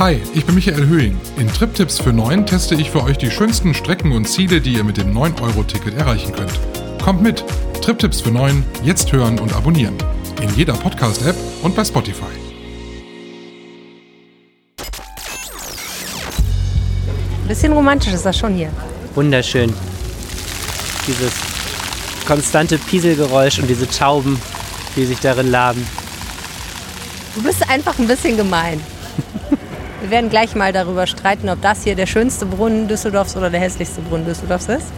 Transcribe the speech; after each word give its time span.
Hi, 0.00 0.20
ich 0.34 0.44
bin 0.44 0.56
Michael 0.56 0.88
Höhing. 0.88 1.20
In 1.36 1.46
TripTips 1.46 2.00
für 2.00 2.12
9 2.12 2.46
teste 2.46 2.74
ich 2.74 2.90
für 2.90 3.04
euch 3.04 3.16
die 3.16 3.30
schönsten 3.30 3.74
Strecken 3.74 4.10
und 4.10 4.24
Ziele, 4.24 4.60
die 4.60 4.72
ihr 4.72 4.82
mit 4.82 4.96
dem 4.96 5.16
9-Euro-Ticket 5.16 5.94
erreichen 5.94 6.32
könnt. 6.32 6.50
Kommt 7.00 7.22
mit! 7.22 7.44
TripTips 7.80 8.22
für 8.22 8.32
9, 8.32 8.64
jetzt 8.82 9.12
hören 9.12 9.38
und 9.38 9.54
abonnieren. 9.54 9.94
In 10.42 10.52
jeder 10.56 10.72
Podcast-App 10.72 11.36
und 11.62 11.76
bei 11.76 11.84
Spotify. 11.84 12.24
Ein 17.42 17.46
bisschen 17.46 17.72
romantisch 17.72 18.14
ist 18.14 18.26
das 18.26 18.36
schon 18.36 18.54
hier. 18.54 18.70
Wunderschön. 19.14 19.72
Dieses 21.06 21.34
konstante 22.26 22.78
Pieselgeräusch 22.78 23.60
und 23.60 23.68
diese 23.68 23.88
Tauben, 23.88 24.40
die 24.96 25.04
sich 25.04 25.20
darin 25.20 25.52
laben. 25.52 25.86
Du 27.36 27.44
bist 27.44 27.68
einfach 27.70 27.96
ein 28.00 28.08
bisschen 28.08 28.36
gemein. 28.36 28.80
Wir 30.04 30.10
werden 30.10 30.28
gleich 30.28 30.54
mal 30.54 30.70
darüber 30.70 31.06
streiten, 31.06 31.48
ob 31.48 31.62
das 31.62 31.84
hier 31.84 31.94
der 31.94 32.04
schönste 32.04 32.44
Brunnen 32.44 32.88
Düsseldorfs 32.88 33.38
oder 33.38 33.48
der 33.48 33.60
hässlichste 33.60 34.02
Brunnen 34.02 34.26
Düsseldorfs 34.26 34.68
ist. 34.68 34.92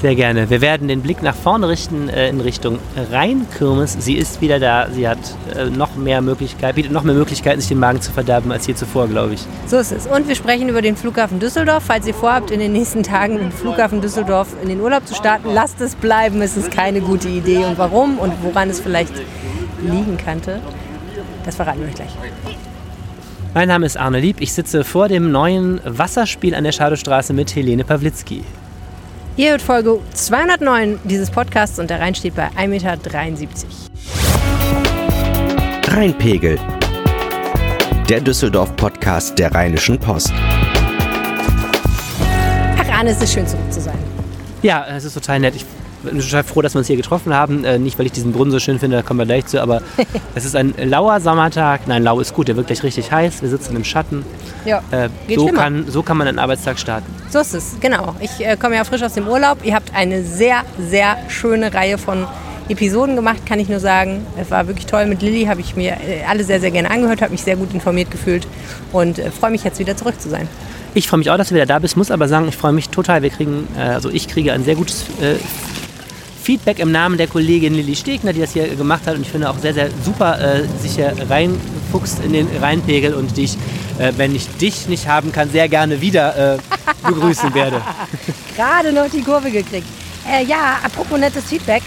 Sehr 0.00 0.14
gerne. 0.14 0.48
Wir 0.48 0.62
werden 0.62 0.88
den 0.88 1.02
Blick 1.02 1.22
nach 1.22 1.34
vorne 1.34 1.68
richten 1.68 2.08
äh, 2.08 2.30
in 2.30 2.40
Richtung 2.40 2.78
Rheinkirmes. 3.12 3.98
Sie 4.00 4.14
ist 4.14 4.40
wieder 4.40 4.58
da. 4.58 4.88
Sie 4.90 5.06
hat 5.06 5.18
äh, 5.54 5.66
noch 5.66 5.96
mehr 5.96 6.22
Möglichkeit, 6.22 6.76
bietet 6.76 6.92
noch 6.92 7.02
mehr 7.02 7.14
Möglichkeiten, 7.14 7.60
sich 7.60 7.68
den 7.68 7.78
Magen 7.78 8.00
zu 8.00 8.10
verderben 8.10 8.50
als 8.50 8.66
je 8.66 8.74
zuvor, 8.74 9.06
glaube 9.06 9.34
ich. 9.34 9.44
So 9.66 9.76
ist 9.76 9.92
es. 9.92 10.06
Und 10.06 10.28
wir 10.28 10.34
sprechen 10.34 10.70
über 10.70 10.80
den 10.80 10.96
Flughafen 10.96 11.40
Düsseldorf. 11.40 11.84
Falls 11.86 12.06
ihr 12.06 12.14
vorhabt, 12.14 12.50
in 12.50 12.58
den 12.58 12.72
nächsten 12.72 13.02
Tagen 13.02 13.38
im 13.38 13.52
Flughafen 13.52 14.00
Düsseldorf 14.00 14.48
in 14.62 14.70
den 14.70 14.80
Urlaub 14.80 15.06
zu 15.06 15.14
starten, 15.14 15.50
lasst 15.52 15.78
es 15.82 15.94
bleiben. 15.94 16.40
Es 16.40 16.56
ist 16.56 16.70
keine 16.70 17.02
gute 17.02 17.28
Idee. 17.28 17.66
Und 17.66 17.76
warum 17.76 18.18
und 18.18 18.32
woran 18.42 18.70
es 18.70 18.80
vielleicht 18.80 19.12
liegen 19.82 20.16
könnte, 20.16 20.62
das 21.44 21.56
verraten 21.56 21.80
wir 21.80 21.88
euch 21.88 21.96
gleich. 21.96 22.16
Mein 23.58 23.66
Name 23.66 23.86
ist 23.86 23.96
Arne 23.96 24.20
Lieb. 24.20 24.40
Ich 24.40 24.52
sitze 24.52 24.84
vor 24.84 25.08
dem 25.08 25.32
neuen 25.32 25.80
Wasserspiel 25.84 26.54
an 26.54 26.62
der 26.62 26.70
Schadowstraße 26.70 27.32
mit 27.32 27.56
Helene 27.56 27.82
Pawlitzki. 27.82 28.44
Ihr 29.36 29.50
hört 29.50 29.62
Folge 29.62 29.98
209 30.14 31.00
dieses 31.02 31.28
Podcasts 31.28 31.80
und 31.80 31.90
der 31.90 31.98
Rhein 31.98 32.14
steht 32.14 32.36
bei 32.36 32.50
1,73 32.50 32.68
Meter. 32.68 32.92
Rheinpegel. 35.88 36.56
Der 38.08 38.20
Düsseldorf-Podcast 38.20 39.36
der 39.36 39.52
Rheinischen 39.52 39.98
Post. 39.98 40.32
Ach, 42.78 42.88
Arne, 42.96 43.10
es 43.10 43.20
ist 43.20 43.32
schön 43.32 43.48
zurück 43.48 43.72
zu 43.72 43.80
sein. 43.80 43.98
Ja, 44.62 44.86
es 44.86 45.02
ist 45.02 45.14
total 45.14 45.40
nett. 45.40 45.56
Ich 45.56 45.66
bin 46.02 46.20
total 46.20 46.44
froh, 46.44 46.62
dass 46.62 46.74
wir 46.74 46.78
uns 46.78 46.86
hier 46.86 46.96
getroffen 46.96 47.34
haben. 47.34 47.64
Äh, 47.64 47.78
nicht, 47.78 47.98
weil 47.98 48.06
ich 48.06 48.12
diesen 48.12 48.32
Brunnen 48.32 48.50
so 48.50 48.58
schön 48.58 48.78
finde, 48.78 48.96
da 48.96 49.02
kommen 49.02 49.18
wir 49.18 49.26
gleich 49.26 49.46
zu, 49.46 49.60
aber 49.60 49.82
es 50.34 50.44
ist 50.44 50.56
ein 50.56 50.74
lauer 50.82 51.20
Sommertag. 51.20 51.86
Nein, 51.86 52.02
lau 52.02 52.20
ist 52.20 52.34
gut, 52.34 52.48
der 52.48 52.56
wird 52.56 52.66
gleich 52.68 52.82
richtig 52.82 53.10
heiß. 53.12 53.42
Wir 53.42 53.48
sitzen 53.48 53.76
im 53.76 53.84
Schatten. 53.84 54.24
Ja, 54.64 54.82
Äh, 54.90 55.08
geht 55.26 55.38
so, 55.38 55.44
schlimmer. 55.46 55.62
kann, 55.62 55.84
so 55.88 56.02
kann 56.02 56.16
man 56.16 56.28
einen 56.28 56.38
Arbeitstag 56.38 56.78
starten. 56.78 57.06
So 57.30 57.40
ist 57.40 57.54
es, 57.54 57.76
genau. 57.80 58.14
Ich 58.20 58.44
äh, 58.44 58.56
komme 58.56 58.74
ja 58.76 58.84
frisch 58.84 59.02
aus 59.02 59.14
dem 59.14 59.26
Urlaub. 59.28 59.58
Ihr 59.64 59.74
habt 59.74 59.94
eine 59.94 60.22
sehr, 60.24 60.62
sehr 60.78 61.16
schöne 61.28 61.72
Reihe 61.72 61.98
von 61.98 62.26
Episoden 62.68 63.16
gemacht, 63.16 63.46
kann 63.46 63.58
ich 63.60 63.68
nur 63.68 63.80
sagen. 63.80 64.26
Es 64.40 64.50
war 64.50 64.66
wirklich 64.66 64.86
toll. 64.86 65.06
Mit 65.06 65.22
Lilly 65.22 65.44
habe 65.46 65.60
ich 65.60 65.74
mir 65.74 65.92
äh, 65.92 66.22
alle 66.28 66.44
sehr, 66.44 66.60
sehr 66.60 66.70
gerne 66.70 66.90
angehört, 66.90 67.22
habe 67.22 67.32
mich 67.32 67.42
sehr 67.42 67.56
gut 67.56 67.72
informiert 67.72 68.10
gefühlt 68.10 68.46
und 68.92 69.18
äh, 69.18 69.30
freue 69.30 69.50
mich 69.52 69.64
jetzt 69.64 69.78
wieder 69.78 69.96
zurück 69.96 70.20
zu 70.20 70.28
sein. 70.28 70.48
Ich 70.94 71.06
freue 71.08 71.18
mich 71.18 71.30
auch, 71.30 71.36
dass 71.38 71.48
du 71.50 71.54
wieder 71.54 71.66
da 71.66 71.78
bist, 71.78 71.96
muss 71.96 72.10
aber 72.10 72.28
sagen, 72.28 72.48
ich 72.48 72.56
freue 72.56 72.72
mich 72.72 72.88
total. 72.88 73.22
Wir 73.22 73.30
kriegen, 73.30 73.68
äh, 73.78 73.80
also 73.82 74.10
ich 74.10 74.28
kriege 74.28 74.52
ein 74.52 74.64
sehr 74.64 74.74
gutes 74.74 75.04
Feedback 76.48 76.78
im 76.78 76.90
Namen 76.90 77.18
der 77.18 77.26
Kollegin 77.26 77.74
Lilly 77.74 77.94
Stegner, 77.94 78.32
die 78.32 78.40
das 78.40 78.54
hier 78.54 78.74
gemacht 78.74 79.06
hat 79.06 79.16
und 79.16 79.20
ich 79.20 79.28
finde 79.28 79.50
auch 79.50 79.58
sehr, 79.58 79.74
sehr 79.74 79.90
super 80.02 80.40
äh, 80.40 80.66
sich 80.80 80.94
hier 80.94 81.14
reinfuchst 81.28 82.24
in 82.24 82.32
den 82.32 82.48
Rheinpegel 82.56 83.12
und 83.12 83.36
dich, 83.36 83.58
äh, 83.98 84.14
wenn 84.16 84.34
ich 84.34 84.48
dich 84.56 84.88
nicht 84.88 85.06
haben 85.06 85.30
kann, 85.30 85.50
sehr 85.50 85.68
gerne 85.68 86.00
wieder 86.00 86.54
äh, 86.54 86.58
begrüßen 87.06 87.52
werde. 87.52 87.82
Gerade 88.56 88.94
noch 88.94 89.10
die 89.10 89.20
Kurve 89.20 89.50
gekriegt. 89.50 89.88
Äh, 90.26 90.46
ja, 90.46 90.78
apropos 90.82 91.20
nettes 91.20 91.44
Feedback. 91.44 91.82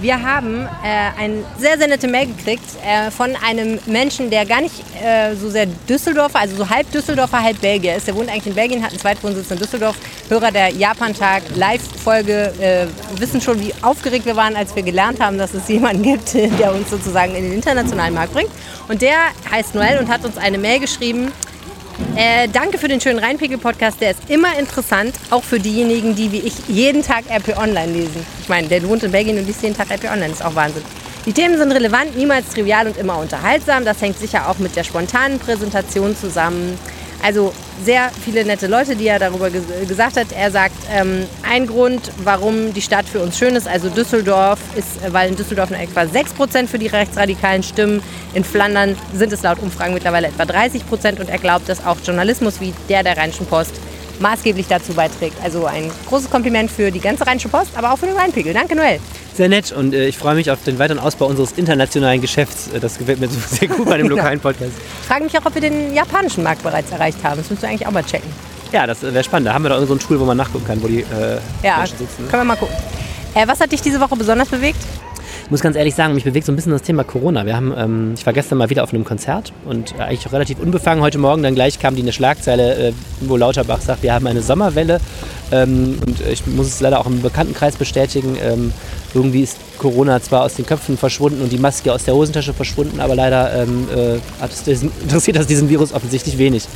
Wir 0.00 0.22
haben 0.22 0.66
äh, 0.82 1.20
eine 1.20 1.44
sehr, 1.58 1.76
sehr 1.76 1.86
nette 1.86 2.08
Mail 2.08 2.26
gekriegt 2.26 2.64
äh, 2.82 3.10
von 3.10 3.36
einem 3.46 3.78
Menschen, 3.84 4.30
der 4.30 4.46
gar 4.46 4.62
nicht 4.62 4.74
äh, 5.02 5.34
so 5.34 5.50
sehr 5.50 5.66
Düsseldorfer, 5.66 6.38
also 6.38 6.56
so 6.56 6.70
halb 6.70 6.90
Düsseldorfer, 6.90 7.42
halb 7.42 7.60
Belgier 7.60 7.96
ist. 7.96 8.06
Der 8.06 8.14
wohnt 8.14 8.30
eigentlich 8.30 8.46
in 8.46 8.54
Belgien, 8.54 8.82
hat 8.82 8.92
einen 8.92 8.98
Zweitwohnsitz 8.98 9.50
in 9.50 9.58
Düsseldorf. 9.58 9.96
Hörer 10.30 10.52
der 10.52 10.70
Japan-Tag 10.70 11.42
Live-Folge 11.54 12.52
äh, 12.60 12.86
wissen 13.20 13.42
schon, 13.42 13.60
wie 13.60 13.74
aufgeregt 13.82 14.24
wir 14.24 14.36
waren, 14.36 14.56
als 14.56 14.74
wir 14.74 14.82
gelernt 14.82 15.20
haben, 15.20 15.36
dass 15.36 15.52
es 15.52 15.68
jemanden 15.68 16.02
gibt, 16.02 16.32
der 16.58 16.74
uns 16.74 16.88
sozusagen 16.88 17.34
in 17.34 17.44
den 17.44 17.52
internationalen 17.52 18.14
Markt 18.14 18.32
bringt. 18.32 18.50
Und 18.88 19.02
der 19.02 19.16
heißt 19.50 19.74
Noel 19.74 19.98
und 19.98 20.08
hat 20.08 20.24
uns 20.24 20.38
eine 20.38 20.56
Mail 20.56 20.80
geschrieben. 20.80 21.30
Äh, 22.16 22.48
danke 22.48 22.78
für 22.78 22.88
den 22.88 23.00
schönen 23.00 23.18
Rheinpegel-Podcast. 23.18 24.00
Der 24.00 24.10
ist 24.10 24.28
immer 24.28 24.58
interessant, 24.58 25.14
auch 25.30 25.44
für 25.44 25.58
diejenigen, 25.58 26.14
die 26.14 26.32
wie 26.32 26.40
ich 26.40 26.54
jeden 26.68 27.02
Tag 27.02 27.24
RP 27.30 27.56
Online 27.56 27.92
lesen. 27.92 28.26
Ich 28.40 28.48
meine, 28.48 28.68
der 28.68 28.86
wohnt 28.86 29.02
in 29.02 29.12
Belgien 29.12 29.38
und 29.38 29.46
liest 29.46 29.62
jeden 29.62 29.76
Tag 29.76 29.90
RP 29.90 30.04
Online. 30.04 30.32
Ist 30.32 30.44
auch 30.44 30.54
Wahnsinn. 30.54 30.82
Die 31.26 31.32
Themen 31.32 31.56
sind 31.58 31.70
relevant, 31.72 32.16
niemals 32.16 32.48
trivial 32.48 32.86
und 32.86 32.96
immer 32.96 33.18
unterhaltsam. 33.18 33.84
Das 33.84 34.00
hängt 34.00 34.18
sicher 34.18 34.48
auch 34.48 34.58
mit 34.58 34.74
der 34.74 34.84
spontanen 34.84 35.38
Präsentation 35.38 36.16
zusammen. 36.16 36.78
Also 37.22 37.52
sehr 37.84 38.10
viele 38.24 38.44
nette 38.44 38.66
Leute, 38.66 38.96
die 38.96 39.06
er 39.06 39.18
darüber 39.18 39.50
ges 39.50 39.64
gesagt 39.88 40.16
hat. 40.16 40.32
Er 40.32 40.50
sagt, 40.50 40.76
ähm, 40.92 41.26
ein 41.42 41.66
Grund, 41.66 42.12
warum 42.22 42.72
die 42.74 42.82
Stadt 42.82 43.08
für 43.08 43.20
uns 43.20 43.38
schön 43.38 43.56
ist, 43.56 43.66
also 43.66 43.88
Düsseldorf, 43.88 44.58
ist, 44.76 45.12
weil 45.12 45.30
in 45.30 45.36
Düsseldorf 45.36 45.70
nur 45.70 45.80
etwa 45.80 46.02
6% 46.02 46.66
für 46.68 46.78
die 46.78 46.88
rechtsradikalen 46.88 47.62
Stimmen. 47.62 48.02
In 48.34 48.44
Flandern 48.44 48.96
sind 49.14 49.32
es 49.32 49.42
laut 49.42 49.58
Umfragen 49.60 49.94
mittlerweile 49.94 50.28
etwa 50.28 50.44
30% 50.44 51.20
und 51.20 51.28
er 51.28 51.38
glaubt, 51.38 51.68
dass 51.68 51.84
auch 51.84 51.96
Journalismus 52.04 52.60
wie 52.60 52.72
der 52.88 53.02
der 53.02 53.16
Rheinischen 53.16 53.46
Post 53.46 53.74
maßgeblich 54.20 54.66
dazu 54.68 54.92
beiträgt. 54.94 55.36
Also 55.42 55.66
ein 55.66 55.90
großes 56.08 56.30
Kompliment 56.30 56.70
für 56.70 56.90
die 56.90 57.00
ganze 57.00 57.26
Rheinische 57.26 57.48
Post, 57.48 57.70
aber 57.76 57.92
auch 57.92 57.98
für 57.98 58.06
den 58.06 58.16
Rheinpegel. 58.16 58.52
Danke, 58.54 58.76
Noel. 58.76 58.98
Sehr 59.34 59.48
nett 59.48 59.72
und 59.72 59.94
äh, 59.94 60.06
ich 60.06 60.18
freue 60.18 60.34
mich 60.34 60.50
auf 60.50 60.62
den 60.64 60.78
weiteren 60.78 60.98
Ausbau 60.98 61.26
unseres 61.26 61.52
internationalen 61.52 62.20
Geschäfts. 62.20 62.68
Äh, 62.68 62.80
Das 62.80 62.98
gefällt 62.98 63.20
mir 63.20 63.28
so 63.28 63.38
sehr 63.48 63.68
gut 63.68 63.88
bei 63.88 63.96
dem 63.96 64.08
lokalen 64.14 64.40
Podcast. 64.40 64.72
Ich 65.02 65.06
frage 65.08 65.24
mich 65.24 65.38
auch, 65.38 65.46
ob 65.46 65.54
wir 65.54 65.62
den 65.62 65.94
japanischen 65.94 66.42
Markt 66.44 66.62
bereits 66.62 66.90
erreicht 66.92 67.18
haben. 67.24 67.38
Das 67.38 67.48
müssen 67.50 67.62
wir 67.62 67.68
eigentlich 67.68 67.86
auch 67.86 67.92
mal 67.92 68.04
checken. 68.04 68.28
Ja, 68.72 68.86
das 68.86 69.02
wäre 69.02 69.24
spannend. 69.24 69.48
Da 69.48 69.54
haben 69.54 69.64
wir 69.64 69.68
doch 69.70 69.84
so 69.86 69.94
ein 69.94 69.98
Tool, 69.98 70.20
wo 70.20 70.24
man 70.24 70.36
nachgucken 70.36 70.66
kann, 70.66 70.82
wo 70.82 70.86
die 70.86 71.00
äh, 71.00 71.38
Ja, 71.62 71.78
Menschen 71.78 71.98
sitzen. 71.98 72.22
ne? 72.24 72.28
können 72.30 72.42
wir 72.42 72.44
mal 72.44 72.56
gucken. 72.56 72.76
Äh, 73.34 73.46
was 73.48 73.60
hat 73.60 73.72
dich 73.72 73.80
diese 73.80 74.00
Woche 74.00 74.14
besonders 74.16 74.48
bewegt? 74.48 74.78
Ich 75.50 75.52
muss 75.52 75.62
ganz 75.62 75.74
ehrlich 75.74 75.96
sagen, 75.96 76.14
mich 76.14 76.22
bewegt 76.22 76.46
so 76.46 76.52
ein 76.52 76.54
bisschen 76.54 76.70
das 76.70 76.82
Thema 76.82 77.02
Corona. 77.02 77.44
Wir 77.44 77.56
haben, 77.56 77.74
ähm, 77.76 78.14
ich 78.16 78.24
war 78.24 78.32
gestern 78.32 78.58
mal 78.58 78.70
wieder 78.70 78.84
auf 78.84 78.94
einem 78.94 79.04
Konzert 79.04 79.52
und 79.64 79.92
äh, 79.98 80.02
eigentlich 80.02 80.24
auch 80.28 80.32
relativ 80.32 80.60
unbefangen. 80.60 81.02
Heute 81.02 81.18
Morgen 81.18 81.42
dann 81.42 81.56
gleich 81.56 81.80
kam 81.80 81.96
die 81.96 82.02
eine 82.02 82.12
Schlagzeile, 82.12 82.90
äh, 82.90 82.92
wo 83.22 83.36
Lauterbach 83.36 83.80
sagt, 83.80 84.04
wir 84.04 84.14
haben 84.14 84.28
eine 84.28 84.42
Sommerwelle. 84.42 85.00
Ähm, 85.50 85.98
und 86.06 86.20
ich 86.20 86.46
muss 86.46 86.68
es 86.68 86.80
leider 86.80 87.00
auch 87.00 87.06
im 87.06 87.20
Bekanntenkreis 87.20 87.74
bestätigen. 87.74 88.36
Ähm, 88.40 88.72
irgendwie 89.12 89.42
ist 89.42 89.56
Corona 89.78 90.22
zwar 90.22 90.44
aus 90.44 90.54
den 90.54 90.66
Köpfen 90.66 90.96
verschwunden 90.96 91.42
und 91.42 91.50
die 91.50 91.58
Maske 91.58 91.92
aus 91.92 92.04
der 92.04 92.14
Hosentasche 92.14 92.54
verschwunden, 92.54 93.00
aber 93.00 93.16
leider 93.16 93.52
ähm, 93.52 93.88
äh, 93.92 94.70
interessiert 95.02 95.36
das 95.36 95.48
diesen 95.48 95.68
Virus 95.68 95.92
offensichtlich 95.92 96.38
wenig. 96.38 96.68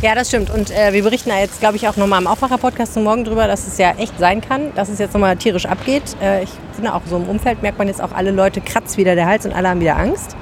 Ja, 0.00 0.14
das 0.14 0.28
stimmt. 0.28 0.48
Und 0.50 0.70
äh, 0.70 0.92
wir 0.92 1.02
berichten 1.02 1.30
da 1.30 1.40
jetzt, 1.40 1.58
glaube 1.58 1.76
ich, 1.76 1.88
auch 1.88 1.96
nochmal 1.96 2.20
im 2.20 2.28
Aufwacher-Podcast 2.28 2.94
zum 2.94 3.02
Morgen 3.02 3.24
drüber, 3.24 3.48
dass 3.48 3.66
es 3.66 3.78
ja 3.78 3.90
echt 3.98 4.16
sein 4.16 4.40
kann, 4.40 4.72
dass 4.76 4.88
es 4.88 5.00
jetzt 5.00 5.12
nochmal 5.12 5.36
tierisch 5.36 5.66
abgeht. 5.66 6.04
Äh, 6.22 6.44
ich 6.44 6.50
finde 6.72 6.94
auch 6.94 7.02
so 7.10 7.16
im 7.16 7.28
Umfeld 7.28 7.62
merkt 7.62 7.78
man 7.78 7.88
jetzt 7.88 8.00
auch, 8.00 8.12
alle 8.12 8.30
Leute 8.30 8.60
kratzt 8.60 8.96
wieder 8.96 9.16
der 9.16 9.26
Hals 9.26 9.44
und 9.44 9.52
alle 9.52 9.68
haben 9.68 9.80
wieder 9.80 9.96
Angst. 9.96 10.36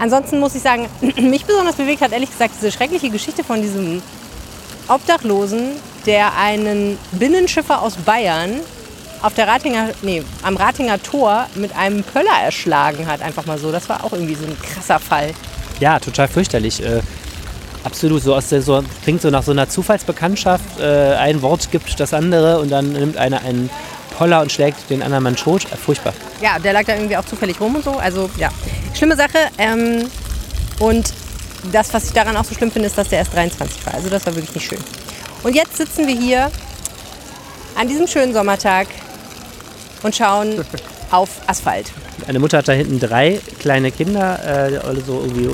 Ansonsten 0.00 0.40
muss 0.40 0.56
ich 0.56 0.62
sagen, 0.62 0.88
mich 1.20 1.44
besonders 1.44 1.76
bewegt 1.76 2.00
hat 2.00 2.10
ehrlich 2.10 2.30
gesagt 2.30 2.54
diese 2.60 2.72
schreckliche 2.72 3.08
Geschichte 3.08 3.44
von 3.44 3.62
diesem 3.62 4.02
Obdachlosen, 4.88 5.68
der 6.04 6.36
einen 6.36 6.98
Binnenschiffer 7.12 7.82
aus 7.82 7.94
Bayern 7.96 8.60
auf 9.22 9.34
der 9.34 9.46
Ratinger, 9.46 9.90
nee, 10.02 10.24
am 10.42 10.56
Ratinger 10.56 11.00
Tor 11.00 11.46
mit 11.54 11.76
einem 11.76 12.02
Pöller 12.02 12.42
erschlagen 12.44 13.06
hat. 13.06 13.22
Einfach 13.22 13.46
mal 13.46 13.58
so. 13.58 13.70
Das 13.70 13.88
war 13.88 14.02
auch 14.02 14.12
irgendwie 14.12 14.34
so 14.34 14.46
ein 14.46 14.56
krasser 14.60 14.98
Fall. 14.98 15.32
Ja, 15.78 16.00
total 16.00 16.26
fürchterlich. 16.26 16.82
Absolut, 17.86 18.20
so 18.20 18.34
aus 18.34 18.48
der, 18.48 18.62
so, 18.62 18.82
klingt 19.04 19.22
so 19.22 19.30
nach 19.30 19.44
so 19.44 19.52
einer 19.52 19.68
Zufallsbekanntschaft. 19.68 20.80
Äh, 20.80 21.14
ein 21.14 21.40
Wort 21.40 21.70
gibt 21.70 22.00
das 22.00 22.12
andere 22.12 22.58
und 22.58 22.68
dann 22.68 22.92
nimmt 22.92 23.16
einer 23.16 23.42
einen 23.42 23.70
Poller 24.18 24.40
und 24.40 24.50
schlägt 24.50 24.90
den 24.90 25.04
anderen 25.04 25.22
Mann 25.22 25.36
tot. 25.36 25.66
Äh, 25.66 25.76
furchtbar. 25.76 26.12
Ja, 26.42 26.58
der 26.58 26.72
lag 26.72 26.84
da 26.84 26.94
irgendwie 26.94 27.16
auch 27.16 27.24
zufällig 27.24 27.60
rum 27.60 27.76
und 27.76 27.84
so. 27.84 27.92
Also 27.92 28.28
ja, 28.38 28.50
schlimme 28.92 29.14
Sache. 29.14 29.38
Ähm, 29.58 30.10
und 30.80 31.12
das, 31.70 31.94
was 31.94 32.06
ich 32.06 32.12
daran 32.12 32.36
auch 32.36 32.44
so 32.44 32.56
schlimm 32.56 32.72
finde, 32.72 32.88
ist, 32.88 32.98
dass 32.98 33.08
der 33.08 33.20
erst 33.20 33.32
23 33.32 33.86
war. 33.86 33.94
Also 33.94 34.08
das 34.08 34.26
war 34.26 34.34
wirklich 34.34 34.56
nicht 34.56 34.66
schön. 34.66 34.82
Und 35.44 35.54
jetzt 35.54 35.76
sitzen 35.76 36.08
wir 36.08 36.18
hier 36.18 36.50
an 37.76 37.86
diesem 37.86 38.08
schönen 38.08 38.32
Sommertag 38.32 38.88
und 40.02 40.12
schauen 40.12 40.64
auf 41.12 41.28
Asphalt. 41.46 41.92
Eine 42.26 42.40
Mutter 42.40 42.58
hat 42.58 42.66
da 42.66 42.72
hinten 42.72 42.98
drei 42.98 43.40
kleine 43.60 43.92
Kinder, 43.92 44.40
äh, 44.44 44.78
alle 44.78 45.02
so 45.02 45.20
irgendwie 45.20 45.50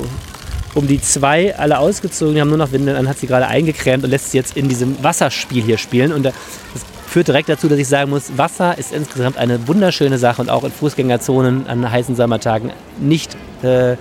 um, 0.75 0.87
die 0.87 1.01
zwei, 1.01 1.55
alle 1.55 1.79
ausgezogen, 1.79 2.35
die 2.35 2.41
haben 2.41 2.49
nur 2.49 2.57
noch 2.57 2.71
Windeln 2.71 2.97
an, 2.97 3.07
hat 3.07 3.19
sie 3.19 3.27
gerade 3.27 3.47
eingecremt 3.47 4.03
und 4.03 4.09
lässt 4.09 4.31
sie 4.31 4.37
jetzt 4.37 4.57
in 4.57 4.69
diesem 4.69 5.01
Wasserspiel 5.03 5.63
hier 5.63 5.77
spielen. 5.77 6.11
Und 6.11 6.25
äh, 6.25 6.31
das 6.73 6.83
führt 7.07 7.27
direkt 7.27 7.49
dazu, 7.49 7.67
dass 7.67 7.77
ich 7.77 7.87
sagen 7.87 8.09
muss, 8.09 8.37
Wasser 8.37 8.77
ist 8.77 8.91
insgesamt 8.91 9.37
eine 9.37 9.67
wunderschöne 9.67 10.17
Sache 10.17 10.41
und 10.41 10.49
auch 10.49 10.63
in 10.63 10.71
Fußgängerzonen 10.71 11.67
an 11.67 11.89
heißen 11.89 12.15
Sommertagen 12.15 12.71
nicht, 12.99 13.37
äh, 13.61 13.95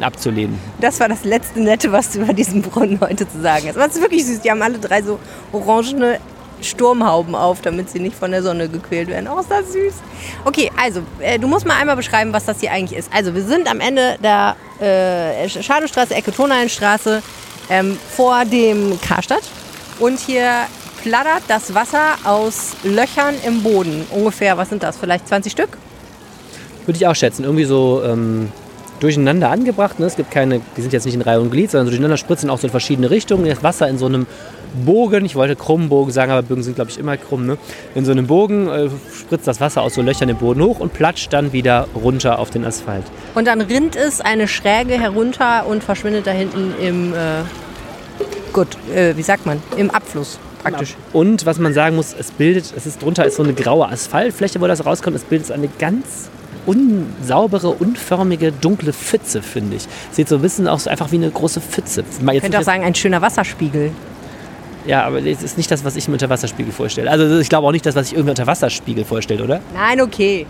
abzulehnen. 0.00 0.58
Das 0.80 1.00
war 1.00 1.08
das 1.08 1.24
letzte 1.24 1.60
Nette, 1.60 1.92
was 1.92 2.10
du 2.10 2.20
über 2.20 2.32
diesen 2.32 2.62
Brunnen 2.62 3.00
heute 3.00 3.28
zu 3.28 3.40
sagen 3.40 3.68
hast. 3.68 3.76
Aber 3.76 3.86
es 3.86 3.94
ist 3.94 4.02
wirklich 4.02 4.26
süß. 4.26 4.40
Die 4.40 4.50
haben 4.50 4.62
alle 4.62 4.78
drei 4.78 5.02
so 5.02 5.18
orangene 5.52 6.18
Sturmhauben 6.64 7.34
auf, 7.34 7.60
damit 7.60 7.90
sie 7.90 8.00
nicht 8.00 8.16
von 8.16 8.30
der 8.30 8.42
Sonne 8.42 8.68
gequält 8.68 9.08
werden. 9.08 9.28
Oh, 9.28 9.40
ist 9.40 9.50
das 9.50 9.72
süß. 9.72 9.94
Okay, 10.44 10.70
also, 10.80 11.02
äh, 11.20 11.38
du 11.38 11.48
musst 11.48 11.66
mal 11.66 11.76
einmal 11.78 11.96
beschreiben, 11.96 12.32
was 12.32 12.44
das 12.44 12.60
hier 12.60 12.72
eigentlich 12.72 12.98
ist. 12.98 13.10
Also, 13.12 13.34
wir 13.34 13.42
sind 13.42 13.70
am 13.70 13.80
Ende 13.80 14.18
der 14.22 14.56
äh, 14.80 15.48
Schadowstraße, 15.48 16.14
Ecke 16.14 16.32
Tonhallenstraße, 16.32 17.22
ähm, 17.70 17.98
vor 18.08 18.44
dem 18.44 18.98
Karstadt. 19.00 19.42
Und 19.98 20.18
hier 20.18 20.66
plattert 21.02 21.42
das 21.48 21.74
Wasser 21.74 22.16
aus 22.24 22.76
Löchern 22.82 23.34
im 23.46 23.62
Boden. 23.62 24.06
Ungefähr, 24.10 24.56
was 24.56 24.68
sind 24.68 24.82
das? 24.82 24.96
Vielleicht 24.96 25.28
20 25.28 25.52
Stück? 25.52 25.76
Würde 26.86 26.96
ich 26.96 27.06
auch 27.06 27.14
schätzen. 27.14 27.44
Irgendwie 27.44 27.64
so 27.64 28.02
ähm, 28.04 28.50
durcheinander 29.02 29.50
angebracht. 29.50 29.98
Ne? 29.98 30.06
Es 30.06 30.16
gibt 30.16 30.30
keine, 30.30 30.60
die 30.76 30.80
sind 30.80 30.92
jetzt 30.92 31.04
nicht 31.04 31.14
in 31.14 31.22
Reihe 31.22 31.40
und 31.40 31.50
Glied, 31.50 31.70
sondern 31.70 31.86
so 31.86 31.90
durcheinander 31.90 32.16
spritzen 32.16 32.50
auch 32.50 32.58
so 32.58 32.66
in 32.66 32.70
verschiedene 32.70 33.10
Richtungen. 33.10 33.46
Das 33.46 33.62
Wasser 33.62 33.88
in 33.88 33.98
so 33.98 34.06
einem 34.06 34.26
Bogen, 34.84 35.24
ich 35.24 35.34
wollte 35.34 35.56
krummen 35.56 35.88
Bogen 35.88 36.12
sagen, 36.12 36.30
aber 36.30 36.42
Bögen 36.42 36.62
sind 36.62 36.76
glaube 36.76 36.90
ich 36.90 36.98
immer 36.98 37.16
krumm. 37.16 37.46
Ne? 37.46 37.58
In 37.94 38.04
so 38.04 38.12
einem 38.12 38.26
Bogen 38.26 38.68
äh, 38.68 38.88
spritzt 39.14 39.46
das 39.46 39.60
Wasser 39.60 39.82
aus 39.82 39.94
so 39.94 40.02
Löchern 40.02 40.28
im 40.28 40.36
Boden 40.36 40.62
hoch 40.62 40.80
und 40.80 40.92
platscht 40.92 41.32
dann 41.32 41.52
wieder 41.52 41.88
runter 41.94 42.38
auf 42.38 42.50
den 42.50 42.64
Asphalt. 42.64 43.04
Und 43.34 43.46
dann 43.46 43.60
rinnt 43.60 43.96
es 43.96 44.20
eine 44.20 44.48
Schräge 44.48 44.98
herunter 44.98 45.66
und 45.66 45.82
verschwindet 45.82 46.26
da 46.26 46.30
hinten 46.30 46.72
im, 46.80 47.12
äh, 47.12 47.16
gut, 48.52 48.68
äh, 48.94 49.16
wie 49.16 49.22
sagt 49.22 49.46
man, 49.46 49.62
im 49.76 49.90
Abfluss 49.90 50.38
praktisch. 50.62 50.94
Und 51.12 51.44
was 51.44 51.58
man 51.58 51.74
sagen 51.74 51.96
muss, 51.96 52.14
es 52.16 52.30
bildet, 52.30 52.72
es 52.76 52.86
ist 52.86 53.02
drunter 53.02 53.26
ist 53.26 53.36
so 53.36 53.42
eine 53.42 53.52
graue 53.52 53.88
Asphaltfläche, 53.88 54.60
wo 54.60 54.66
das 54.66 54.86
rauskommt. 54.86 55.16
Es 55.16 55.24
bildet 55.24 55.50
eine 55.50 55.68
ganz 55.78 56.30
unsaubere, 56.66 57.68
unförmige, 57.68 58.52
dunkle 58.52 58.92
Pfütze, 58.92 59.42
finde 59.42 59.76
ich. 59.76 59.88
Sieht 60.10 60.28
so 60.28 60.36
ein 60.36 60.42
bisschen 60.42 60.68
auch 60.68 60.78
so 60.78 60.90
einfach 60.90 61.10
wie 61.12 61.16
eine 61.16 61.30
große 61.30 61.60
Pfütze. 61.60 62.04
Man 62.20 62.38
könnte 62.38 62.58
auch 62.58 62.62
sagen, 62.62 62.84
ein 62.84 62.94
schöner 62.94 63.22
Wasserspiegel. 63.22 63.90
Ja, 64.86 65.04
aber 65.04 65.24
es 65.24 65.42
ist 65.42 65.56
nicht 65.56 65.70
das, 65.70 65.84
was 65.84 65.96
ich 65.96 66.08
mir 66.08 66.14
unter 66.14 66.28
Wasserspiegel 66.28 66.72
vorstelle. 66.72 67.10
Also 67.10 67.38
ich 67.38 67.48
glaube 67.48 67.66
auch 67.66 67.72
nicht 67.72 67.86
das, 67.86 67.94
was 67.94 68.08
ich 68.08 68.14
irgendwie 68.14 68.30
unter 68.30 68.46
Wasserspiegel 68.46 69.04
vorstelle, 69.04 69.44
oder? 69.44 69.60
Nein, 69.74 70.00
okay. 70.00 70.46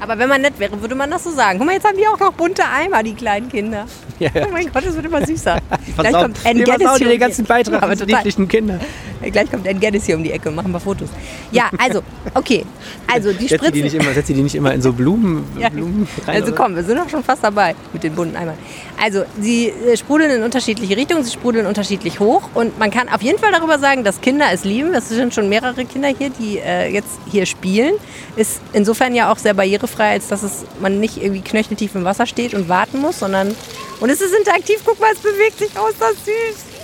Aber 0.00 0.18
wenn 0.18 0.28
man 0.28 0.40
nett 0.40 0.58
wäre, 0.58 0.80
würde 0.80 0.94
man 0.94 1.10
das 1.10 1.24
so 1.24 1.30
sagen. 1.30 1.58
Guck 1.58 1.66
mal, 1.66 1.72
jetzt 1.72 1.86
haben 1.86 1.96
die 1.96 2.06
auch 2.06 2.18
noch 2.18 2.32
bunte 2.32 2.62
Eimer, 2.64 3.02
die 3.02 3.14
kleinen 3.14 3.48
Kinder. 3.48 3.86
Ja, 4.18 4.30
ja. 4.34 4.46
Oh 4.46 4.50
mein 4.50 4.72
Gott, 4.72 4.82
das 4.82 4.96
wird 4.96 5.04
immer 5.04 5.26
süßer. 5.26 5.58
Gleich 5.98 6.14
auf, 6.14 6.22
kommt 6.22 6.38
Ann 6.46 6.56
Geddes 6.56 6.96
hier. 6.96 7.08
den 7.08 7.20
ganzen 7.20 7.44
Beitrag 7.44 7.82
ja, 7.82 7.94
die 7.94 8.14
niedlichen 8.14 8.48
Kinder. 8.48 8.80
Gleich 9.30 9.50
kommt 9.50 9.68
Ann 9.68 9.78
Geddes 9.78 10.06
hier 10.06 10.16
um 10.16 10.24
die 10.24 10.32
Ecke 10.32 10.48
und 10.48 10.54
machen 10.54 10.72
wir 10.72 10.80
Fotos. 10.80 11.10
Ja, 11.52 11.68
also, 11.76 12.00
okay. 12.32 12.64
Also 13.12 13.34
die 13.34 13.46
Spritzen... 13.46 13.72
Die 13.74 13.82
nicht 13.82 13.94
immer, 13.94 14.14
setzt 14.14 14.30
die 14.30 14.34
nicht 14.34 14.54
immer 14.54 14.72
in 14.72 14.80
so 14.80 14.94
Blumen, 14.94 15.44
ja. 15.58 15.68
Blumen 15.68 16.08
rein? 16.26 16.42
Also 16.42 16.54
komm, 16.54 16.76
wir 16.76 16.82
sind 16.82 16.98
auch 16.98 17.10
schon 17.10 17.22
fast 17.22 17.44
dabei 17.44 17.74
mit 17.92 18.04
den 18.04 18.14
bunten 18.14 18.36
Eimern. 18.36 18.56
Also, 18.98 19.24
sie 19.38 19.68
äh, 19.68 19.96
sprudeln 19.96 20.30
in 20.30 20.42
unterschiedliche 20.42 20.96
Richtungen, 20.96 21.22
sie 21.22 21.32
sprudeln 21.32 21.66
unterschiedlich 21.66 22.18
hoch. 22.18 22.48
Und 22.54 22.78
man 22.78 22.90
kann 22.90 23.08
auf 23.10 23.20
jeden 23.20 23.38
Fall 23.38 23.52
darüber 23.52 23.78
sagen, 23.78 24.04
dass 24.04 24.20
Kinder 24.20 24.46
es 24.52 24.64
lieben. 24.64 24.94
Es 24.94 25.10
sind 25.10 25.34
schon 25.34 25.48
mehrere 25.48 25.84
Kinder 25.84 26.08
hier, 26.08 26.30
die 26.30 26.58
äh, 26.58 26.90
jetzt 26.90 27.18
hier 27.30 27.44
spielen. 27.44 27.94
Ist 28.36 28.60
insofern 28.72 29.14
ja 29.14 29.30
auch 29.30 29.38
sehr 29.38 29.54
barrierefrei, 29.54 29.85
als 29.98 30.28
dass 30.28 30.42
es, 30.42 30.64
man 30.80 31.00
nicht 31.00 31.16
irgendwie 31.16 31.42
knöcheltief 31.42 31.94
im 31.94 32.04
Wasser 32.04 32.26
steht 32.26 32.54
und 32.54 32.68
warten 32.68 33.00
muss, 33.00 33.18
sondern 33.18 33.54
und 34.00 34.10
es 34.10 34.20
ist 34.20 34.34
interaktiv, 34.34 34.80
guck 34.84 35.00
mal, 35.00 35.10
es 35.12 35.20
bewegt 35.20 35.58
sich 35.58 35.76
aus, 35.78 35.92
das 35.98 36.12
ist 36.12 36.24
süß. 36.26 36.76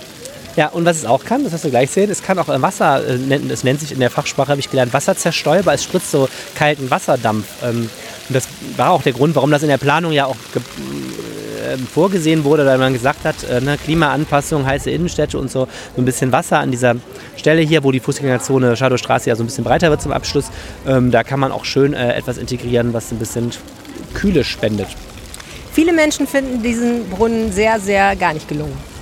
Ja, 0.55 0.67
und 0.67 0.85
was 0.85 0.97
es 0.97 1.05
auch 1.05 1.23
kann, 1.25 1.43
das 1.43 1.53
wirst 1.53 1.65
du 1.65 1.69
gleich 1.69 1.89
sehen, 1.89 2.11
es 2.11 2.21
kann 2.21 2.37
auch 2.37 2.47
Wasser, 2.47 3.03
äh, 3.07 3.39
es 3.49 3.63
nennt 3.63 3.79
sich 3.79 3.91
in 3.91 3.99
der 3.99 4.11
Fachsprache, 4.11 4.49
habe 4.49 4.59
ich 4.59 4.69
gelernt, 4.69 4.93
wasserzerstäuber, 4.93 5.73
es 5.73 5.83
spritzt 5.83 6.11
so 6.11 6.29
kalten 6.55 6.91
Wasserdampf. 6.91 7.45
Ähm, 7.63 7.89
und 8.29 8.35
das 8.35 8.47
war 8.77 8.91
auch 8.91 9.01
der 9.01 9.13
Grund, 9.13 9.35
warum 9.35 9.51
das 9.51 9.63
in 9.63 9.69
der 9.69 9.77
Planung 9.77 10.11
ja 10.11 10.25
auch 10.25 10.37
äh, 11.63 11.77
vorgesehen 11.77 12.43
wurde, 12.43 12.65
weil 12.65 12.77
man 12.77 12.93
gesagt 12.93 13.25
hat, 13.25 13.43
äh, 13.43 13.61
ne, 13.61 13.77
Klimaanpassung, 13.77 14.65
heiße 14.65 14.89
Innenstädte 14.91 15.37
und 15.37 15.49
so, 15.49 15.67
so 15.95 16.01
ein 16.01 16.05
bisschen 16.05 16.31
Wasser 16.31 16.59
an 16.59 16.71
dieser 16.71 16.95
Stelle 17.37 17.61
hier, 17.61 17.83
wo 17.83 17.91
die 17.91 17.99
Fußgängerzone 17.99 18.75
Schadowstraße 18.75 19.29
ja 19.29 19.35
so 19.35 19.43
ein 19.43 19.47
bisschen 19.47 19.63
breiter 19.63 19.89
wird 19.89 20.01
zum 20.01 20.11
Abschluss. 20.11 20.45
Ähm, 20.87 21.11
da 21.11 21.23
kann 21.23 21.39
man 21.39 21.51
auch 21.51 21.65
schön 21.65 21.93
etwas 21.93 22.37
integrieren, 22.37 22.93
was 22.93 23.11
ein 23.11 23.19
bisschen 23.19 23.51
Kühle 24.13 24.43
spendet. 24.43 24.87
Viele 25.71 25.93
Menschen 25.93 26.27
finden 26.27 26.61
diesen 26.61 27.09
Brunnen 27.09 27.51
sehr, 27.51 27.79
sehr 27.79 28.15
gar 28.15 28.33
nicht 28.33 28.47
gelungen. 28.47 28.92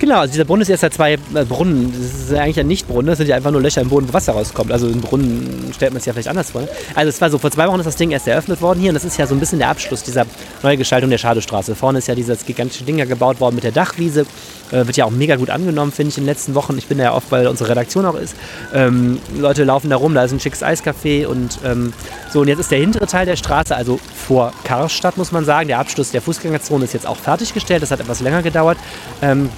Genau, 0.00 0.20
also 0.20 0.32
dieser 0.32 0.46
Brunnen 0.46 0.62
ist 0.62 0.68
jetzt 0.68 0.80
seit 0.80 0.94
zwei 0.94 1.12
äh, 1.12 1.44
Brunnen. 1.46 1.92
Das 1.92 2.22
ist 2.22 2.32
eigentlich 2.32 2.58
ein 2.58 2.66
Nicht-Brunnen, 2.66 3.08
das 3.08 3.18
sind 3.18 3.26
ja 3.26 3.36
einfach 3.36 3.50
nur 3.50 3.60
Löcher 3.60 3.82
im 3.82 3.90
Boden, 3.90 4.08
wo 4.08 4.14
Wasser 4.14 4.32
rauskommt. 4.32 4.72
Also 4.72 4.86
ein 4.86 5.02
Brunnen 5.02 5.70
stellt 5.74 5.92
man 5.92 6.00
sich 6.00 6.06
ja 6.06 6.14
vielleicht 6.14 6.28
anders 6.28 6.52
vor. 6.52 6.66
Also 6.94 7.10
es 7.10 7.20
war 7.20 7.28
so, 7.28 7.36
vor 7.36 7.50
zwei 7.50 7.68
Wochen 7.68 7.80
ist 7.80 7.86
das 7.86 7.96
Ding 7.96 8.10
erst 8.10 8.26
eröffnet 8.26 8.62
worden 8.62 8.80
hier 8.80 8.88
und 8.88 8.94
das 8.94 9.04
ist 9.04 9.18
ja 9.18 9.26
so 9.26 9.34
ein 9.34 9.40
bisschen 9.40 9.58
der 9.58 9.68
Abschluss 9.68 10.02
dieser 10.02 10.24
Neugestaltung 10.62 11.10
der 11.10 11.18
Schadestraße. 11.18 11.74
Vorne 11.74 11.98
ist 11.98 12.08
ja 12.08 12.14
dieses 12.14 12.46
gigantische 12.46 12.84
Ding 12.84 12.96
ja 12.96 13.04
gebaut 13.04 13.40
worden 13.40 13.56
mit 13.56 13.64
der 13.64 13.72
Dachwiese. 13.72 14.24
Äh, 14.70 14.86
wird 14.86 14.96
ja 14.96 15.04
auch 15.04 15.10
mega 15.10 15.36
gut 15.36 15.50
angenommen, 15.50 15.92
finde 15.92 16.08
ich, 16.08 16.16
in 16.16 16.24
den 16.24 16.28
letzten 16.30 16.54
Wochen. 16.54 16.78
Ich 16.78 16.86
bin 16.86 16.96
da 16.96 17.04
ja 17.04 17.12
oft, 17.12 17.30
weil 17.30 17.46
unsere 17.46 17.68
Redaktion 17.68 18.06
auch 18.06 18.14
ist. 18.14 18.34
Ähm, 18.72 19.18
Leute 19.36 19.64
laufen 19.64 19.90
da 19.90 19.96
rum, 19.96 20.14
da 20.14 20.24
ist 20.24 20.32
ein 20.32 20.40
schickes 20.40 20.62
Eiscafé 20.62 21.26
und 21.26 21.58
ähm, 21.62 21.92
so. 22.32 22.40
Und 22.40 22.48
jetzt 22.48 22.60
ist 22.60 22.70
der 22.70 22.78
hintere 22.78 23.06
Teil 23.06 23.26
der 23.26 23.36
Straße, 23.36 23.76
also 23.76 24.00
vor 24.14 24.54
Karstadt 24.64 25.18
muss 25.18 25.30
man 25.30 25.44
sagen. 25.44 25.68
Der 25.68 25.78
Abschluss 25.78 26.10
der 26.10 26.22
Fußgängerzone 26.22 26.84
ist 26.84 26.94
jetzt 26.94 27.06
auch 27.06 27.18
fertiggestellt. 27.18 27.82
Das 27.82 27.90
hat 27.90 28.00
etwas 28.00 28.20
länger 28.20 28.42
gedauert. 28.42 28.78
Ähm, 29.20 29.50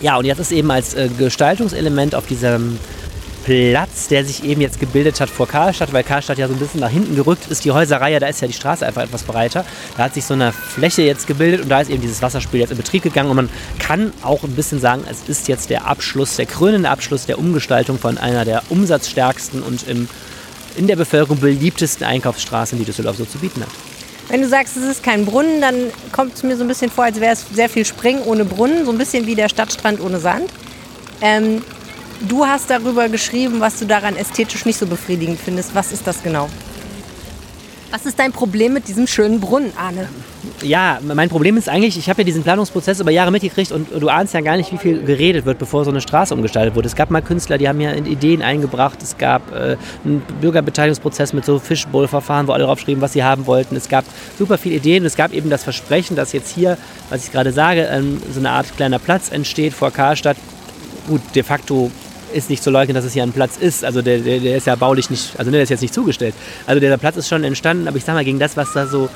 ja, 0.00 0.16
und 0.16 0.24
jetzt 0.24 0.38
ist 0.38 0.52
eben 0.52 0.70
als 0.70 0.94
äh, 0.94 1.08
Gestaltungselement 1.18 2.14
auf 2.14 2.26
diesem 2.26 2.78
Platz, 3.44 4.08
der 4.08 4.24
sich 4.24 4.44
eben 4.44 4.60
jetzt 4.60 4.80
gebildet 4.80 5.20
hat 5.20 5.30
vor 5.30 5.48
Karlstadt, 5.48 5.92
weil 5.92 6.04
Karlstadt 6.04 6.38
ja 6.38 6.46
so 6.46 6.54
ein 6.54 6.58
bisschen 6.58 6.80
nach 6.80 6.90
hinten 6.90 7.16
gerückt 7.16 7.46
ist, 7.48 7.64
die 7.64 7.70
Häuserreihe, 7.70 8.20
da 8.20 8.26
ist 8.26 8.40
ja 8.40 8.46
die 8.46 8.54
Straße 8.54 8.86
einfach 8.86 9.02
etwas 9.02 9.22
breiter. 9.22 9.64
Da 9.96 10.04
hat 10.04 10.14
sich 10.14 10.24
so 10.24 10.34
eine 10.34 10.52
Fläche 10.52 11.02
jetzt 11.02 11.26
gebildet 11.26 11.62
und 11.62 11.68
da 11.68 11.80
ist 11.80 11.90
eben 11.90 12.02
dieses 12.02 12.20
Wasserspiel 12.22 12.60
jetzt 12.60 12.70
in 12.70 12.76
Betrieb 12.76 13.02
gegangen 13.02 13.30
und 13.30 13.36
man 13.36 13.48
kann 13.78 14.12
auch 14.22 14.44
ein 14.44 14.54
bisschen 14.54 14.80
sagen, 14.80 15.04
es 15.10 15.28
ist 15.28 15.48
jetzt 15.48 15.70
der 15.70 15.86
Abschluss, 15.86 16.36
der 16.36 16.46
krönende 16.46 16.90
Abschluss 16.90 17.26
der 17.26 17.38
Umgestaltung 17.38 17.98
von 17.98 18.18
einer 18.18 18.44
der 18.44 18.62
umsatzstärksten 18.68 19.62
und 19.62 19.88
im, 19.88 20.08
in 20.76 20.86
der 20.86 20.96
Bevölkerung 20.96 21.40
beliebtesten 21.40 22.06
Einkaufsstraßen, 22.06 22.78
die 22.78 22.84
Düsseldorf 22.84 23.16
so 23.16 23.24
zu 23.24 23.38
bieten 23.38 23.62
hat. 23.62 23.70
Wenn 24.30 24.42
du 24.42 24.48
sagst, 24.48 24.76
es 24.76 24.84
ist 24.84 25.02
kein 25.02 25.26
Brunnen, 25.26 25.60
dann 25.60 25.74
kommt 26.12 26.34
es 26.34 26.44
mir 26.44 26.56
so 26.56 26.62
ein 26.62 26.68
bisschen 26.68 26.88
vor, 26.88 27.04
als 27.04 27.18
wäre 27.18 27.32
es 27.32 27.44
sehr 27.52 27.68
viel 27.68 27.84
Springen 27.84 28.22
ohne 28.22 28.44
Brunnen, 28.44 28.84
so 28.84 28.92
ein 28.92 28.98
bisschen 28.98 29.26
wie 29.26 29.34
der 29.34 29.48
Stadtstrand 29.48 30.00
ohne 30.00 30.20
Sand. 30.20 30.48
Ähm, 31.20 31.64
du 32.28 32.46
hast 32.46 32.70
darüber 32.70 33.08
geschrieben, 33.08 33.58
was 33.58 33.80
du 33.80 33.86
daran 33.86 34.14
ästhetisch 34.14 34.64
nicht 34.66 34.78
so 34.78 34.86
befriedigend 34.86 35.40
findest. 35.40 35.74
Was 35.74 35.90
ist 35.90 36.06
das 36.06 36.22
genau? 36.22 36.48
Was 37.90 38.06
ist 38.06 38.20
dein 38.20 38.30
Problem 38.30 38.72
mit 38.72 38.86
diesem 38.86 39.08
schönen 39.08 39.40
Brunnen, 39.40 39.72
Arne? 39.76 40.08
Ja, 40.62 40.98
mein 41.02 41.30
Problem 41.30 41.56
ist 41.56 41.70
eigentlich, 41.70 41.96
ich 41.96 42.10
habe 42.10 42.20
ja 42.20 42.24
diesen 42.24 42.42
Planungsprozess 42.42 43.00
über 43.00 43.10
Jahre 43.10 43.30
mitgekriegt 43.30 43.72
und 43.72 43.88
du 43.98 44.08
ahnst 44.08 44.34
ja 44.34 44.42
gar 44.42 44.58
nicht, 44.58 44.70
wie 44.72 44.76
viel 44.76 45.02
geredet 45.02 45.46
wird, 45.46 45.58
bevor 45.58 45.84
so 45.84 45.90
eine 45.90 46.02
Straße 46.02 46.34
umgestaltet 46.34 46.74
wurde. 46.74 46.86
Es 46.86 46.94
gab 46.94 47.10
mal 47.10 47.22
Künstler, 47.22 47.56
die 47.56 47.66
haben 47.66 47.80
ja 47.80 47.94
Ideen 47.94 48.42
eingebracht. 48.42 49.02
Es 49.02 49.16
gab 49.16 49.50
äh, 49.52 49.76
einen 50.04 50.22
Bürgerbeteiligungsprozess 50.40 51.32
mit 51.32 51.46
so 51.46 51.58
Fishbowl-Verfahren, 51.58 52.46
wo 52.46 52.52
alle 52.52 52.64
draufschrieben, 52.64 53.00
was 53.00 53.14
sie 53.14 53.24
haben 53.24 53.46
wollten. 53.46 53.74
Es 53.74 53.88
gab 53.88 54.04
super 54.38 54.58
viele 54.58 54.76
Ideen. 54.76 55.04
Es 55.06 55.16
gab 55.16 55.32
eben 55.32 55.48
das 55.48 55.64
Versprechen, 55.64 56.14
dass 56.14 56.32
jetzt 56.32 56.54
hier, 56.54 56.76
was 57.08 57.24
ich 57.24 57.32
gerade 57.32 57.52
sage, 57.52 57.88
ähm, 57.90 58.20
so 58.30 58.40
eine 58.40 58.50
Art 58.50 58.76
kleiner 58.76 58.98
Platz 58.98 59.30
entsteht 59.30 59.72
vor 59.72 59.90
Karstadt. 59.90 60.36
Gut, 61.08 61.22
de 61.34 61.42
facto 61.42 61.90
ist 62.34 62.50
nicht 62.50 62.62
zu 62.62 62.70
leugnen, 62.70 62.94
dass 62.94 63.04
es 63.04 63.14
hier 63.14 63.22
ein 63.22 63.32
Platz 63.32 63.56
ist. 63.56 63.82
Also 63.82 64.02
der, 64.02 64.18
der, 64.18 64.40
der 64.40 64.56
ist 64.58 64.66
ja 64.66 64.74
baulich 64.76 65.08
nicht, 65.08 65.38
also 65.38 65.50
der 65.50 65.62
ist 65.62 65.70
jetzt 65.70 65.80
nicht 65.80 65.94
zugestellt. 65.94 66.34
Also 66.66 66.80
der 66.80 66.96
Platz 66.98 67.16
ist 67.16 67.28
schon 67.28 67.44
entstanden, 67.44 67.88
aber 67.88 67.96
ich 67.96 68.04
sag 68.04 68.14
mal, 68.14 68.24
gegen 68.24 68.38
das, 68.38 68.56
was 68.58 68.72
da 68.74 68.86
so 68.86 69.08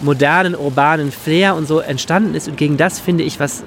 modernen, 0.00 0.54
urbanen 0.54 1.12
Flair 1.12 1.54
und 1.54 1.66
so 1.66 1.80
entstanden 1.80 2.34
ist 2.34 2.48
und 2.48 2.56
gegen 2.56 2.76
das 2.76 3.00
finde 3.00 3.24
ich, 3.24 3.40
was, 3.40 3.62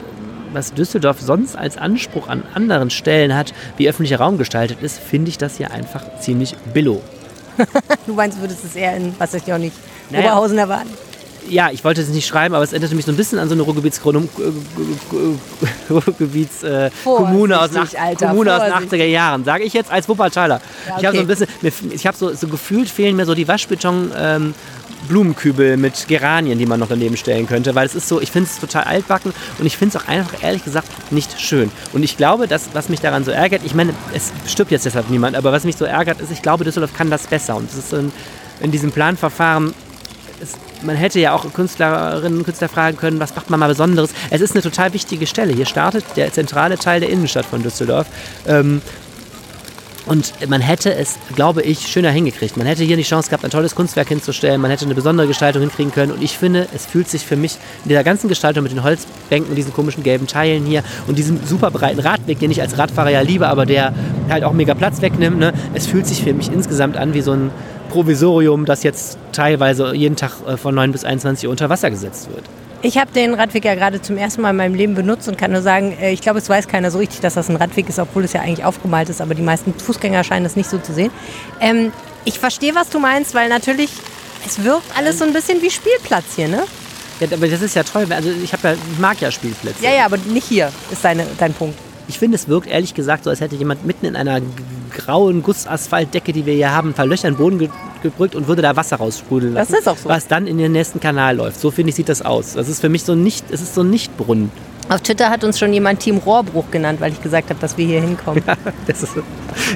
was 0.54 0.74
Düsseldorf 0.74 1.22
sonst 1.22 1.56
als 1.56 1.78
Anspruch 1.78 2.28
an 2.28 2.44
anderen 2.54 2.90
Stellen 2.90 3.36
hat, 3.36 3.54
wie 3.78 3.90
öffentlicher 3.90 4.20
Raum 4.20 4.38
gestaltet 4.38 4.82
ist, 4.82 5.00
finde 5.00 5.30
ich 5.30 5.38
das 5.38 5.58
hier 5.58 5.72
einfach 5.72 6.04
ziemlich 6.20 6.56
billo. 6.74 7.02
du 8.06 8.14
meinst, 8.14 8.40
würdest 8.40 8.64
es 8.64 8.76
eher 8.76 8.96
in, 8.96 9.16
was 9.18 9.34
ich 9.34 9.52
auch 9.52 9.58
nicht, 9.58 9.76
naja, 10.10 10.26
Oberhausen 10.26 10.58
erwarten? 10.58 10.90
ja, 11.50 11.70
ich 11.72 11.84
wollte 11.84 12.02
es 12.02 12.10
nicht 12.10 12.28
schreiben, 12.28 12.56
aber 12.56 12.64
es 12.64 12.72
erinnerte 12.72 12.96
mich 12.96 13.06
so 13.06 13.12
ein 13.12 13.18
bisschen 13.18 13.40
an 13.40 13.48
so 13.48 13.56
eine 13.56 13.64
Ruhrgebietskommune 13.64 14.28
Ruhrgebiets, 15.90 16.66
Kommune 17.04 17.60
aus, 17.60 17.72
nach, 17.72 17.90
Kommune 18.18 18.54
aus 18.54 18.64
den 18.64 18.90
80er 18.90 19.06
Jahren, 19.06 19.44
sage 19.44 19.64
ich 19.64 19.74
jetzt 19.74 19.92
als 19.92 20.08
Wuppertaler. 20.10 20.62
Ja, 20.88 20.96
okay. 20.96 21.00
Ich 21.00 21.06
habe 21.06 21.18
so 21.18 21.22
ein 21.22 21.62
bisschen, 21.62 21.92
ich 21.92 22.08
habe 22.08 22.18
so, 22.18 22.34
so 22.34 22.48
gefühlt 22.48 22.90
fehlen 22.90 23.16
mir 23.16 23.26
so 23.26 23.34
die 23.34 23.48
Waschbeton 23.48 24.12
ähm, 24.18 24.54
Blumenkübel 25.08 25.78
mit 25.78 26.08
Geranien, 26.08 26.60
die 26.60 26.66
man 26.66 26.80
noch 26.80 26.88
daneben 26.88 27.18
stellen 27.18 27.48
könnte, 27.48 27.76
weil 27.76 27.86
es 27.86 27.96
ist 27.96 28.08
so, 28.08 28.22
ich 28.22 28.32
finde 28.32 28.50
es 28.50 28.60
total 28.60 28.84
altbacken 28.84 29.34
und 29.60 29.66
ich 29.66 29.78
finde 29.78 29.98
es 29.98 30.04
auch 30.04 30.08
einfach 30.08 30.44
ehrlich 30.44 30.64
gesagt 30.64 30.88
nicht 31.12 31.40
schön. 31.40 31.72
Und 31.94 32.04
ich 32.04 32.18
glaube, 32.18 32.48
dass, 32.48 32.70
was 32.74 32.90
mich 32.90 33.00
daran 33.00 33.24
so 33.24 33.32
ärgert, 33.32 33.62
ich 33.66 33.76
meine, 33.76 33.94
es 34.14 34.32
stirbt 34.48 34.72
jetzt 34.72 34.86
deshalb 34.86 35.10
niemand, 35.10 35.36
aber 35.36 35.52
was 35.52 35.64
mich 35.64 35.78
so 35.78 35.86
ärgert, 35.86 36.22
ist, 36.22 36.32
ich 36.32 36.42
glaube, 36.42 36.64
Düsseldorf 36.64 36.94
kann 36.94 37.10
das 37.10 37.28
besser 37.28 37.56
und 37.56 37.70
es 37.70 37.78
ist 37.78 37.94
in, 37.94 38.12
in 38.62 38.72
diesem 38.72 38.92
Planverfahren 38.92 39.74
es, 40.42 40.54
man 40.84 40.96
hätte 40.96 41.20
ja 41.20 41.34
auch 41.34 41.52
Künstlerinnen 41.54 42.40
und 42.40 42.44
Künstler 42.44 42.70
fragen 42.70 42.98
können, 42.98 43.20
was 43.20 43.36
macht 43.36 43.50
man 43.50 43.60
mal 43.60 43.68
Besonderes. 43.68 44.12
Es 44.30 44.42
ist 44.42 44.54
eine 44.54 44.62
total 44.62 44.94
wichtige 44.94 45.26
Stelle. 45.26 45.54
Hier 45.54 45.66
startet 45.66 46.06
der 46.16 46.32
zentrale 46.32 46.78
Teil 46.78 47.00
der 47.00 47.10
Innenstadt 47.10 47.46
von 47.46 47.64
Düsseldorf. 47.64 48.08
Ähm, 48.48 48.82
Und 50.08 50.34
man 50.50 50.62
hätte 50.62 50.94
es, 50.94 51.18
glaube 51.36 51.62
ich, 51.62 51.88
schöner 51.88 52.12
hingekriegt. 52.12 52.56
Man 52.56 52.66
hätte 52.66 52.84
hier 52.84 52.96
die 52.96 53.04
Chance 53.04 53.30
gehabt, 53.30 53.44
ein 53.44 53.52
tolles 53.52 53.76
Kunstwerk 53.76 54.08
hinzustellen. 54.08 54.62
Man 54.62 54.72
hätte 54.72 54.86
eine 54.86 54.96
besondere 54.96 55.28
Gestaltung 55.28 55.62
hinkriegen 55.62 55.92
können. 55.92 56.14
Und 56.14 56.24
ich 56.24 56.38
finde, 56.38 56.68
es 56.74 56.86
fühlt 56.86 57.10
sich 57.10 57.26
für 57.26 57.36
mich 57.36 57.56
in 57.84 57.90
dieser 57.90 58.04
ganzen 58.06 58.30
Gestaltung 58.30 58.64
mit 58.64 58.72
den 58.72 58.84
Holzbänken 58.84 59.50
und 59.50 59.56
diesen 59.56 59.74
komischen 59.74 60.04
gelben 60.04 60.26
Teilen 60.26 60.66
hier 60.66 60.84
und 61.08 61.18
diesem 61.18 61.46
super 61.46 61.72
breiten 61.72 62.00
Radweg, 62.00 62.40
den 62.40 62.52
ich 62.52 62.62
als 62.62 62.78
Radfahrer 62.78 63.10
ja 63.10 63.22
liebe, 63.22 63.48
aber 63.48 63.66
der 63.66 63.94
halt 64.30 64.46
auch 64.46 64.54
mega 64.54 64.74
Platz 64.76 65.02
wegnimmt. 65.02 65.40
Ne? 65.40 65.54
Es 65.74 65.88
fühlt 65.88 66.08
sich 66.08 66.24
für 66.24 66.34
mich 66.34 66.52
insgesamt 66.52 66.96
an 66.96 67.14
wie 67.14 67.22
so 67.22 67.34
ein 67.34 67.52
Provisorium, 67.90 68.66
das 68.66 68.84
jetzt 68.84 69.18
teilweise 69.34 69.94
jeden 69.94 70.16
Tag 70.16 70.32
äh, 70.48 70.56
von 70.56 70.74
9 70.74 70.94
bis 70.94 71.04
21 71.04 71.48
Uhr 71.48 71.52
unter 71.52 71.70
Wasser 71.70 71.90
gesetzt 71.90 72.30
wird. 72.34 72.44
Ich 72.88 72.98
habe 72.98 73.12
den 73.12 73.34
Radweg 73.34 73.66
ja 73.66 73.76
gerade 73.76 74.02
zum 74.02 74.16
ersten 74.16 74.42
Mal 74.42 74.52
in 74.52 74.56
meinem 74.56 74.74
Leben 74.74 74.96
benutzt 74.96 75.28
und 75.28 75.38
kann 75.38 75.52
nur 75.52 75.62
sagen, 75.62 75.92
äh, 76.00 76.14
ich 76.14 76.22
glaube, 76.22 76.40
es 76.40 76.48
weiß 76.48 76.70
keiner 76.70 76.90
so 76.90 77.00
richtig, 77.00 77.20
dass 77.20 77.34
das 77.34 77.50
ein 77.50 77.58
Radweg 77.58 77.90
ist, 77.90 78.00
obwohl 78.00 78.24
es 78.24 78.32
ja 78.32 78.40
eigentlich 78.40 78.64
aufgemalt 78.64 79.10
ist, 79.10 79.20
aber 79.20 79.36
die 79.36 79.42
meisten 79.42 79.74
Fußgänger 79.74 80.24
scheinen 80.24 80.46
es 80.46 80.56
nicht 80.56 80.70
so 80.70 80.78
zu 80.78 80.94
sehen. 80.94 81.12
Ähm, 81.60 81.92
ich 82.24 82.40
verstehe, 82.40 82.76
was 82.76 82.90
du 82.90 83.00
meinst, 83.00 83.36
weil 83.36 83.50
natürlich, 83.50 83.92
es 84.46 84.64
wirkt 84.64 84.86
alles 84.98 85.20
so 85.20 85.26
ein 85.26 85.34
bisschen 85.34 85.62
wie 85.62 85.70
Spielplatz 85.70 86.38
hier, 86.38 86.48
ne? 86.48 86.64
Ja, 87.20 87.28
aber 87.34 87.50
das 87.50 87.62
ist 87.62 87.76
ja 87.76 87.84
toll. 87.84 88.08
Also 88.10 88.30
ich, 88.30 88.54
ja, 88.54 88.58
ich 88.72 89.00
mag 89.00 89.20
ja 89.20 89.32
Spielplätze. 89.32 89.84
Ja, 89.84 89.92
ja, 89.92 90.06
aber 90.06 90.16
nicht 90.16 90.48
hier, 90.48 90.72
ist 90.90 91.04
deine, 91.04 91.28
dein 91.38 91.54
Punkt. 91.54 91.78
Ich 92.08 92.18
finde, 92.18 92.36
es 92.36 92.48
wirkt 92.48 92.70
ehrlich 92.70 92.94
gesagt 92.94 93.26
so, 93.26 93.30
als 93.30 93.42
hätte 93.42 93.58
jemand 93.58 93.86
mitten 93.86 94.06
in 94.06 94.16
einer 94.16 94.40
grauen 94.96 95.44
Gussasphaltdecke, 95.44 96.32
die 96.32 96.46
wir 96.46 96.54
hier 96.54 96.72
haben, 96.72 96.92
ein 96.92 96.94
paar 96.94 97.06
Löcher 97.06 97.28
in 97.28 97.34
den 97.34 97.38
Boden 97.38 97.70
ge 98.02 98.10
gebrückt 98.10 98.36
und 98.36 98.48
würde 98.48 98.62
da 98.62 98.76
Wasser 98.76 98.98
raussprudeln 98.98 99.54
lassen. 99.54 99.72
Das 99.72 99.82
ist 99.82 99.88
auch 99.88 99.98
so. 99.98 100.10
Was 100.10 100.28
dann 100.28 100.48
in 100.48 100.58
den 100.58 100.72
nächsten 100.72 101.00
Kanal 101.00 101.36
läuft. 101.36 101.60
So 101.60 101.72
finde 101.72 101.90
ich, 101.90 101.96
sieht 101.96 102.10
das 102.10 102.22
aus. 102.22 102.54
Das 102.54 102.70
ist 102.70 102.80
für 102.80 102.90
mich 102.90 103.04
so 103.04 103.16
nicht, 103.16 103.46
es 103.52 103.62
ist 103.62 103.76
so 103.76 103.82
ein 103.82 103.90
Nichtbrunnen. 103.90 104.52
Auf 104.90 105.02
Twitter 105.02 105.30
hat 105.30 105.44
uns 105.44 105.60
schon 105.60 105.74
jemand 105.74 106.00
Team 106.00 106.18
Rohrbruch 106.18 106.72
genannt, 106.72 107.02
weil 107.02 107.12
ich 107.12 107.22
gesagt 107.22 107.50
habe, 107.50 107.60
dass 107.60 107.78
wir 107.78 107.86
hier 107.86 108.02
hinkommen. 108.02 108.44
Ja, 108.48 108.56
das 108.86 109.04
ist, 109.04 109.16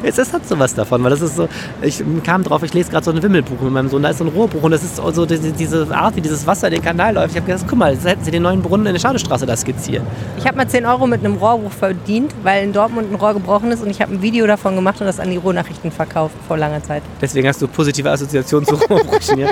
es 0.03 0.17
ist, 0.17 0.33
hat 0.33 0.47
sowas 0.47 0.73
davon, 0.73 1.03
weil 1.03 1.09
das 1.09 1.21
ist 1.21 1.35
so, 1.35 1.49
ich 1.81 2.01
kam 2.23 2.43
drauf, 2.43 2.63
ich 2.63 2.73
lese 2.73 2.89
gerade 2.89 3.03
so 3.03 3.11
ein 3.11 3.21
Wimmelbuch 3.21 3.59
mit 3.59 3.73
meinem 3.73 3.89
Sohn, 3.89 4.01
da 4.01 4.09
ist 4.09 4.19
so 4.19 4.23
ein 4.23 4.29
Rohrbruch 4.29 4.63
und 4.63 4.71
das 4.71 4.83
ist 4.83 4.95
so 4.95 5.25
diese, 5.25 5.51
diese 5.51 5.93
Art, 5.93 6.15
wie 6.15 6.21
dieses 6.21 6.47
Wasser 6.47 6.67
in 6.67 6.75
den 6.75 6.83
Kanal 6.83 7.15
läuft. 7.15 7.31
Ich 7.31 7.35
habe 7.35 7.51
gedacht, 7.51 7.65
guck 7.67 7.77
mal, 7.77 7.93
jetzt 7.93 8.05
hätten 8.05 8.23
sie 8.23 8.31
den 8.31 8.43
neuen 8.43 8.61
Brunnen 8.61 8.85
in 8.85 8.93
der 8.93 8.99
Schadestraße 8.99 9.45
da 9.45 9.57
skizziert. 9.57 10.03
Ich 10.37 10.45
habe 10.45 10.55
mal 10.55 10.67
10 10.67 10.85
Euro 10.85 11.05
mit 11.07 11.25
einem 11.25 11.35
Rohrbruch 11.35 11.71
verdient, 11.71 12.33
weil 12.43 12.63
in 12.63 12.71
Dortmund 12.71 13.11
ein 13.11 13.15
Rohr 13.15 13.33
gebrochen 13.33 13.71
ist 13.71 13.83
und 13.83 13.89
ich 13.89 14.01
habe 14.01 14.13
ein 14.13 14.21
Video 14.21 14.47
davon 14.47 14.75
gemacht 14.75 15.01
und 15.01 15.07
das 15.07 15.19
an 15.19 15.29
die 15.29 15.37
Ruhrnachrichten 15.37 15.91
verkauft 15.91 16.35
vor 16.47 16.57
langer 16.57 16.81
Zeit. 16.83 17.03
Deswegen 17.19 17.47
hast 17.47 17.61
du 17.61 17.67
positive 17.67 18.09
Assoziationen 18.09 18.65
zu 18.65 18.75
Rohrbrüchen, 18.75 19.39
ja? 19.39 19.49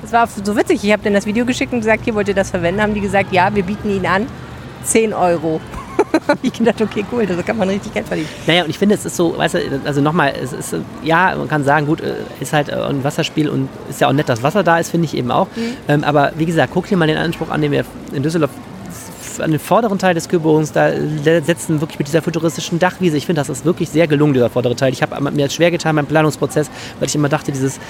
Das 0.00 0.12
war 0.12 0.26
so 0.26 0.56
witzig. 0.56 0.82
Ich 0.82 0.92
habe 0.92 1.02
denen 1.02 1.14
das 1.14 1.26
Video 1.26 1.44
geschickt 1.44 1.72
und 1.72 1.80
gesagt, 1.80 2.04
hier 2.04 2.14
wollt 2.14 2.28
ihr 2.28 2.34
das 2.34 2.50
verwenden? 2.50 2.80
Haben 2.80 2.94
die 2.94 3.00
gesagt, 3.00 3.32
ja, 3.32 3.54
wir 3.54 3.62
bieten 3.62 3.90
ihn 3.90 4.06
an. 4.06 4.26
10 4.84 5.12
Euro. 5.12 5.60
ich 6.42 6.52
dachte, 6.52 6.84
okay, 6.84 7.04
cool, 7.12 7.26
da 7.26 7.42
kann 7.42 7.56
man 7.56 7.68
richtig 7.68 7.92
Geld 7.92 8.06
verdienen. 8.06 8.28
Naja, 8.46 8.64
und 8.64 8.70
ich 8.70 8.78
finde, 8.78 8.94
es 8.94 9.04
ist 9.04 9.16
so, 9.16 9.36
weißt 9.36 9.54
du, 9.54 9.58
also 9.84 10.00
nochmal, 10.00 10.32
es 10.40 10.52
ist, 10.52 10.76
ja, 11.02 11.34
man 11.36 11.48
kann 11.48 11.64
sagen, 11.64 11.86
gut, 11.86 12.02
ist 12.40 12.52
halt 12.52 12.72
ein 12.72 13.02
Wasserspiel 13.04 13.48
und 13.48 13.68
ist 13.88 14.00
ja 14.00 14.08
auch 14.08 14.12
nett, 14.12 14.28
dass 14.28 14.42
Wasser 14.42 14.62
da 14.62 14.78
ist, 14.78 14.90
finde 14.90 15.06
ich 15.06 15.16
eben 15.16 15.30
auch. 15.30 15.48
Mhm. 15.56 15.76
Ähm, 15.88 16.04
aber 16.04 16.32
wie 16.36 16.46
gesagt, 16.46 16.72
guck 16.72 16.86
dir 16.86 16.96
mal 16.96 17.08
den 17.08 17.18
Anspruch 17.18 17.50
an, 17.50 17.60
den 17.60 17.72
wir 17.72 17.84
in 18.12 18.22
Düsseldorf 18.22 18.50
an 19.40 19.50
den 19.50 19.60
vorderen 19.60 19.98
Teil 19.98 20.14
des 20.14 20.28
Kühlbogens, 20.28 20.72
da 20.72 20.90
setzen 21.42 21.80
wirklich 21.80 21.98
mit 21.98 22.08
dieser 22.08 22.22
futuristischen 22.22 22.78
Dachwiese. 22.78 23.16
Ich 23.16 23.26
finde, 23.26 23.40
das 23.40 23.48
ist 23.48 23.64
wirklich 23.64 23.88
sehr 23.88 24.06
gelungen, 24.06 24.34
dieser 24.34 24.50
vordere 24.50 24.76
Teil. 24.76 24.92
Ich 24.92 25.02
habe 25.02 25.20
mir 25.20 25.42
jetzt 25.42 25.54
schwer 25.54 25.70
getan 25.70 25.96
beim 25.96 26.06
Planungsprozess, 26.06 26.70
weil 26.98 27.08
ich 27.08 27.14
immer 27.14 27.28
dachte, 27.28 27.52
dieses, 27.52 27.80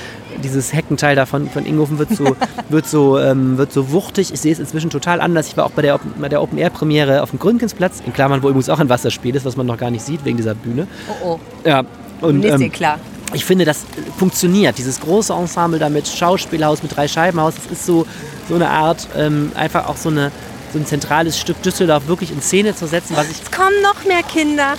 dieses 0.42 0.72
Heckenteil 0.72 1.16
da 1.16 1.26
von, 1.26 1.48
von 1.48 1.66
Ingofen 1.66 1.98
wird 1.98 2.10
so, 2.10 2.36
wird, 2.68 2.86
so, 2.86 3.18
ähm, 3.18 3.58
wird 3.58 3.72
so 3.72 3.90
wuchtig. 3.90 4.32
Ich 4.32 4.40
sehe 4.40 4.52
es 4.52 4.58
inzwischen 4.58 4.90
total 4.90 5.20
anders. 5.20 5.48
Ich 5.48 5.56
war 5.56 5.64
auch 5.64 5.72
bei 5.72 5.82
der, 5.82 5.98
bei 6.18 6.28
der 6.28 6.42
Open-Air-Premiere 6.42 7.22
auf 7.22 7.30
dem 7.30 7.38
Grünkensplatz, 7.38 8.02
in 8.04 8.12
Klammern, 8.12 8.42
wo 8.42 8.48
übrigens 8.48 8.68
auch 8.68 8.80
ein 8.80 8.88
Wasserspiel 8.88 9.34
ist, 9.34 9.44
was 9.44 9.56
man 9.56 9.66
noch 9.66 9.78
gar 9.78 9.90
nicht 9.90 10.04
sieht 10.04 10.24
wegen 10.24 10.36
dieser 10.36 10.54
Bühne. 10.54 10.86
Oh 11.08 11.26
oh. 11.26 11.40
Ja. 11.64 11.84
Und, 12.20 12.44
ist 12.44 12.60
ähm, 12.60 12.72
klar 12.72 12.98
ich 13.34 13.44
finde, 13.44 13.64
das 13.64 13.84
funktioniert. 14.16 14.78
Dieses 14.78 15.00
große 15.00 15.32
Ensemble 15.32 15.78
da 15.78 15.88
mit 15.88 16.08
Schauspielhaus, 16.08 16.82
mit 16.82 16.96
drei 16.96 17.08
Scheibenhaus, 17.08 17.54
das 17.56 17.66
ist 17.66 17.86
so, 17.86 18.06
so 18.48 18.54
eine 18.54 18.70
Art, 18.70 19.06
ähm, 19.16 19.52
einfach 19.54 19.88
auch 19.88 19.96
so 19.96 20.08
eine, 20.08 20.30
so 20.72 20.78
ein 20.78 20.86
zentrales 20.86 21.38
Stück 21.38 21.60
Düsseldorf 21.62 22.06
wirklich 22.06 22.30
in 22.30 22.40
Szene 22.42 22.74
zu 22.74 22.86
setzen. 22.86 23.16
Was 23.16 23.30
ich 23.30 23.42
es 23.42 23.50
kommen 23.50 23.80
noch 23.82 24.04
mehr 24.04 24.22
Kinder. 24.22 24.74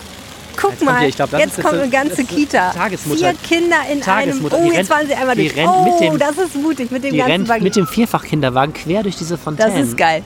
Guck 0.61 0.71
Jetzt 0.71 0.83
mal, 0.83 0.99
hier, 0.99 1.11
glaub, 1.11 1.31
jetzt 1.31 1.61
kommt 1.61 1.75
eine 1.75 1.89
ganze 1.89 2.25
Kita. 2.25 2.71
Tagesmutter. 2.71 3.17
Vier 3.29 3.33
Kinder 3.59 3.77
in 3.89 4.01
Tagesmutter. 4.01 4.57
einem. 4.57 4.67
Oh, 4.67 4.71
jetzt 4.73 4.87
fahren 4.89 5.07
sie 5.07 5.13
einmal 5.15 5.33
die 5.35 5.47
durch. 5.47 5.55
rennt 5.57 5.71
Oh, 5.73 5.83
mit 5.85 5.99
dem- 6.01 6.19
das 6.19 6.37
ist 6.37 6.55
mutig 6.55 6.91
mit 6.91 7.01
dem 7.05 7.11
Die 7.13 7.17
ganzen 7.17 7.31
rennt 7.31 7.47
Wagen. 7.49 7.63
mit 7.63 7.75
dem 7.77 7.87
Vierfachkinderwagen 7.87 8.73
quer 8.73 9.03
durch 9.03 9.15
diese 9.15 9.37
Fontäne. 9.37 9.71
Das 9.71 9.79
ist 9.87 9.95
geil. 9.97 10.21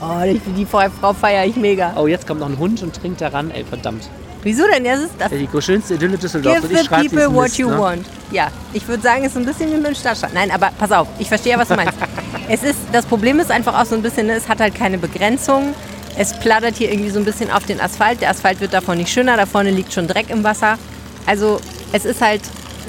Oh, 0.00 0.06
die, 0.24 0.40
die 0.56 0.66
Frau, 0.66 0.88
feiere 1.14 1.44
ich 1.46 1.54
mega. 1.54 1.92
Oh, 1.96 2.08
jetzt 2.08 2.26
kommt 2.26 2.40
noch 2.40 2.48
ein 2.48 2.58
Hund 2.58 2.82
und 2.82 2.96
trinkt 2.96 3.20
daran. 3.20 3.52
Ey, 3.52 3.64
verdammt. 3.64 4.08
Wieso 4.42 4.64
denn? 4.66 4.82
Das 4.84 5.00
ist 5.00 5.10
das. 5.18 5.30
Die 5.30 5.48
schönste 5.62 5.94
Idylle 5.94 6.18
Düsseldorfs. 6.18 6.62
Give 6.68 6.82
the 6.82 6.88
people 6.88 7.32
what 7.34 7.44
Mist, 7.44 7.58
you 7.58 7.68
ne? 7.70 7.78
want. 7.78 8.06
Ja, 8.32 8.48
ich 8.72 8.86
würde 8.88 9.02
sagen, 9.02 9.22
es 9.24 9.32
ist 9.32 9.36
ein 9.38 9.44
bisschen 9.44 9.70
wie 9.72 9.76
mit 9.76 9.86
dem 9.86 9.94
Stadtstaat. 9.94 10.34
Nein, 10.34 10.50
aber 10.50 10.70
pass 10.76 10.90
auf, 10.90 11.06
ich 11.20 11.28
verstehe 11.28 11.52
ja, 11.52 11.58
was 11.58 11.68
du 11.68 11.76
meinst. 11.76 11.94
es 12.48 12.62
ist, 12.62 12.78
das 12.92 13.06
Problem 13.06 13.40
ist 13.40 13.50
einfach 13.50 13.80
auch 13.80 13.86
so 13.86 13.94
ein 13.94 14.02
bisschen, 14.02 14.26
ne, 14.26 14.34
es 14.34 14.48
hat 14.48 14.60
halt 14.60 14.74
keine 14.74 14.98
Begrenzung. 14.98 15.74
Es 16.18 16.32
plattert 16.38 16.76
hier 16.76 16.90
irgendwie 16.90 17.10
so 17.10 17.18
ein 17.18 17.24
bisschen 17.24 17.50
auf 17.50 17.64
den 17.66 17.80
Asphalt. 17.80 18.20
Der 18.20 18.30
Asphalt 18.30 18.60
wird 18.60 18.72
davon 18.72 18.98
nicht 18.98 19.10
schöner, 19.10 19.36
da 19.36 19.46
vorne 19.46 19.70
liegt 19.70 19.92
schon 19.92 20.06
Dreck 20.06 20.30
im 20.30 20.44
Wasser. 20.44 20.78
Also 21.26 21.60
es 21.92 22.04
ist 22.04 22.20
halt, 22.20 22.40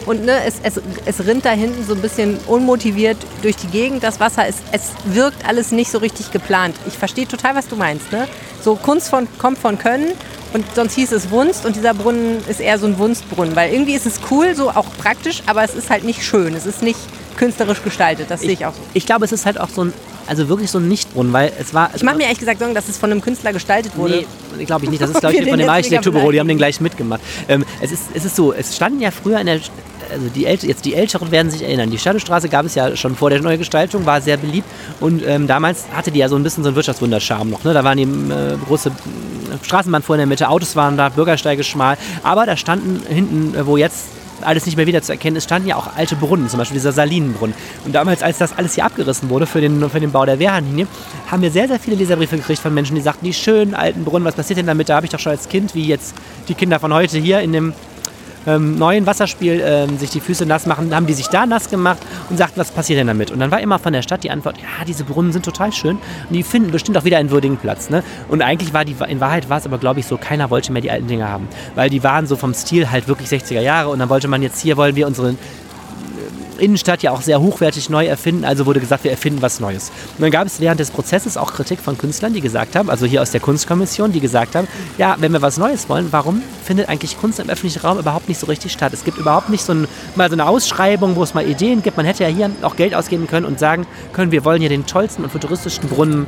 und 0.06 0.24
ne, 0.24 0.44
es, 0.46 0.56
es, 0.64 0.80
es 1.06 1.26
rinnt 1.26 1.44
da 1.44 1.52
hinten 1.52 1.84
so 1.84 1.96
ein 1.96 2.02
bisschen 2.02 2.38
unmotiviert 2.48 3.18
durch 3.42 3.56
die 3.58 3.68
Gegend. 3.68 4.04
Das 4.04 4.20
Wasser, 4.20 4.48
ist, 4.48 4.60
es 4.72 4.92
wirkt 5.06 5.46
alles 5.48 5.72
nicht 5.72 5.92
so 5.92 5.98
richtig 5.98 6.32
geplant. 6.32 6.76
Ich 6.88 6.94
verstehe 6.94 7.28
total, 7.28 7.56
was 7.56 7.68
du 7.68 7.76
meinst. 7.76 8.12
Ne? 8.12 8.28
So 8.62 8.76
Kunst 8.76 9.10
von, 9.10 9.28
kommt 9.40 9.58
von 9.58 9.78
Können 9.78 10.12
und 10.54 10.64
sonst 10.76 10.94
hieß 10.94 11.12
es 11.12 11.30
Wunst 11.32 11.66
und 11.66 11.76
dieser 11.76 11.94
Brunnen 11.94 12.42
ist 12.48 12.62
eher 12.62 12.80
so 12.80 12.86
ein 12.86 12.98
Wunstbrunnen, 12.98 13.56
weil 13.56 13.74
irgendwie 13.74 13.96
ist 13.96 14.06
es 14.06 14.20
cool, 14.32 14.56
so 14.56 14.70
auch 14.70 14.86
praktisch, 14.98 15.44
aber 15.46 15.64
es 15.64 15.74
ist 15.74 15.90
halt 15.90 16.04
nicht 16.04 16.24
schön. 16.24 16.56
Es 16.56 16.66
ist 16.66 16.82
nicht 16.82 17.00
künstlerisch 17.38 17.84
gestaltet. 17.84 18.29
Das 18.29 18.41
sehe 18.41 18.51
ich 18.51 18.65
auch 18.65 18.74
so. 18.74 18.79
Ich 18.94 19.06
glaube, 19.06 19.25
es 19.25 19.32
ist 19.32 19.46
halt 19.46 19.60
auch 19.60 19.70
so 19.70 19.86
ein, 19.86 19.94
also 20.27 20.50
wirklich 20.50 20.70
so 20.70 20.79
ein 20.79 20.88
Nichtbrunnen, 20.88 21.32
weil 21.32 21.53
es 21.60 21.74
war. 21.74 21.91
Ich 21.96 22.03
mache 22.03 22.17
mir 22.17 22.24
ehrlich 22.24 22.39
gesagt 22.39 22.60
Sorgen, 22.60 22.75
dass 22.75 22.89
es 22.89 22.98
von 22.98 23.12
einem 23.12 23.22
Künstler 23.22 23.53
gestaltet 23.53 23.96
wurde. 23.96 24.25
Nee, 24.58 24.65
glaube 24.65 24.86
ich 24.86 24.91
nicht. 24.91 25.01
Das 25.01 25.10
ist, 25.10 25.20
glaube 25.22 25.36
ich, 25.36 25.50
von 25.50 25.58
dem 25.58 25.70
Architekturbüro. 25.70 26.32
Die 26.32 26.39
haben 26.39 26.48
den 26.48 26.58
gleich 26.58 26.82
mitgemacht. 26.82 27.22
Ähm, 27.48 27.63
es, 27.82 27.91
ist, 27.91 28.03
es 28.13 28.25
ist 28.25 28.36
so, 28.36 28.51
es 28.51 28.75
standen 28.75 29.00
ja 29.01 29.12
früher 29.12 29.39
in 29.39 29.46
der. 29.46 29.60
Also 30.10 30.29
die 30.34 30.46
Ält 30.46 30.63
jetzt 30.63 30.86
die 30.86 30.94
Älteren 30.94 31.32
werden 31.32 31.51
sich 31.51 31.63
erinnern. 31.63 31.91
Die 31.91 31.98
Shadowstraße 31.98 32.48
gab 32.48 32.65
es 32.65 32.75
ja 32.75 32.96
schon 32.96 33.13
vor 33.17 33.29
der 33.29 33.41
Neugestaltung, 33.41 34.06
war 34.06 34.22
sehr 34.22 34.38
beliebt 34.38 34.67
und 35.01 35.22
ähm, 35.27 35.48
damals 35.48 35.84
hatte 35.94 36.12
die 36.12 36.20
ja 36.20 36.29
so 36.29 36.38
ein 36.38 36.44
bisschen 36.44 36.63
so 36.63 36.70
einen 36.70 36.77
Wirtschaftswunderscharme 36.77 37.51
noch. 37.51 37.65
Ne? 37.65 37.74
Da 37.74 37.84
waren 37.84 37.98
die 37.98 38.03
äh, 38.03 38.56
große 38.65 38.89
Straßenbahn 39.63 40.03
vor 40.03 40.15
in 40.15 40.20
der 40.20 40.27
Mitte, 40.27 40.48
Autos 40.48 40.77
waren 40.77 40.96
da, 40.96 41.10
Bürgersteige 41.10 41.63
schmal, 41.65 41.98
aber 42.24 42.46
da 42.46 42.56
standen 42.56 43.01
hinten, 43.13 43.53
äh, 43.53 43.65
wo 43.65 43.75
jetzt 43.75 44.06
alles 44.41 44.65
nicht 44.65 44.77
mehr 44.77 44.88
wieder 44.88 45.01
zu 45.01 45.12
erkennen 45.12 45.36
ist, 45.36 45.46
standen 45.46 45.67
ja 45.67 45.75
auch 45.75 45.96
alte 45.96 46.15
Brunnen, 46.15 46.50
zum 46.50 46.60
Beispiel 46.60 46.75
dieser 46.75 46.91
Salinenbrunnen. 46.91 47.56
Und 47.86 47.94
damals, 47.94 48.24
als 48.24 48.38
das 48.38 48.58
alles 48.58 48.75
hier 48.75 48.86
abgerissen 48.86 49.29
wurde 49.29 49.46
für 49.46 49.62
den, 49.62 49.89
für 49.89 50.00
den 50.00 50.12
Bau 50.12 50.25
der 50.25 50.39
Wehrhahnlinie, 50.39 50.88
haben 51.29 51.41
wir 51.41 51.51
sehr, 51.51 51.67
sehr 51.67 51.79
viele 51.79 51.96
Leserbriefe 51.96 52.38
gekriegt 52.38 52.60
von 52.60 52.74
Menschen, 52.74 52.96
die 52.96 53.01
sagten, 53.01 53.25
die 53.25 53.34
schönen 53.34 53.74
alten 53.74 54.03
Brunnen, 54.03 54.25
was 54.25 54.36
passiert 54.36 54.60
denn 54.60 54.67
damit? 54.67 54.89
Da 54.89 54.96
habe 54.96 55.06
ich 55.06 55.12
doch 55.12 55.20
schon 55.20 55.32
als 55.32 55.50
Kind, 55.50 55.75
wie 55.75 55.86
jetzt 55.86 56.15
die 56.48 56.53
Kinder 56.53 56.79
von 56.79 56.94
heute 56.94 57.17
hier 57.17 57.41
in 57.41 57.51
dem 57.51 57.74
ähm, 58.48 58.77
neuen 58.77 59.06
Wasserspiel 59.06 59.62
ähm, 59.63 59.98
sich 60.00 60.10
die 60.10 60.20
Füße 60.20 60.46
nass 60.46 60.66
machen, 60.66 60.96
haben 60.96 61.06
die 61.06 61.13
sich 61.13 61.27
da 61.27 61.46
nass 61.46 61.70
gemacht 61.70 62.00
und 62.30 62.38
sagten, 62.38 62.60
was 62.60 62.72
passiert 62.72 63.00
denn 63.00 63.08
damit? 63.08 63.30
Und 63.30 63.39
dann 63.39 63.51
war 63.51 63.60
immer 63.60 63.77
von 63.77 63.94
der 63.94 64.01
Stadt 64.01 64.24
die 64.24 64.32
Antwort, 64.32 64.58
ja, 64.58 64.86
diese 64.86 65.04
Brunnen 65.04 65.32
sind 65.34 65.46
total 65.46 65.72
schön 65.74 65.98
und 65.98 66.34
die 66.34 66.44
finden 66.44 66.72
bestimmt 66.72 66.98
auch 66.98 67.04
wieder 67.04 67.18
einen 67.18 67.30
würdigen 67.30 67.58
Platz. 67.58 67.89
Ne? 67.89 68.04
Und 68.30 68.42
eigentlich 68.42 68.74
war 68.74 68.86
die, 68.86 68.96
in 69.08 69.20
Wahrheit 69.20 69.50
war 69.50 69.58
es 69.58 69.66
aber, 69.66 69.77
glaube 69.77 70.00
ich, 70.00 70.08
so, 70.08 70.18
keiner 70.18 70.50
wollte 70.50 70.72
mehr 70.72 70.82
die 70.82 70.92
alten 70.92 71.08
Dinger 71.08 71.30
haben, 71.30 71.48
weil 71.75 71.89
die 71.89 72.04
waren 72.04 72.25
so 72.25 72.36
vom 72.36 72.54
Stil 72.54 72.89
halt 72.89 73.08
wirklich 73.08 73.30
60er 73.30 73.62
Jahre 73.62 73.89
und 73.89 74.00
dann 74.00 74.10
wollte 74.10 74.27
man 74.27 74.42
jetzt 74.42 74.62
hier, 74.62 74.77
wollen 74.77 74.96
wir 74.96 75.08
unsere 75.08 75.36
Innenstadt 76.60 77.04
ja 77.04 77.12
auch 77.12 77.22
sehr 77.22 77.42
hochwertig 77.42 77.90
neu 77.90 78.06
erfinden, 78.06 78.46
also 78.46 78.66
wurde 78.66 78.80
gesagt, 78.80 79.04
wir 79.04 79.12
erfinden 79.12 79.42
was 79.42 79.60
Neues. 79.60 79.92
Und 80.18 80.22
dann 80.22 80.32
gab 80.32 80.48
es 80.48 80.60
während 80.60 80.80
des 80.80 80.92
Prozesses 80.92 81.38
auch 81.38 81.54
Kritik 81.54 81.80
von 81.80 81.98
Künstlern, 81.98 82.34
die 82.34 82.42
gesagt 82.42 82.76
haben, 82.76 82.90
also 82.90 83.06
hier 83.06 83.22
aus 83.22 83.32
der 83.32 83.42
Kunstkommission, 83.42 84.12
die 84.12 84.20
gesagt 84.20 84.56
haben, 84.56 84.68
ja, 84.98 85.16
wenn 85.20 85.32
wir 85.32 85.42
was 85.42 85.58
Neues 85.58 85.90
wollen, 85.90 86.08
warum 86.12 86.42
findet 86.64 86.90
eigentlich 86.90 87.20
Kunst 87.20 87.40
im 87.40 87.50
öffentlichen 87.50 87.80
Raum 87.82 88.00
überhaupt 88.00 88.28
nicht 88.28 88.40
so 88.40 88.48
richtig 88.48 88.72
statt? 88.72 88.94
Es 88.94 89.04
gibt 89.04 89.18
überhaupt 89.18 89.50
nicht 89.50 89.64
so 89.64 89.74
ein, 89.74 89.88
mal 90.16 90.30
so 90.30 90.34
eine 90.34 90.48
Ausschreibung, 90.48 91.16
wo 91.16 91.24
es 91.24 91.34
mal 91.34 91.48
Ideen 91.48 91.82
gibt. 91.82 91.98
Man 91.98 92.06
hätte 92.06 92.24
ja 92.24 92.30
hier 92.30 92.50
auch 92.62 92.76
Geld 92.76 92.94
ausgeben 92.94 93.28
können 93.28 93.46
und 93.46 93.60
sagen 93.60 93.86
können, 94.14 94.32
wir 94.32 94.46
wollen 94.46 94.60
hier 94.60 94.70
den 94.70 94.86
tollsten 94.86 95.24
und 95.24 95.32
futuristischsten 95.32 95.90
Brunnen 95.90 96.28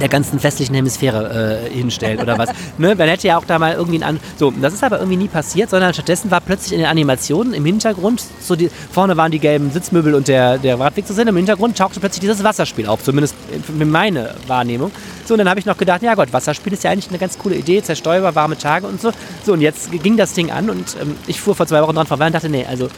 der 0.00 0.08
ganzen 0.08 0.42
westlichen 0.42 0.74
Hemisphäre 0.74 1.66
äh, 1.66 1.70
hinstellen 1.70 2.20
oder 2.20 2.38
was. 2.38 2.50
ne? 2.78 2.94
Man 2.94 3.08
hätte 3.08 3.28
ja 3.28 3.38
auch 3.38 3.44
da 3.44 3.58
mal 3.58 3.74
irgendwie 3.74 4.02
einen 4.02 4.16
an. 4.16 4.20
So, 4.36 4.50
das 4.50 4.74
ist 4.74 4.82
aber 4.82 4.98
irgendwie 4.98 5.16
nie 5.16 5.28
passiert, 5.28 5.70
sondern 5.70 5.94
stattdessen 5.94 6.30
war 6.30 6.40
plötzlich 6.40 6.72
in 6.72 6.78
den 6.78 6.88
Animationen 6.88 7.54
im 7.54 7.64
Hintergrund, 7.64 8.24
so 8.40 8.56
die, 8.56 8.70
vorne 8.90 9.16
waren 9.16 9.30
die 9.30 9.38
gelben 9.38 9.70
Sitzmöbel 9.70 10.14
und 10.14 10.28
der, 10.28 10.58
der 10.58 10.78
Radweg 10.78 11.06
zu 11.06 11.14
sehen, 11.14 11.28
im 11.28 11.36
Hintergrund 11.36 11.78
tauchte 11.78 12.00
plötzlich 12.00 12.20
dieses 12.20 12.42
Wasserspiel 12.42 12.86
auf, 12.86 13.02
zumindest 13.02 13.34
in 13.68 13.90
meine 13.90 14.34
Wahrnehmung. 14.46 14.90
So, 15.24 15.34
und 15.34 15.38
dann 15.38 15.48
habe 15.48 15.60
ich 15.60 15.66
noch 15.66 15.76
gedacht, 15.78 16.02
ja 16.02 16.14
Gott, 16.14 16.32
Wasserspiel 16.32 16.72
ist 16.72 16.84
ja 16.84 16.90
eigentlich 16.90 17.08
eine 17.08 17.18
ganz 17.18 17.38
coole 17.38 17.54
Idee, 17.54 17.82
zerstäuber, 17.82 18.34
warme 18.34 18.58
Tage 18.58 18.86
und 18.86 19.00
so. 19.00 19.12
So, 19.44 19.52
und 19.52 19.60
jetzt 19.60 19.90
ging 20.02 20.16
das 20.16 20.32
Ding 20.32 20.50
an 20.50 20.70
und 20.70 20.96
ähm, 21.00 21.16
ich 21.26 21.40
fuhr 21.40 21.54
vor 21.54 21.66
zwei 21.66 21.82
Wochen 21.82 21.94
dran 21.94 22.06
vorbei 22.06 22.26
und 22.26 22.34
dachte, 22.34 22.48
nee, 22.48 22.66
also 22.68 22.88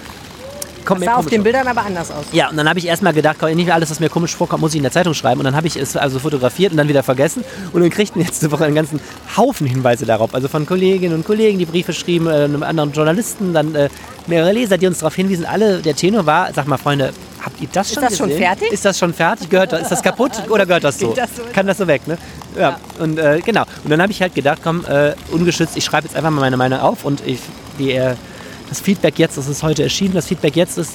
kommt 0.84 1.00
Das 1.02 1.06
sah 1.06 1.14
auf 1.16 1.26
den. 1.26 1.42
Bildern 1.42 1.66
aber 1.68 1.82
anders 1.84 2.10
aus. 2.10 2.24
Ja, 2.32 2.48
und 2.50 2.56
dann 2.56 2.68
habe 2.68 2.78
ich 2.78 2.86
erstmal 2.86 3.12
gedacht, 3.12 3.36
komm, 3.40 3.52
nicht 3.54 3.66
mehr 3.66 3.74
alles, 3.74 3.90
was 3.90 4.00
mir 4.00 4.08
komisch 4.08 4.34
vorkommt, 4.36 4.60
muss 4.62 4.72
ich 4.72 4.78
in 4.78 4.82
der 4.82 4.92
Zeitung 4.92 5.14
schreiben. 5.14 5.40
Und 5.40 5.44
dann 5.44 5.56
habe 5.56 5.66
ich 5.66 5.76
es 5.76 5.96
also 5.96 6.18
fotografiert 6.18 6.72
und 6.72 6.78
dann 6.78 6.88
wieder 6.88 7.02
vergessen. 7.02 7.44
Und 7.72 7.80
dann 7.80 7.90
kriegten 7.90 8.20
wir 8.20 8.26
letzte 8.26 8.50
Woche 8.50 8.64
einen 8.64 8.74
ganzen 8.74 9.00
Haufen 9.36 9.66
Hinweise 9.66 10.06
darauf. 10.06 10.34
Also 10.34 10.48
von 10.48 10.66
Kolleginnen 10.66 11.14
und 11.14 11.24
Kollegen, 11.26 11.58
die 11.58 11.66
Briefe 11.66 11.92
schrieben, 11.92 12.26
äh, 12.28 12.44
einem 12.44 12.62
anderen 12.62 12.92
Journalisten, 12.92 13.52
dann 13.54 13.74
äh, 13.74 13.88
mehrere 14.26 14.52
Leser, 14.52 14.78
die 14.78 14.86
uns 14.86 14.98
darauf 14.98 15.14
hinwiesen. 15.14 15.44
Alle, 15.46 15.78
der 15.82 15.94
Tenor 15.96 16.26
war, 16.26 16.52
sag 16.54 16.66
mal, 16.68 16.78
Freunde, 16.78 17.12
habt 17.44 17.60
ihr 17.60 17.68
das 17.72 17.92
schon 17.92 18.02
das 18.02 18.16
schon 18.16 18.28
gesehen? 18.28 18.42
fertig? 18.44 18.72
Ist 18.72 18.84
das 18.84 18.98
schon 18.98 19.12
fertig? 19.12 19.48
Gehört, 19.50 19.72
das- 19.72 19.82
ist 19.82 19.90
das 19.92 20.02
kaputt 20.02 20.32
oder 20.48 20.64
gehört 20.66 20.84
das 20.84 20.98
so? 20.98 21.08
Geht 21.08 21.18
das 21.18 21.36
so? 21.36 21.42
Kann 21.52 21.66
das 21.66 21.78
so 21.78 21.86
weg, 21.86 22.06
ne? 22.06 22.16
Ja, 22.58 22.78
und 22.98 23.18
äh, 23.18 23.40
genau. 23.44 23.62
Und 23.82 23.90
dann 23.90 24.00
habe 24.02 24.12
ich 24.12 24.20
halt 24.20 24.34
gedacht, 24.34 24.58
komm, 24.62 24.84
äh, 24.84 25.14
ungeschützt, 25.30 25.76
ich 25.76 25.84
schreibe 25.84 26.06
jetzt 26.06 26.14
einfach 26.16 26.30
mal 26.30 26.40
meine 26.42 26.56
Meinung 26.56 26.80
auf 26.80 27.04
und 27.04 27.26
ich, 27.26 27.38
wie 27.78 27.90
er, 27.92 28.16
das 28.72 28.80
Feedback 28.80 29.18
jetzt, 29.18 29.36
das 29.36 29.48
ist 29.48 29.62
heute 29.62 29.82
erschienen, 29.82 30.14
das 30.14 30.26
Feedback 30.28 30.56
jetzt 30.56 30.78
ist, 30.78 30.94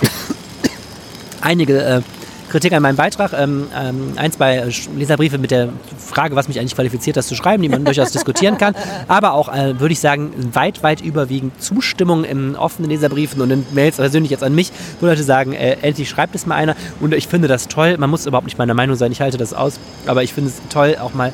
einige 1.40 1.80
äh, 1.80 2.00
Kritik 2.48 2.72
an 2.72 2.82
meinem 2.82 2.96
Beitrag. 2.96 3.32
Ähm, 3.32 3.68
ähm, 3.72 4.14
ein, 4.16 4.32
zwei 4.32 4.56
äh, 4.56 4.72
Leserbriefe 4.96 5.38
mit 5.38 5.52
der 5.52 5.68
Frage, 5.96 6.34
was 6.34 6.48
mich 6.48 6.58
eigentlich 6.58 6.74
qualifiziert, 6.74 7.16
das 7.16 7.28
zu 7.28 7.36
schreiben, 7.36 7.62
die 7.62 7.68
man 7.68 7.84
durchaus 7.90 8.10
diskutieren 8.10 8.58
kann. 8.58 8.74
Aber 9.06 9.34
auch, 9.34 9.48
äh, 9.48 9.78
würde 9.78 9.92
ich 9.92 10.00
sagen, 10.00 10.32
weit, 10.52 10.82
weit 10.82 11.00
überwiegend 11.02 11.62
Zustimmung 11.62 12.24
in 12.24 12.56
offenen 12.56 12.90
Leserbriefen 12.90 13.40
und 13.40 13.52
in 13.52 13.64
Mails 13.72 13.98
persönlich 13.98 14.32
jetzt 14.32 14.42
an 14.42 14.52
mich, 14.52 14.72
wo 14.98 15.06
Leute 15.06 15.22
sagen, 15.22 15.52
äh, 15.52 15.76
endlich 15.82 16.08
schreibt 16.08 16.34
es 16.34 16.46
mal 16.46 16.56
einer. 16.56 16.74
Und 16.98 17.14
ich 17.14 17.28
finde 17.28 17.46
das 17.46 17.68
toll. 17.68 17.96
Man 17.96 18.10
muss 18.10 18.26
überhaupt 18.26 18.46
nicht 18.46 18.58
meiner 18.58 18.74
Meinung 18.74 18.96
sein, 18.96 19.12
ich 19.12 19.20
halte 19.20 19.38
das 19.38 19.54
aus. 19.54 19.78
Aber 20.06 20.24
ich 20.24 20.34
finde 20.34 20.50
es 20.50 20.56
toll, 20.68 20.96
auch 21.00 21.14
mal 21.14 21.32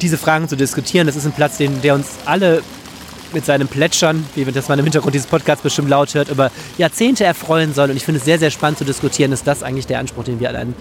diese 0.00 0.16
Fragen 0.16 0.48
zu 0.48 0.56
diskutieren. 0.56 1.06
Das 1.06 1.16
ist 1.16 1.26
ein 1.26 1.32
Platz, 1.32 1.58
den, 1.58 1.82
der 1.82 1.94
uns 1.94 2.08
alle 2.24 2.62
mit 3.32 3.44
seinem 3.44 3.68
Plätschern, 3.68 4.24
wie 4.34 4.44
das 4.44 4.68
man 4.68 4.78
im 4.78 4.84
Hintergrund 4.84 5.14
dieses 5.14 5.26
Podcasts 5.26 5.62
bestimmt 5.62 5.88
laut 5.88 6.14
hört, 6.14 6.28
über 6.28 6.50
Jahrzehnte 6.76 7.24
erfreuen 7.24 7.74
soll. 7.74 7.90
Und 7.90 7.96
ich 7.96 8.04
finde 8.04 8.18
es 8.18 8.24
sehr, 8.24 8.38
sehr 8.38 8.50
spannend 8.50 8.78
zu 8.78 8.84
diskutieren. 8.84 9.32
Ist 9.32 9.46
das 9.46 9.62
eigentlich 9.62 9.86
der 9.86 9.98
Anspruch, 9.98 10.24
den 10.24 10.40
wir 10.40 10.48
an 10.50 10.56
einen 10.56 10.74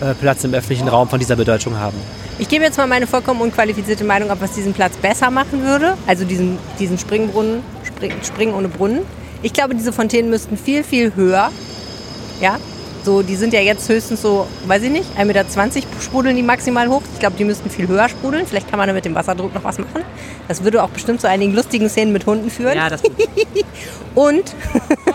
äh, 0.00 0.14
Platz 0.14 0.44
im 0.44 0.54
öffentlichen 0.54 0.88
Raum 0.88 1.08
von 1.08 1.18
dieser 1.18 1.36
Bedeutung 1.36 1.78
haben? 1.78 1.96
Ich 2.38 2.48
gebe 2.48 2.64
jetzt 2.64 2.76
mal 2.76 2.86
meine 2.86 3.06
vollkommen 3.06 3.40
unqualifizierte 3.40 4.04
Meinung, 4.04 4.30
ob 4.30 4.40
was 4.40 4.52
diesen 4.52 4.72
Platz 4.72 4.96
besser 4.96 5.30
machen 5.30 5.64
würde. 5.64 5.96
Also 6.06 6.24
diesen, 6.24 6.58
diesen 6.78 6.98
Springbrunnen, 6.98 7.62
Spring, 7.84 8.12
Springen 8.22 8.54
ohne 8.54 8.68
Brunnen. 8.68 9.00
Ich 9.42 9.52
glaube, 9.52 9.74
diese 9.74 9.92
Fontänen 9.92 10.30
müssten 10.30 10.56
viel, 10.56 10.82
viel 10.84 11.14
höher. 11.14 11.50
Ja, 12.40 12.58
so, 13.04 13.22
die 13.22 13.36
sind 13.36 13.52
ja 13.52 13.60
jetzt 13.60 13.88
höchstens 13.88 14.22
so, 14.22 14.46
weiß 14.66 14.82
ich 14.82 14.90
nicht, 14.90 15.06
1,20 15.18 15.24
Meter 15.24 15.44
sprudeln 16.00 16.36
die 16.36 16.42
maximal 16.42 16.88
hoch. 16.88 17.02
Ich 17.12 17.20
glaube, 17.20 17.36
die 17.36 17.44
müssten 17.44 17.70
viel 17.70 17.88
höher 17.88 18.08
sprudeln. 18.08 18.46
Vielleicht 18.46 18.68
kann 18.68 18.78
man 18.78 18.88
da 18.88 18.94
mit 18.94 19.04
dem 19.04 19.14
Wasserdruck 19.14 19.54
noch 19.54 19.64
was 19.64 19.78
machen. 19.78 20.02
Das 20.48 20.64
würde 20.64 20.82
auch 20.82 20.90
bestimmt 20.90 21.20
zu 21.20 21.28
einigen 21.28 21.54
lustigen 21.54 21.88
Szenen 21.88 22.12
mit 22.12 22.26
Hunden 22.26 22.50
führen. 22.50 22.76
Ja, 22.76 22.88
das, 22.88 23.02
Und 24.14 24.54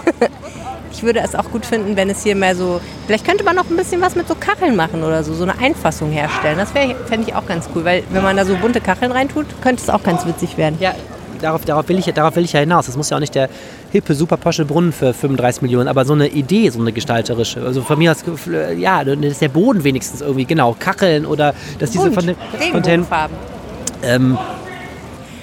ich 0.91 1.03
würde 1.03 1.19
es 1.19 1.35
auch 1.35 1.51
gut 1.51 1.65
finden, 1.65 1.95
wenn 1.95 2.09
es 2.09 2.23
hier 2.23 2.35
mehr 2.35 2.55
so. 2.55 2.81
Vielleicht 3.05 3.25
könnte 3.25 3.43
man 3.43 3.55
noch 3.55 3.69
ein 3.69 3.77
bisschen 3.77 4.01
was 4.01 4.15
mit 4.15 4.27
so 4.27 4.35
Kacheln 4.35 4.75
machen 4.75 5.03
oder 5.03 5.23
so, 5.23 5.33
so 5.33 5.43
eine 5.43 5.57
Einfassung 5.59 6.11
herstellen. 6.11 6.57
Das 6.57 6.71
fände 6.71 6.95
ich 7.27 7.35
auch 7.35 7.45
ganz 7.45 7.69
cool, 7.75 7.85
weil 7.85 8.03
wenn 8.09 8.23
man 8.23 8.35
da 8.35 8.45
so 8.45 8.55
bunte 8.55 8.81
Kacheln 8.81 9.11
reintut, 9.11 9.45
könnte 9.61 9.83
es 9.83 9.89
auch 9.89 10.03
ganz 10.03 10.25
witzig 10.25 10.57
werden. 10.57 10.77
ja 10.79 10.93
darauf, 11.41 11.65
darauf, 11.65 11.87
will 11.89 11.97
ich, 11.99 12.05
darauf 12.05 12.35
will 12.35 12.43
ich 12.45 12.53
ja 12.53 12.59
hinaus. 12.59 12.85
Das 12.85 12.97
muss 12.97 13.09
ja 13.09 13.17
auch 13.17 13.21
nicht 13.21 13.35
der 13.35 13.49
hippe, 13.91 14.13
super 14.15 14.37
posche 14.37 14.65
Brunnen 14.65 14.91
für 14.91 15.13
35 15.13 15.61
Millionen, 15.61 15.87
aber 15.87 16.05
so 16.05 16.13
eine 16.13 16.27
Idee, 16.27 16.69
so 16.69 16.79
eine 16.79 16.91
gestalterische. 16.91 17.61
Also 17.63 17.81
von 17.81 17.97
mir 17.97 18.11
aus, 18.11 18.23
äh, 18.51 18.73
ja, 18.75 19.03
dass 19.03 19.39
der 19.39 19.49
Boden 19.49 19.83
wenigstens 19.83 20.21
irgendwie, 20.21 20.45
genau, 20.45 20.75
Kacheln 20.79 21.25
oder 21.25 21.53
dass 21.79 21.91
diese 21.91 22.11
von 22.11 22.25
den 22.25 22.35
Regenbogenfarben. 22.59 23.35
ähm, 24.03 24.37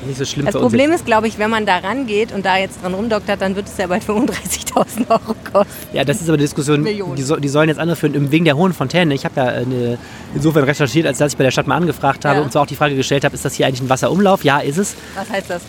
nicht 0.07 0.19
so 0.19 0.25
schlimm 0.27 0.45
Das 0.45 0.55
Problem 0.55 0.93
ist, 0.93 1.07
glaube 1.07 1.29
ich, 1.29 1.39
wenn 1.39 1.49
man 1.49 1.65
da 1.65 1.79
rangeht 1.79 2.31
und 2.33 2.45
da 2.45 2.59
jetzt 2.59 2.83
dran 2.83 2.93
rumdoktert, 2.93 3.41
dann 3.41 3.57
wird 3.57 3.67
es 3.69 3.77
ja 3.79 3.87
bald 3.87 4.03
35.000 4.07 5.09
Euro 5.09 5.35
kosten. 5.51 5.73
Ja, 5.95 6.05
das 6.05 6.17
ist 6.21 6.25
aber 6.29 6.35
eine 6.35 6.43
Diskussion, 6.43 6.85
die, 6.85 7.23
so, 7.23 7.37
die 7.37 7.49
sollen 7.49 7.71
jetzt 7.71 7.79
andere 7.79 7.97
führen, 7.97 8.31
wegen 8.31 8.45
der 8.45 8.55
hohen 8.55 8.75
Fontäne. 8.75 9.15
Ich 9.15 9.25
habe 9.25 9.41
ja 9.41 9.47
eine, 9.47 9.97
insofern 10.35 10.65
recherchiert, 10.65 11.07
als 11.07 11.17
dass 11.17 11.33
ich 11.33 11.39
bei 11.39 11.45
der 11.45 11.53
Stadt 11.53 11.67
mal 11.67 11.77
angefragt 11.77 12.27
habe 12.27 12.37
Ja. 12.41 12.43
und 12.45 12.53
zwar 12.53 12.63
auch 12.63 12.67
die 12.67 12.77
Frage 12.77 12.97
gestellt 12.97 13.25
habe, 13.25 13.35
ist 13.35 13.47
das 13.47 13.55
hier 13.55 13.67
eigentlich 13.67 13.81
ein 13.81 13.89
Wasserumlauf? 13.89 14.45
Ja, 14.45 14.59
ist 14.59 14.77
es. 14.77 14.95
Was 15.15 15.31
heißt 15.31 15.49
das? 15.49 15.63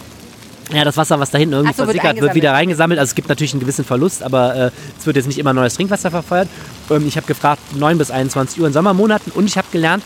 Ja, 0.74 0.84
das 0.84 0.98
Wasser, 0.98 1.20
was 1.20 1.32
da 1.32 1.38
hinten 1.38 1.54
irgendwie 1.54 1.74
so, 1.74 1.80
wird 1.80 1.88
versickert, 1.88 2.04
wird, 2.04 2.10
eingesammelt. 2.16 2.36
wieder 2.36 2.54
reingesammelt. 2.54 3.00
Also 3.00 3.12
es 3.12 3.16
gibt 3.16 3.30
natürlich 3.30 3.54
einen 3.54 3.60
gewissen 3.60 3.86
Verlust, 3.86 4.24
aber 4.24 4.56
äh, 4.56 4.72
es 4.98 5.06
wird 5.06 5.16
jetzt 5.16 5.28
nicht 5.28 5.38
immer 5.38 5.54
neues 5.54 5.76
Trinkwasser 5.76 6.12
verfeuert. 6.12 6.48
Ähm, 6.90 7.08
ich 7.08 7.18
habe 7.18 7.28
gefragt, 7.28 7.62
9 7.76 7.98
bis 7.98 8.12
21 8.12 8.60
Uhr 8.60 8.68
in 8.68 8.74
Sommermonaten 8.74 9.32
und 9.32 9.46
ich 9.46 9.58
habe 9.58 9.68
gelernt, 9.72 10.04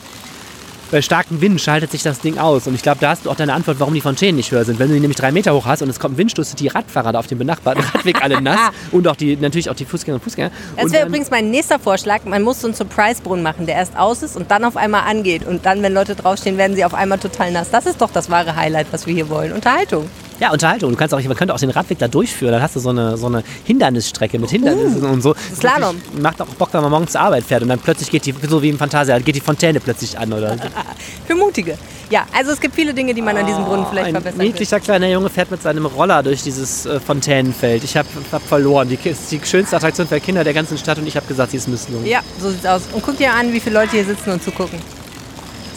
bei 0.92 1.01
starkem 1.01 1.39
Wind 1.42 1.62
schaltet 1.62 1.92
sich 1.92 2.04
das 2.04 2.20
Ding 2.20 2.38
aus. 2.38 2.68
Und 2.68 2.74
ich 2.74 2.82
glaube, 2.82 2.98
da 3.00 3.12
hast 3.12 3.25
du 3.25 3.30
auch 3.30 3.36
deine 3.36 3.54
Antwort, 3.54 3.80
warum 3.80 3.94
die 3.94 4.01
Fontänen 4.01 4.38
nicht 4.38 4.51
höher 4.51 4.66
sind. 4.66 4.80
Wenn 4.80 4.88
du 4.88 4.95
die 4.95 5.00
nämlich 5.00 5.17
drei 5.17 5.32
Meter 5.32 5.54
hoch 5.54 5.65
hast 5.65 5.82
und 5.82 5.89
es 5.89 6.00
kommt 6.00 6.15
ein 6.15 6.17
Windstoß, 6.17 6.50
sind 6.50 6.60
die 6.60 6.67
Radfahrer 6.67 7.12
da 7.12 7.19
auf 7.19 7.28
dem 7.28 7.38
benachbarten 7.38 7.84
Radweg 7.93 8.24
alle 8.24 8.41
nass 8.41 8.60
und 8.91 9.08
auch 9.08 9.15
die, 9.15 9.36
natürlich 9.36 9.69
auch 9.69 9.76
die 9.76 9.86
Fußgänger 9.86 10.15
und 10.15 10.24
Fußgänger. 10.24 10.52
Das 10.78 10.91
wäre 10.91 11.08
übrigens 11.08 11.30
mein 11.30 11.52
nächster 11.52 11.80
Vorschlag. 11.80 12.26
Man 12.26 12.41
muss 12.41 12.62
so 12.62 12.67
einen 12.67 12.74
Surprise-Brunnen 12.74 13.43
machen, 13.43 13.65
der 13.65 13.76
erst 13.76 13.98
aus 13.98 14.24
ist 14.24 14.36
und 14.36 14.50
dann 14.52 14.63
auf 14.63 14.78
einmal 14.78 15.04
angeht. 15.04 15.45
Und 15.45 15.65
dann, 15.65 15.84
wenn 15.84 15.93
Leute 15.93 16.15
draufstehen, 16.15 16.58
werden 16.58 16.76
sie 16.76 16.84
auf 16.84 16.93
einmal 16.93 17.19
total 17.19 17.52
nass. 17.52 17.69
Das 17.69 17.86
ist 17.86 18.02
doch 18.02 18.12
das 18.12 18.30
wahre 18.30 18.56
Highlight, 18.56 18.88
was 18.91 19.06
wir 19.06 19.13
hier 19.13 19.30
wollen. 19.30 19.54
Unterhaltung. 19.54 20.10
Ja, 20.39 20.52
Unterhaltung. 20.52 20.91
Du 20.91 20.97
kannst 20.97 21.13
auch, 21.13 21.21
man 21.21 21.36
könnte 21.36 21.54
auch 21.54 21.60
den 21.60 21.69
Radweg 21.69 21.99
da 21.99 22.08
durchführen. 22.08 22.54
Dann 22.54 22.62
hast 22.62 22.75
du 22.75 22.80
so 22.80 22.89
eine, 22.89 23.17
so 23.17 23.28
eine 23.28 23.43
Hindernisstrecke 23.65 24.39
mit 24.39 24.49
Hindernissen 24.49 25.04
und 25.04 25.21
so. 25.21 25.32
Uh, 25.32 25.56
Slalom. 25.56 26.02
Macht 26.21 26.41
auch 26.41 26.47
Bock, 26.47 26.69
wenn 26.71 26.82
man 26.82 26.91
morgens 26.91 27.12
zur 27.12 27.21
Arbeit 27.21 27.43
fährt 27.43 27.62
und 27.62 27.69
dann 27.69 27.80
plötzlich 27.80 28.10
geht 28.10 28.25
die, 28.25 28.34
so 28.47 28.62
wie 28.62 28.69
im 28.69 28.78
Fantasia, 28.78 29.19
geht 29.19 29.36
die 29.36 29.41
Fontäne 29.41 29.80
plötzlich 29.80 30.17
an. 30.17 30.32
Oder 30.32 30.56
Für 31.28 31.36
Mutige. 31.36 31.78
Ja, 32.10 32.25
also 32.36 32.52
es 32.52 32.60
gibt 32.60 32.73
viele 32.73 32.93
Dinge, 32.93 33.13
die 33.13 33.21
man 33.21 33.38
an 33.38 33.45
diesem 33.45 33.65
Brunnen 33.65 33.86
vielleicht 33.88 34.08
ein 34.08 34.13
verbessern 34.13 34.39
könnte. 34.39 34.52
niedlicher 34.52 34.80
kleiner 34.80 35.08
Junge 35.10 35.30
fährt 35.30 35.52
mit 35.52 35.62
seinem 35.62 35.86
Roller 35.86 36.23
durch 36.23 36.41
dieses 36.41 36.86
äh, 36.86 36.99
Fontänenfeld. 36.99 37.84
Ich 37.84 37.95
habe 37.95 38.08
hab 38.32 38.41
verloren. 38.41 38.89
Die 38.89 39.10
ist 39.10 39.32
die 39.32 39.39
schönste 39.43 39.75
Attraktion 39.75 40.08
für 40.08 40.19
Kinder 40.19 40.43
der 40.43 40.54
ganzen 40.54 40.78
Stadt 40.78 40.97
und 40.97 41.06
ich 41.06 41.15
habe 41.15 41.28
gesagt, 41.28 41.52
sie 41.52 41.58
ist 41.58 41.67
misslungen. 41.67 42.08
Ja, 42.08 42.21
so 42.39 42.49
sieht's 42.49 42.65
aus. 42.65 42.84
Und 42.91 43.04
guck 43.04 43.17
dir 43.17 43.34
an, 43.34 43.54
wie 43.54 43.60
viele 43.60 43.75
Leute 43.75 43.91
hier 43.91 44.06
sitzen 44.06 44.32
und 44.32 44.41
zugucken. 44.41 44.80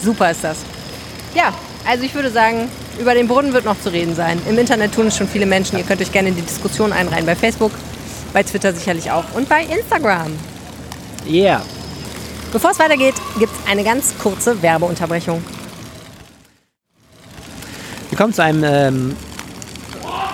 Super 0.01 0.31
ist 0.31 0.43
das. 0.43 0.57
Ja, 1.35 1.53
also 1.85 2.03
ich 2.03 2.13
würde 2.15 2.29
sagen, 2.29 2.69
über 2.99 3.13
den 3.13 3.27
Brunnen 3.27 3.53
wird 3.53 3.65
noch 3.65 3.79
zu 3.79 3.91
reden 3.91 4.15
sein. 4.15 4.41
Im 4.47 4.57
Internet 4.57 4.93
tun 4.93 5.07
es 5.07 5.17
schon 5.17 5.27
viele 5.27 5.45
Menschen. 5.45 5.77
Ihr 5.77 5.83
könnt 5.83 6.01
euch 6.01 6.11
gerne 6.11 6.29
in 6.29 6.35
die 6.35 6.41
Diskussion 6.41 6.93
einreihen. 6.93 7.25
Bei 7.25 7.35
Facebook, 7.35 7.71
bei 8.31 8.43
Twitter 8.43 8.73
sicherlich 8.73 9.11
auch 9.11 9.25
und 9.35 9.49
bei 9.49 9.63
Instagram. 9.63 10.31
Yeah. 11.27 11.61
Bevor 12.51 12.71
es 12.71 12.79
weitergeht, 12.79 13.15
gibt 13.39 13.51
es 13.51 13.71
eine 13.71 13.83
ganz 13.83 14.13
kurze 14.17 14.61
Werbeunterbrechung. 14.61 15.43
Wir 18.09 18.17
kommen 18.17 18.33
zu 18.33 18.43
einem, 18.43 18.63
ähm, 18.63 19.15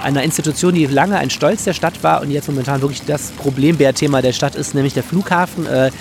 einer 0.04 0.24
Institution, 0.24 0.74
die 0.74 0.86
lange 0.86 1.18
ein 1.18 1.30
Stolz 1.30 1.64
der 1.64 1.74
Stadt 1.74 2.04
war 2.04 2.22
und 2.22 2.30
jetzt 2.30 2.50
momentan 2.50 2.82
wirklich 2.82 3.04
das 3.06 3.32
Problembär-Thema 3.32 4.22
der 4.22 4.34
Stadt 4.34 4.56
ist, 4.56 4.76
nämlich 4.76 4.94
der 4.94 5.04
Flughafen. 5.04 5.66
Äh, 5.66 5.88
äh, 5.88 5.92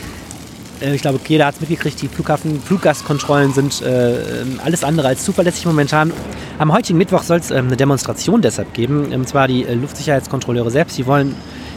ich 0.80 1.02
glaube, 1.02 1.20
jeder 1.26 1.46
hat 1.46 1.54
es 1.54 1.60
mitgekriegt, 1.60 2.00
die 2.00 2.08
Flughafen, 2.08 2.60
Fluggastkontrollen 2.60 3.52
sind 3.52 3.82
äh, 3.82 4.42
ähm, 4.42 4.60
alles 4.64 4.84
andere 4.84 5.08
als 5.08 5.24
zuverlässig 5.24 5.66
momentan. 5.66 6.12
Am 6.58 6.72
heutigen 6.72 6.98
Mittwoch 6.98 7.22
soll 7.22 7.38
es 7.38 7.50
ähm, 7.50 7.66
eine 7.66 7.76
Demonstration 7.76 8.42
deshalb 8.42 8.74
geben, 8.74 9.12
und 9.12 9.28
zwar 9.28 9.48
die 9.48 9.64
äh, 9.64 9.74
Luftsicherheitskontrolleure 9.74 10.70
selbst. 10.70 10.96
Die 10.98 11.06
wollen 11.06 11.34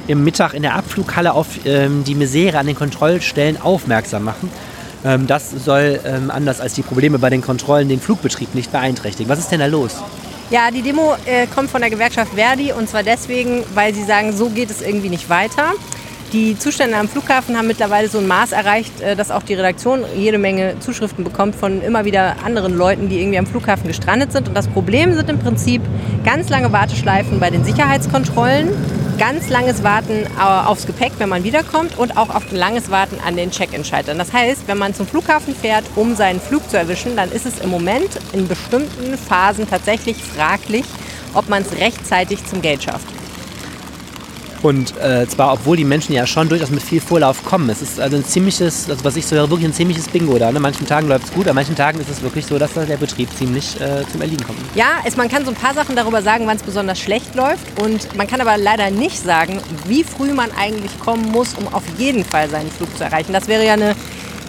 im 0.07 0.23
Mittag 0.23 0.53
in 0.53 0.61
der 0.61 0.75
Abflughalle 0.75 1.33
auf 1.33 1.47
ähm, 1.65 2.03
die 2.03 2.15
Misere 2.15 2.57
an 2.57 2.67
den 2.67 2.75
Kontrollstellen 2.75 3.61
aufmerksam 3.61 4.23
machen. 4.23 4.49
Ähm, 5.03 5.27
das 5.27 5.51
soll 5.51 5.99
ähm, 6.05 6.29
anders 6.31 6.61
als 6.61 6.73
die 6.73 6.83
Probleme 6.83 7.19
bei 7.19 7.29
den 7.29 7.41
Kontrollen 7.41 7.89
den 7.89 7.99
Flugbetrieb 7.99 8.53
nicht 8.55 8.71
beeinträchtigen. 8.71 9.29
Was 9.29 9.39
ist 9.39 9.51
denn 9.51 9.59
da 9.59 9.65
los? 9.65 9.95
Ja, 10.49 10.69
die 10.69 10.81
Demo 10.81 11.15
äh, 11.25 11.47
kommt 11.47 11.69
von 11.69 11.81
der 11.81 11.89
Gewerkschaft 11.89 12.33
Verdi 12.33 12.73
und 12.73 12.89
zwar 12.89 13.03
deswegen, 13.03 13.63
weil 13.73 13.93
sie 13.93 14.03
sagen, 14.03 14.35
so 14.35 14.49
geht 14.49 14.69
es 14.69 14.81
irgendwie 14.81 15.09
nicht 15.09 15.29
weiter. 15.29 15.73
Die 16.33 16.57
Zustände 16.57 16.95
am 16.95 17.09
Flughafen 17.09 17.57
haben 17.57 17.67
mittlerweile 17.67 18.07
so 18.07 18.19
ein 18.19 18.27
Maß 18.27 18.53
erreicht, 18.53 19.01
äh, 19.01 19.17
dass 19.17 19.31
auch 19.31 19.43
die 19.43 19.53
Redaktion 19.53 20.05
jede 20.15 20.37
Menge 20.37 20.79
Zuschriften 20.79 21.25
bekommt 21.25 21.55
von 21.55 21.81
immer 21.81 22.05
wieder 22.05 22.37
anderen 22.45 22.73
Leuten, 22.73 23.09
die 23.09 23.19
irgendwie 23.19 23.37
am 23.37 23.45
Flughafen 23.45 23.85
gestrandet 23.89 24.31
sind. 24.31 24.47
Und 24.47 24.53
das 24.55 24.69
Problem 24.69 25.13
sind 25.13 25.29
im 25.29 25.39
Prinzip 25.39 25.81
ganz 26.23 26.47
lange 26.47 26.71
Warteschleifen 26.71 27.41
bei 27.41 27.49
den 27.49 27.65
Sicherheitskontrollen, 27.65 28.69
ganz 29.19 29.49
langes 29.49 29.83
Warten 29.83 30.25
äh, 30.39 30.41
aufs 30.41 30.87
Gepäck, 30.87 31.11
wenn 31.17 31.27
man 31.27 31.43
wiederkommt 31.43 31.97
und 31.97 32.15
auch 32.15 32.33
auf 32.33 32.49
langes 32.53 32.89
Warten 32.89 33.17
an 33.27 33.35
den 33.35 33.51
Check-in-Schaltern. 33.51 34.17
Das 34.17 34.31
heißt, 34.31 34.69
wenn 34.69 34.77
man 34.77 34.93
zum 34.93 35.07
Flughafen 35.07 35.53
fährt, 35.53 35.83
um 35.97 36.15
seinen 36.15 36.39
Flug 36.39 36.69
zu 36.69 36.77
erwischen, 36.77 37.17
dann 37.17 37.29
ist 37.29 37.45
es 37.45 37.59
im 37.59 37.69
Moment 37.69 38.09
in 38.31 38.47
bestimmten 38.47 39.17
Phasen 39.17 39.69
tatsächlich 39.69 40.23
fraglich, 40.23 40.85
ob 41.33 41.49
man 41.49 41.63
es 41.63 41.77
rechtzeitig 41.77 42.45
zum 42.45 42.61
Gate 42.61 42.83
schafft. 42.83 43.20
Und 44.61 44.95
äh, 44.97 45.27
zwar, 45.27 45.53
obwohl 45.53 45.77
die 45.77 45.83
Menschen 45.83 46.13
ja 46.13 46.27
schon 46.27 46.47
durchaus 46.47 46.69
mit 46.69 46.83
viel 46.83 47.01
Vorlauf 47.01 47.43
kommen. 47.43 47.69
Es 47.69 47.81
ist 47.81 47.99
also 47.99 48.17
ein 48.17 48.25
ziemliches, 48.25 48.89
also 48.89 49.03
was 49.03 49.15
ich 49.15 49.25
so 49.25 49.35
höre, 49.35 49.49
wirklich 49.49 49.67
ein 49.67 49.73
ziemliches 49.73 50.07
Bingo 50.07 50.37
da. 50.37 50.49
An 50.49 50.61
manchen 50.61 50.85
Tagen 50.85 51.07
läuft 51.07 51.25
es 51.25 51.33
gut, 51.33 51.47
an 51.47 51.55
manchen 51.55 51.75
Tagen 51.75 51.99
ist 51.99 52.09
es 52.09 52.21
wirklich 52.21 52.45
so, 52.45 52.59
dass 52.59 52.73
da 52.73 52.85
der 52.85 52.97
Betrieb 52.97 53.29
ziemlich 53.35 53.79
äh, 53.81 54.03
zum 54.11 54.21
Erliegen 54.21 54.45
kommt. 54.45 54.59
Ja, 54.75 54.99
es, 55.03 55.17
man 55.17 55.29
kann 55.29 55.45
so 55.45 55.51
ein 55.51 55.57
paar 55.57 55.73
Sachen 55.73 55.95
darüber 55.95 56.21
sagen, 56.21 56.45
wann 56.45 56.57
es 56.57 56.63
besonders 56.63 56.99
schlecht 56.99 57.33
läuft. 57.35 57.81
Und 57.81 58.15
man 58.15 58.27
kann 58.27 58.39
aber 58.41 58.57
leider 58.57 58.91
nicht 58.91 59.17
sagen, 59.17 59.59
wie 59.87 60.03
früh 60.03 60.33
man 60.33 60.51
eigentlich 60.51 60.97
kommen 60.99 61.31
muss, 61.31 61.55
um 61.55 61.67
auf 61.73 61.83
jeden 61.97 62.23
Fall 62.23 62.49
seinen 62.49 62.69
Flug 62.69 62.95
zu 62.97 63.03
erreichen. 63.03 63.33
Das 63.33 63.47
wäre 63.47 63.65
ja 63.65 63.73
eine 63.73 63.95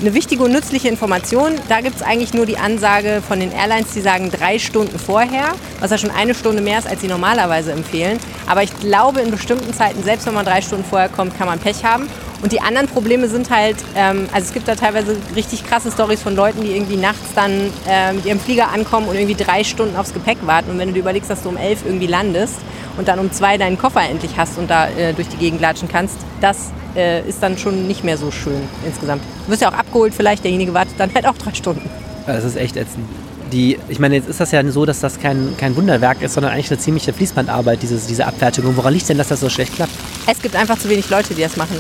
eine 0.03 0.15
wichtige 0.15 0.43
und 0.43 0.53
nützliche 0.53 0.88
Information. 0.88 1.53
Da 1.69 1.81
gibt 1.81 1.97
es 1.97 2.03
eigentlich 2.03 2.35
nur 2.35 2.45
die 2.45 2.59
Ansage 2.59 3.23
von 3.27 3.38
den 3.38 3.53
Airlines, 3.53 3.93
die 3.95 4.01
sagen 4.01 4.31
drei 4.31 4.59
Stunden 4.59 4.99
vorher, 4.99 5.53
was 5.79 5.93
ja 5.93 5.99
schon 5.99 6.11
eine 6.11 6.35
Stunde 6.35 6.61
mehr 6.61 6.81
ist, 6.81 6.88
als 6.88 7.01
sie 7.01 7.07
normalerweise 7.07 7.71
empfehlen. 7.71 8.19
Aber 8.47 8.65
ich 8.65 8.77
glaube, 8.81 9.21
in 9.21 9.31
bestimmten 9.31 9.73
Zeiten, 9.73 10.03
selbst 10.03 10.27
wenn 10.27 10.35
man 10.35 10.45
drei 10.45 10.61
Stunden 10.61 10.85
vorher 10.85 11.09
kommt, 11.09 11.38
kann 11.38 11.47
man 11.47 11.61
Pech 11.61 11.85
haben. 11.85 12.09
Und 12.43 12.51
die 12.51 12.61
anderen 12.61 12.88
Probleme 12.88 13.29
sind 13.29 13.51
halt, 13.51 13.77
ähm, 13.95 14.29
also 14.33 14.49
es 14.49 14.53
gibt 14.53 14.67
da 14.67 14.75
teilweise 14.75 15.17
richtig 15.37 15.65
krasse 15.65 15.93
Stories 15.93 16.21
von 16.21 16.35
Leuten, 16.35 16.62
die 16.62 16.75
irgendwie 16.75 16.97
nachts 16.97 17.35
dann 17.37 17.71
äh, 17.88 18.12
mit 18.12 18.27
ihrem 18.27 18.41
Flieger 18.41 18.73
ankommen 18.73 19.07
und 19.07 19.15
irgendwie 19.15 19.37
drei 19.37 19.62
Stunden 19.62 19.95
aufs 19.95 20.12
Gepäck 20.12 20.38
warten. 20.45 20.73
Und 20.73 20.79
wenn 20.79 20.88
du 20.88 20.95
dir 20.95 21.01
überlegst, 21.01 21.31
dass 21.31 21.45
du 21.45 21.49
um 21.49 21.57
elf 21.57 21.85
irgendwie 21.85 22.09
landest 22.09 22.57
und 22.97 23.07
dann 23.07 23.21
um 23.21 23.31
zwei 23.31 23.57
deinen 23.57 23.79
Koffer 23.79 24.03
endlich 24.03 24.33
hast 24.37 24.59
und 24.59 24.69
da 24.69 24.88
äh, 24.88 25.12
durch 25.12 25.29
die 25.29 25.37
Gegend 25.37 25.61
latschen 25.61 25.87
kannst, 25.87 26.17
das 26.41 26.73
äh, 26.97 27.27
ist 27.29 27.43
dann 27.43 27.59
schon 27.59 27.87
nicht 27.87 28.05
mehr 28.05 28.17
so 28.17 28.31
schön 28.31 28.61
insgesamt. 28.87 29.23
Du 29.47 29.53
wirst 29.53 29.63
ja 29.63 29.71
auch 29.71 29.75
abgeholt 29.77 30.15
vielleicht, 30.15 30.45
derjenige 30.45 30.75
wartet 30.75 30.95
dann 30.99 31.13
halt 31.15 31.27
auch 31.27 31.37
drei 31.37 31.55
Stunden. 31.55 31.89
Das 32.27 32.45
ist 32.45 32.57
echt 32.57 32.77
ätzend. 32.77 33.07
Die, 33.53 33.79
ich 33.89 33.99
meine, 33.99 34.15
jetzt 34.15 34.29
ist 34.29 34.41
das 34.41 34.51
ja 34.51 34.65
so, 34.71 34.87
dass 34.87 35.01
das 35.01 35.21
kein, 35.21 35.55
kein 35.59 35.77
Wunderwerk 35.77 36.23
ist, 36.23 36.35
sondern 36.35 36.53
eigentlich 36.53 36.71
eine 36.71 36.81
ziemliche 36.81 37.13
Fließbandarbeit, 37.13 37.83
dieses, 37.83 38.07
diese 38.07 38.27
Abfertigung. 38.27 38.77
Woran 38.77 38.95
liegt 38.95 39.09
denn, 39.09 39.19
dass 39.19 39.29
das 39.29 39.41
so 39.41 39.51
schlecht 39.51 39.75
klappt? 39.75 39.93
Es 40.27 40.41
gibt 40.41 40.57
einfach 40.57 40.79
zu 40.79 40.89
wenig 40.89 41.11
Leute, 41.11 41.35
die 41.35 41.43
das 41.43 41.57
machen. 41.57 41.77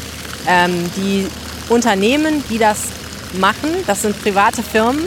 Ähm, 0.46 0.72
die 0.96 1.26
Unternehmen, 1.70 2.44
die 2.50 2.58
das 2.58 2.88
machen, 3.40 3.70
das 3.86 4.02
sind 4.02 4.20
private 4.22 4.62
Firmen, 4.62 5.00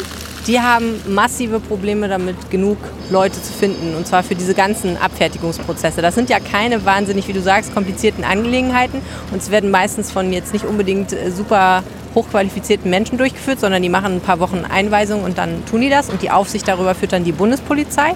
die 0.47 0.60
haben 0.60 1.01
massive 1.08 1.60
Probleme 1.60 2.08
damit, 2.08 2.51
genug 2.51 2.77
Leute 3.10 3.41
zu 3.41 3.51
finden. 3.51 3.95
Und 3.95 4.05
zwar 4.05 4.23
für 4.23 4.36
diese 4.36 4.53
ganzen 4.53 4.97
Abfertigungsprozesse. 4.97 6.01
Das 6.01 6.15
sind 6.15 6.29
ja 6.29 6.39
keine 6.39 6.86
wahnsinnig, 6.86 7.27
wie 7.27 7.34
du 7.34 7.41
sagst, 7.41 7.73
komplizierten 7.73 8.23
Angelegenheiten. 8.23 9.01
Und 9.31 9.41
es 9.41 9.49
werden 9.49 9.71
meistens 9.71 10.12
von 10.12 10.31
jetzt 10.31 10.53
nicht 10.53 10.65
unbedingt 10.65 11.13
äh, 11.13 11.31
super 11.31 11.84
hochqualifizierten 12.13 12.89
Menschen 12.89 13.17
durchgeführt, 13.17 13.60
sondern 13.60 13.81
die 13.81 13.89
machen 13.89 14.13
ein 14.13 14.21
paar 14.21 14.39
Wochen 14.39 14.63
Einweisung 14.69 15.23
und 15.23 15.38
dann 15.38 15.65
tun 15.65 15.81
die 15.81 15.89
das. 15.89 16.10
Und 16.10 16.21
die 16.21 16.31
Aufsicht 16.31 16.67
darüber 16.67 16.95
führt 16.95 17.13
dann 17.13 17.23
die 17.23 17.31
Bundespolizei. 17.31 18.13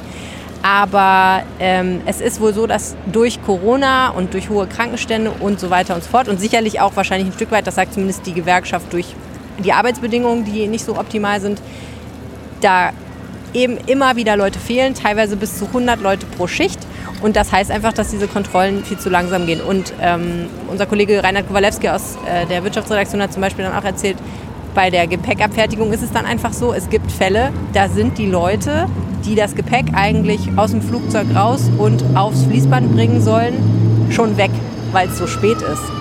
Aber 0.61 1.43
ähm, 1.59 2.01
es 2.05 2.21
ist 2.21 2.41
wohl 2.41 2.53
so, 2.53 2.67
dass 2.67 2.95
durch 3.11 3.41
Corona 3.41 4.09
und 4.09 4.33
durch 4.33 4.49
hohe 4.49 4.67
Krankenstände 4.67 5.31
und 5.39 5.59
so 5.59 5.69
weiter 5.69 5.95
und 5.95 6.03
so 6.03 6.09
fort 6.09 6.27
und 6.27 6.39
sicherlich 6.39 6.81
auch 6.81 6.95
wahrscheinlich 6.95 7.29
ein 7.29 7.33
Stück 7.33 7.51
weit, 7.51 7.65
das 7.65 7.75
sagt 7.75 7.93
zumindest 7.93 8.25
die 8.25 8.33
Gewerkschaft, 8.33 8.91
durch 8.91 9.15
die 9.63 9.71
Arbeitsbedingungen, 9.71 10.43
die 10.45 10.67
nicht 10.67 10.83
so 10.85 10.97
optimal 10.97 11.39
sind, 11.39 11.61
da 12.61 12.91
eben 13.53 13.77
immer 13.87 14.15
wieder 14.15 14.37
Leute 14.37 14.59
fehlen, 14.59 14.93
teilweise 14.93 15.35
bis 15.35 15.57
zu 15.57 15.65
100 15.65 16.01
Leute 16.01 16.25
pro 16.25 16.47
Schicht. 16.47 16.79
Und 17.21 17.35
das 17.35 17.51
heißt 17.51 17.71
einfach, 17.71 17.93
dass 17.93 18.09
diese 18.11 18.27
Kontrollen 18.27 18.83
viel 18.85 18.97
zu 18.97 19.09
langsam 19.09 19.45
gehen. 19.45 19.61
Und 19.61 19.93
ähm, 20.01 20.47
unser 20.69 20.85
Kollege 20.85 21.23
Reinhard 21.23 21.47
Kowalewski 21.47 21.89
aus 21.89 22.17
äh, 22.25 22.45
der 22.45 22.63
Wirtschaftsredaktion 22.63 23.21
hat 23.21 23.33
zum 23.33 23.41
Beispiel 23.41 23.65
dann 23.65 23.75
auch 23.75 23.83
erzählt, 23.83 24.17
bei 24.75 24.89
der 24.89 25.07
Gepäckabfertigung 25.07 25.91
ist 25.91 26.03
es 26.03 26.11
dann 26.11 26.25
einfach 26.25 26.53
so, 26.53 26.73
es 26.73 26.89
gibt 26.89 27.11
Fälle, 27.11 27.51
da 27.73 27.89
sind 27.89 28.17
die 28.17 28.27
Leute, 28.27 28.87
die 29.25 29.35
das 29.35 29.55
Gepäck 29.55 29.87
eigentlich 29.93 30.41
aus 30.55 30.71
dem 30.71 30.81
Flugzeug 30.81 31.27
raus 31.35 31.69
und 31.77 32.03
aufs 32.15 32.43
Fließband 32.43 32.93
bringen 32.93 33.21
sollen, 33.21 33.53
schon 34.11 34.37
weg, 34.37 34.51
weil 34.91 35.09
es 35.09 35.17
so 35.17 35.27
spät 35.27 35.57
ist. 35.61 35.98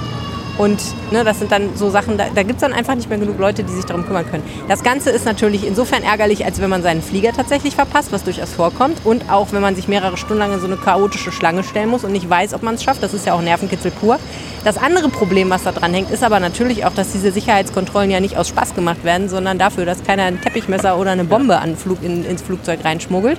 Und 0.59 0.83
ne, 1.13 1.25
das 1.25 1.39
sind 1.39 1.53
dann 1.53 1.77
so 1.77 1.89
Sachen, 1.89 2.19
da, 2.19 2.27
da 2.35 2.43
gibt 2.43 2.57
es 2.57 2.61
dann 2.61 2.73
einfach 2.73 2.97
nicht 2.97 3.09
mehr 3.09 3.19
genug 3.19 3.39
Leute, 3.39 3.63
die 3.63 3.73
sich 3.73 3.85
darum 3.85 4.05
kümmern 4.05 4.29
können. 4.29 4.43
Das 4.69 4.83
Ganze 4.83 5.11
ist 5.11 5.25
natürlich 5.25 5.67
insofern 5.67 6.03
ärgerlich, 6.03 6.45
als 6.45 6.61
wenn 6.61 6.69
man 6.69 6.83
seinen 6.83 7.01
Flieger 7.01 7.33
tatsächlich 7.33 7.77
verpasst, 7.77 8.13
was 8.13 8.25
durchaus 8.25 8.53
vorkommt. 8.53 8.99
Und 9.05 9.31
auch 9.31 9.53
wenn 9.53 9.63
man 9.63 9.77
sich 9.77 9.89
mehrere 9.89 10.17
Stunden 10.17 10.41
lang 10.41 10.53
in 10.53 10.61
so 10.61 10.67
eine 10.67 10.77
chaotische 10.77 11.31
Schlange 11.31 11.63
stellen 11.63 11.89
muss 11.89 12.05
und 12.05 12.13
nicht 12.13 12.29
weiß, 12.29 12.55
ob 12.55 12.63
man 12.63 12.75
es 12.75 12.83
schafft. 12.83 13.03
Das 13.03 13.15
ist 13.15 13.25
ja 13.25 13.35
auch 13.35 13.41
Nervenkitzel 13.41 13.93
pur. 13.93 14.19
Das 14.65 14.77
andere 14.77 15.09
Problem, 15.09 15.49
was 15.51 15.63
da 15.63 15.73
dran 15.73 15.95
hängt, 15.95 16.11
ist 16.11 16.25
aber 16.25 16.41
natürlich 16.41 16.85
auch, 16.85 16.93
dass 16.93 17.13
diese 17.13 17.31
Sicherheitskontrollen 17.31 18.11
ja 18.11 18.19
nicht 18.19 18.37
aus 18.37 18.49
Spaß 18.49 18.75
gemacht 18.75 19.05
werden, 19.05 19.29
sondern 19.29 19.59
dafür, 19.59 19.87
dass 19.87 20.03
keiner 20.03 20.25
ein 20.25 20.41
Teppichmesser 20.41 20.99
oder 20.99 21.13
eine 21.13 21.25
Bombe 21.25 21.59
an 21.59 21.77
Flug, 21.77 22.03
in, 22.03 22.25
ins 22.25 22.43
Flugzeug 22.43 22.85
reinschmuggelt. 22.85 23.39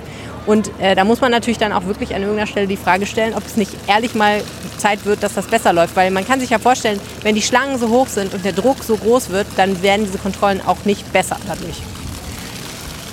Und 0.50 0.68
äh, 0.80 0.96
da 0.96 1.04
muss 1.04 1.20
man 1.20 1.30
natürlich 1.30 1.58
dann 1.58 1.72
auch 1.72 1.84
wirklich 1.84 2.12
an 2.12 2.22
irgendeiner 2.22 2.48
Stelle 2.48 2.66
die 2.66 2.76
Frage 2.76 3.06
stellen, 3.06 3.34
ob 3.34 3.46
es 3.46 3.56
nicht 3.56 3.70
ehrlich 3.86 4.16
mal 4.16 4.42
Zeit 4.78 5.04
wird, 5.04 5.22
dass 5.22 5.34
das 5.34 5.46
besser 5.46 5.72
läuft. 5.72 5.94
Weil 5.94 6.10
man 6.10 6.26
kann 6.26 6.40
sich 6.40 6.50
ja 6.50 6.58
vorstellen, 6.58 6.98
wenn 7.22 7.36
die 7.36 7.42
Schlangen 7.42 7.78
so 7.78 7.88
hoch 7.88 8.08
sind 8.08 8.34
und 8.34 8.44
der 8.44 8.52
Druck 8.52 8.82
so 8.82 8.96
groß 8.96 9.30
wird, 9.30 9.46
dann 9.56 9.80
werden 9.80 10.06
diese 10.06 10.18
Kontrollen 10.18 10.60
auch 10.66 10.84
nicht 10.84 11.12
besser 11.12 11.36
dadurch. 11.46 11.76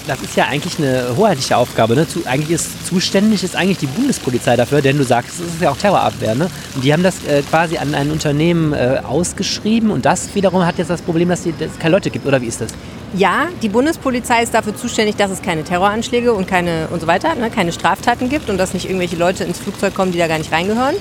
Das 0.07 0.19
ist 0.21 0.35
ja 0.35 0.45
eigentlich 0.45 0.79
eine 0.79 1.15
hoheitliche 1.15 1.57
Aufgabe. 1.57 1.93
Ne? 1.93 2.07
Zu, 2.07 2.25
eigentlich 2.25 2.49
ist 2.49 2.87
zuständig 2.87 3.43
ist 3.43 3.55
eigentlich 3.55 3.77
die 3.77 3.85
Bundespolizei 3.85 4.55
dafür, 4.55 4.81
denn 4.81 4.97
du 4.97 5.03
sagst, 5.03 5.39
es 5.39 5.53
ist 5.53 5.61
ja 5.61 5.69
auch 5.69 5.77
Terrorabwehr. 5.77 6.33
Ne? 6.33 6.49
Und 6.73 6.83
die 6.83 6.91
haben 6.91 7.03
das 7.03 7.23
äh, 7.25 7.43
quasi 7.43 7.77
an 7.77 7.93
ein 7.93 8.09
Unternehmen 8.09 8.73
äh, 8.73 9.01
ausgeschrieben 9.07 9.91
und 9.91 10.05
das 10.05 10.33
wiederum 10.33 10.65
hat 10.65 10.79
jetzt 10.79 10.89
das 10.89 11.03
Problem, 11.03 11.29
dass, 11.29 11.45
es 11.45 11.77
keine 11.77 11.91
Leute 11.91 12.09
gibt. 12.09 12.25
Oder 12.25 12.41
wie 12.41 12.47
ist 12.47 12.61
das? 12.61 12.71
Ja, 13.13 13.47
die 13.61 13.69
Bundespolizei 13.69 14.43
ist 14.43 14.53
dafür 14.53 14.75
zuständig, 14.75 15.15
dass 15.15 15.31
es 15.31 15.41
keine 15.41 15.63
Terroranschläge 15.63 16.33
und 16.33 16.45
keine 16.45 16.87
und 16.89 16.99
so 16.99 17.07
weiter, 17.07 17.35
ne, 17.35 17.49
keine 17.49 17.71
Straftaten 17.71 18.27
gibt 18.27 18.49
und 18.49 18.57
dass 18.57 18.73
nicht 18.73 18.85
irgendwelche 18.85 19.15
Leute 19.15 19.45
ins 19.45 19.59
Flugzeug 19.59 19.95
kommen, 19.95 20.11
die 20.11 20.17
da 20.17 20.27
gar 20.27 20.37
nicht 20.37 20.51
reingehören. 20.51 20.95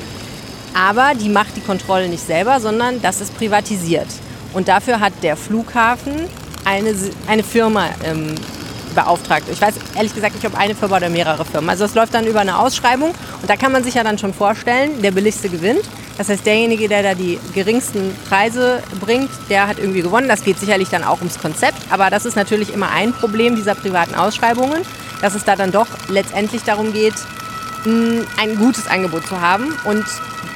Aber 0.72 1.12
die 1.20 1.28
macht 1.28 1.56
die 1.56 1.60
Kontrolle 1.60 2.08
nicht 2.08 2.24
selber, 2.24 2.60
sondern 2.60 3.02
das 3.02 3.20
ist 3.20 3.36
privatisiert. 3.36 4.06
Und 4.54 4.68
dafür 4.68 5.00
hat 5.00 5.14
der 5.22 5.36
Flughafen 5.36 6.12
eine, 6.64 6.94
eine 7.26 7.42
Firma 7.42 7.88
ähm, 8.04 8.34
beauftragt. 8.94 9.44
Ich 9.50 9.60
weiß 9.60 9.74
ehrlich 9.96 10.14
gesagt 10.14 10.34
nicht, 10.34 10.46
ob 10.46 10.56
eine 10.56 10.74
Firma 10.74 10.98
oder 10.98 11.08
mehrere 11.08 11.44
Firmen. 11.44 11.70
Also 11.70 11.84
es 11.84 11.94
läuft 11.94 12.14
dann 12.14 12.26
über 12.26 12.40
eine 12.40 12.58
Ausschreibung 12.58 13.10
und 13.10 13.50
da 13.50 13.56
kann 13.56 13.72
man 13.72 13.82
sich 13.82 13.94
ja 13.94 14.04
dann 14.04 14.18
schon 14.18 14.32
vorstellen, 14.32 15.02
der 15.02 15.10
billigste 15.10 15.48
gewinnt. 15.48 15.82
Das 16.18 16.29
heißt, 16.29 16.46
derjenige, 16.46 16.88
der 16.88 17.02
da 17.02 17.14
die 17.14 17.38
geringsten 17.55 18.14
Preise 18.29 18.83
bringt, 19.00 19.31
der 19.50 19.66
hat 19.66 19.79
irgendwie 19.79 20.02
gewonnen. 20.02 20.29
Das 20.29 20.42
geht 20.42 20.59
sicherlich 20.59 20.88
dann 20.88 21.05
auch 21.05 21.18
ums 21.18 21.38
Konzept. 21.38 21.79
Aber 21.90 22.11
das 22.11 22.24
ist 22.24 22.37
natürlich 22.37 22.72
immer 22.72 22.90
ein 22.90 23.12
Problem 23.12 23.55
dieser 23.57 23.74
privaten 23.74 24.14
Ausschreibungen, 24.14 24.83
dass 25.20 25.35
es 25.35 25.44
da 25.44 25.57
dann 25.57 25.72
doch 25.72 25.88
letztendlich 26.09 26.62
darum 26.62 26.92
geht, 26.92 27.14
ein 27.85 28.57
gutes 28.57 28.88
Angebot 28.88 29.26
zu 29.26 29.40
haben. 29.40 29.74
Und 29.85 30.05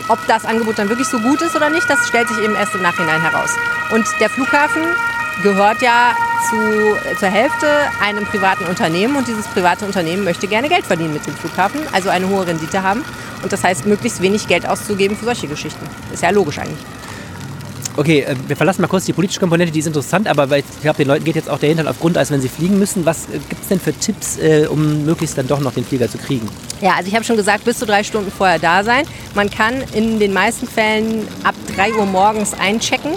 ob 0.09 0.18
das 0.27 0.44
Angebot 0.44 0.79
dann 0.79 0.88
wirklich 0.88 1.09
so 1.09 1.20
gut 1.20 1.40
ist 1.42 1.55
oder 1.55 1.70
nicht, 1.70 1.88
das 1.88 2.09
stellt 2.09 2.29
sich 2.29 2.38
eben 2.38 2.55
erst 2.55 2.75
im 2.75 2.83
Nachhinein 2.83 3.20
heraus. 3.20 3.51
Und 3.92 4.07
der 4.18 4.31
Flughafen 4.31 4.83
gehört 5.42 5.81
ja 5.83 6.14
zu, 6.49 6.96
zur 7.18 7.29
Hälfte 7.29 7.68
einem 8.03 8.25
privaten 8.25 8.64
Unternehmen 8.64 9.16
und 9.16 9.29
dieses 9.29 9.46
private 9.46 9.85
Unternehmen 9.85 10.25
möchte 10.25 10.49
gerne 10.49 10.68
Geld 10.68 10.87
verdienen 10.87 11.12
mit 11.12 11.27
dem 11.27 11.35
Flughafen, 11.35 11.81
also 11.92 12.09
eine 12.09 12.29
hohe 12.29 12.46
Rendite 12.46 12.83
haben. 12.83 13.05
Und 13.42 13.53
das 13.53 13.64
heißt, 13.64 13.87
möglichst 13.87 14.20
wenig 14.20 14.46
Geld 14.46 14.68
auszugeben 14.68 15.16
für 15.16 15.24
solche 15.24 15.46
Geschichten. 15.48 15.87
Ist 16.12 16.22
ja 16.22 16.31
logisch 16.31 16.59
eigentlich. 16.59 16.79
Okay, 17.96 18.20
äh, 18.20 18.35
wir 18.46 18.57
verlassen 18.57 18.83
mal 18.83 18.88
kurz 18.88 19.05
die 19.05 19.12
politische 19.12 19.40
Komponente, 19.40 19.72
die 19.72 19.81
ist 19.81 19.87
interessant, 19.87 20.29
aber 20.29 20.57
ich 20.57 20.64
glaube, 20.81 20.96
den 20.98 21.09
Leuten 21.09 21.24
geht 21.24 21.37
jetzt 21.37 21.50
auch 21.50 21.59
der 21.59 21.68
Hintern 21.68 21.88
auf 21.88 21.98
Grund, 21.98 22.16
als 22.16 22.31
wenn 22.31 22.40
sie 22.40 22.48
fliegen 22.48 22.79
müssen. 22.79 23.05
Was 23.05 23.26
äh, 23.26 23.38
gibt 23.48 23.62
es 23.62 23.68
denn 23.68 23.81
für 23.81 23.92
Tipps, 23.92 24.38
äh, 24.38 24.66
um 24.70 25.05
möglichst 25.05 25.37
dann 25.37 25.48
doch 25.48 25.61
noch 25.61 25.74
den 25.74 25.85
Flieger 25.85 26.09
zu 26.09 26.18
kriegen? 26.18 26.48
Ja, 26.81 26.94
also 26.96 27.09
ich 27.09 27.14
habe 27.14 27.24
schon 27.24 27.37
gesagt, 27.37 27.64
bis 27.64 27.79
zu 27.79 27.87
drei 27.87 28.05
Stunden 28.05 28.31
vorher 28.31 28.59
da 28.59 28.85
sein. 28.85 29.05
Man 29.35 29.50
kann 29.50 29.83
in 29.92 30.18
den 30.18 30.33
meisten 30.33 30.66
Fällen 30.66 31.26
ab 31.42 31.55
3 31.76 31.94
Uhr 31.94 32.07
morgens 32.07 32.55
einchecken 32.55 33.12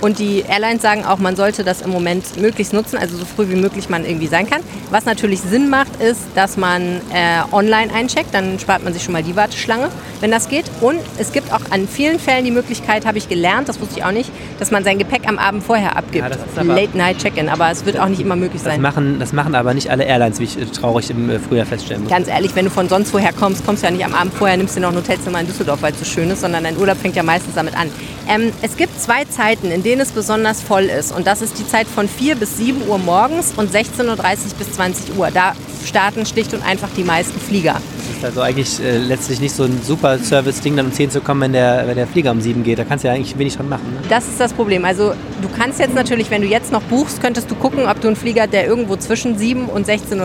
und 0.00 0.18
die 0.18 0.40
Airlines 0.48 0.82
sagen 0.82 1.04
auch, 1.04 1.18
man 1.18 1.36
sollte 1.36 1.64
das 1.64 1.82
im 1.82 1.90
Moment 1.90 2.40
möglichst 2.40 2.72
nutzen, 2.72 2.98
also 2.98 3.16
so 3.16 3.24
früh 3.24 3.48
wie 3.48 3.56
möglich 3.56 3.88
man 3.88 4.04
irgendwie 4.04 4.26
sein 4.26 4.48
kann. 4.48 4.60
Was 4.90 5.04
natürlich 5.04 5.40
Sinn 5.40 5.68
macht, 5.68 6.00
ist, 6.00 6.20
dass 6.34 6.56
man 6.56 6.82
äh, 7.12 7.42
online 7.52 7.92
eincheckt, 7.92 8.32
dann 8.32 8.58
spart 8.58 8.84
man 8.84 8.92
sich 8.92 9.02
schon 9.02 9.12
mal 9.12 9.22
die 9.22 9.36
Warteschlange, 9.36 9.88
wenn 10.20 10.30
das 10.30 10.48
geht. 10.48 10.64
Und 10.80 11.00
es 11.18 11.32
gibt 11.32 11.52
auch 11.52 11.60
an 11.70 11.88
vielen 11.88 12.18
Fällen 12.18 12.44
die 12.44 12.50
Möglichkeit, 12.50 13.06
habe 13.06 13.18
ich 13.18 13.28
gelernt, 13.28 13.68
das 13.68 13.80
wusste 13.80 13.98
ich 13.98 14.04
auch 14.04 14.12
nicht, 14.12 14.30
dass 14.58 14.70
man 14.70 14.84
sein 14.84 14.98
Gepäck 14.98 15.28
am 15.28 15.38
Abend 15.38 15.62
vorher 15.64 15.96
abgibt. 15.96 16.28
Ja, 16.56 16.62
Late-Night-Check-In, 16.62 17.48
aber 17.48 17.70
es 17.70 17.84
wird 17.84 17.98
auch 17.98 18.08
nicht 18.08 18.20
immer 18.20 18.36
möglich 18.36 18.62
das 18.62 18.72
sein. 18.72 18.80
Machen, 18.80 19.18
das 19.18 19.32
machen 19.32 19.54
aber 19.54 19.74
nicht 19.74 19.90
alle 19.90 20.04
Airlines, 20.04 20.38
wie 20.38 20.44
ich 20.44 20.58
äh, 20.58 20.64
traurig 20.66 21.10
im 21.10 21.30
äh, 21.30 21.38
Frühjahr 21.38 21.66
feststellen 21.66 22.02
muss. 22.02 22.10
Ganz 22.10 22.28
ehrlich, 22.28 22.54
wenn 22.54 22.66
du 22.66 22.70
von 22.70 22.88
sonst 22.88 23.12
woher 23.12 23.32
kommst, 23.32 23.64
kommst 23.66 23.82
du 23.82 23.86
ja 23.86 23.92
nicht 23.92 24.04
am 24.04 24.14
Abend 24.14 24.34
vorher, 24.34 24.56
nimmst 24.56 24.76
dir 24.76 24.80
noch 24.80 24.90
ein 24.90 24.96
Hotelzimmer 24.96 25.40
in 25.40 25.46
Düsseldorf, 25.46 25.82
weil 25.82 25.92
es 25.92 25.98
so 25.98 26.04
schön 26.04 26.30
ist, 26.30 26.40
sondern 26.40 26.64
dein 26.64 26.76
Urlaub 26.76 26.96
fängt 26.98 27.16
ja 27.16 27.22
meistens 27.22 27.54
damit 27.54 27.76
an. 27.76 27.90
Ähm, 28.28 28.52
es 28.60 28.76
gibt 28.76 29.00
zwei 29.00 29.24
Zeiten, 29.24 29.70
in 29.70 29.82
denen 29.82 29.87
es 29.96 30.12
besonders 30.12 30.62
voll 30.62 30.84
ist. 30.84 31.12
Und 31.12 31.26
das 31.26 31.40
ist 31.40 31.58
die 31.58 31.66
Zeit 31.66 31.86
von 31.86 32.08
4 32.08 32.36
bis 32.36 32.58
7 32.58 32.86
Uhr 32.86 32.98
morgens 32.98 33.52
und 33.56 33.74
16.30 33.74 34.08
Uhr 34.08 34.18
bis 34.58 34.72
20 34.72 35.16
Uhr. 35.16 35.30
Da 35.30 35.54
starten 35.84 36.26
schlicht 36.26 36.52
und 36.52 36.62
einfach 36.62 36.90
die 36.96 37.04
meisten 37.04 37.40
Flieger. 37.40 37.80
Das 38.08 38.16
ist 38.16 38.24
also 38.24 38.40
eigentlich 38.40 38.80
äh, 38.80 38.96
letztlich 38.98 39.40
nicht 39.40 39.54
so 39.54 39.64
ein 39.64 39.80
super 39.82 40.18
Service-Ding, 40.18 40.76
dann 40.76 40.86
um 40.86 40.92
10 40.92 41.10
zu 41.10 41.20
kommen, 41.20 41.42
wenn 41.42 41.52
der, 41.52 41.86
wenn 41.86 41.96
der 41.96 42.06
Flieger 42.06 42.30
um 42.30 42.40
7 42.40 42.64
geht. 42.64 42.78
Da 42.78 42.84
kannst 42.84 43.04
du 43.04 43.08
ja 43.08 43.14
eigentlich 43.14 43.36
wenig 43.38 43.56
dran 43.56 43.68
machen. 43.68 43.92
Ne? 43.94 44.00
Das 44.08 44.26
ist 44.26 44.40
das 44.40 44.52
Problem. 44.54 44.84
Also 44.84 45.12
du 45.42 45.48
kannst 45.56 45.78
jetzt 45.78 45.94
natürlich, 45.94 46.30
wenn 46.30 46.40
du 46.40 46.48
jetzt 46.48 46.72
noch 46.72 46.82
buchst, 46.82 47.20
könntest 47.20 47.50
du 47.50 47.54
gucken, 47.54 47.86
ob 47.86 48.00
du 48.00 48.08
einen 48.08 48.16
Flieger, 48.16 48.46
der 48.46 48.66
irgendwo 48.66 48.96
zwischen 48.96 49.36
7 49.36 49.66
und 49.66 49.86
16.30 49.86 50.18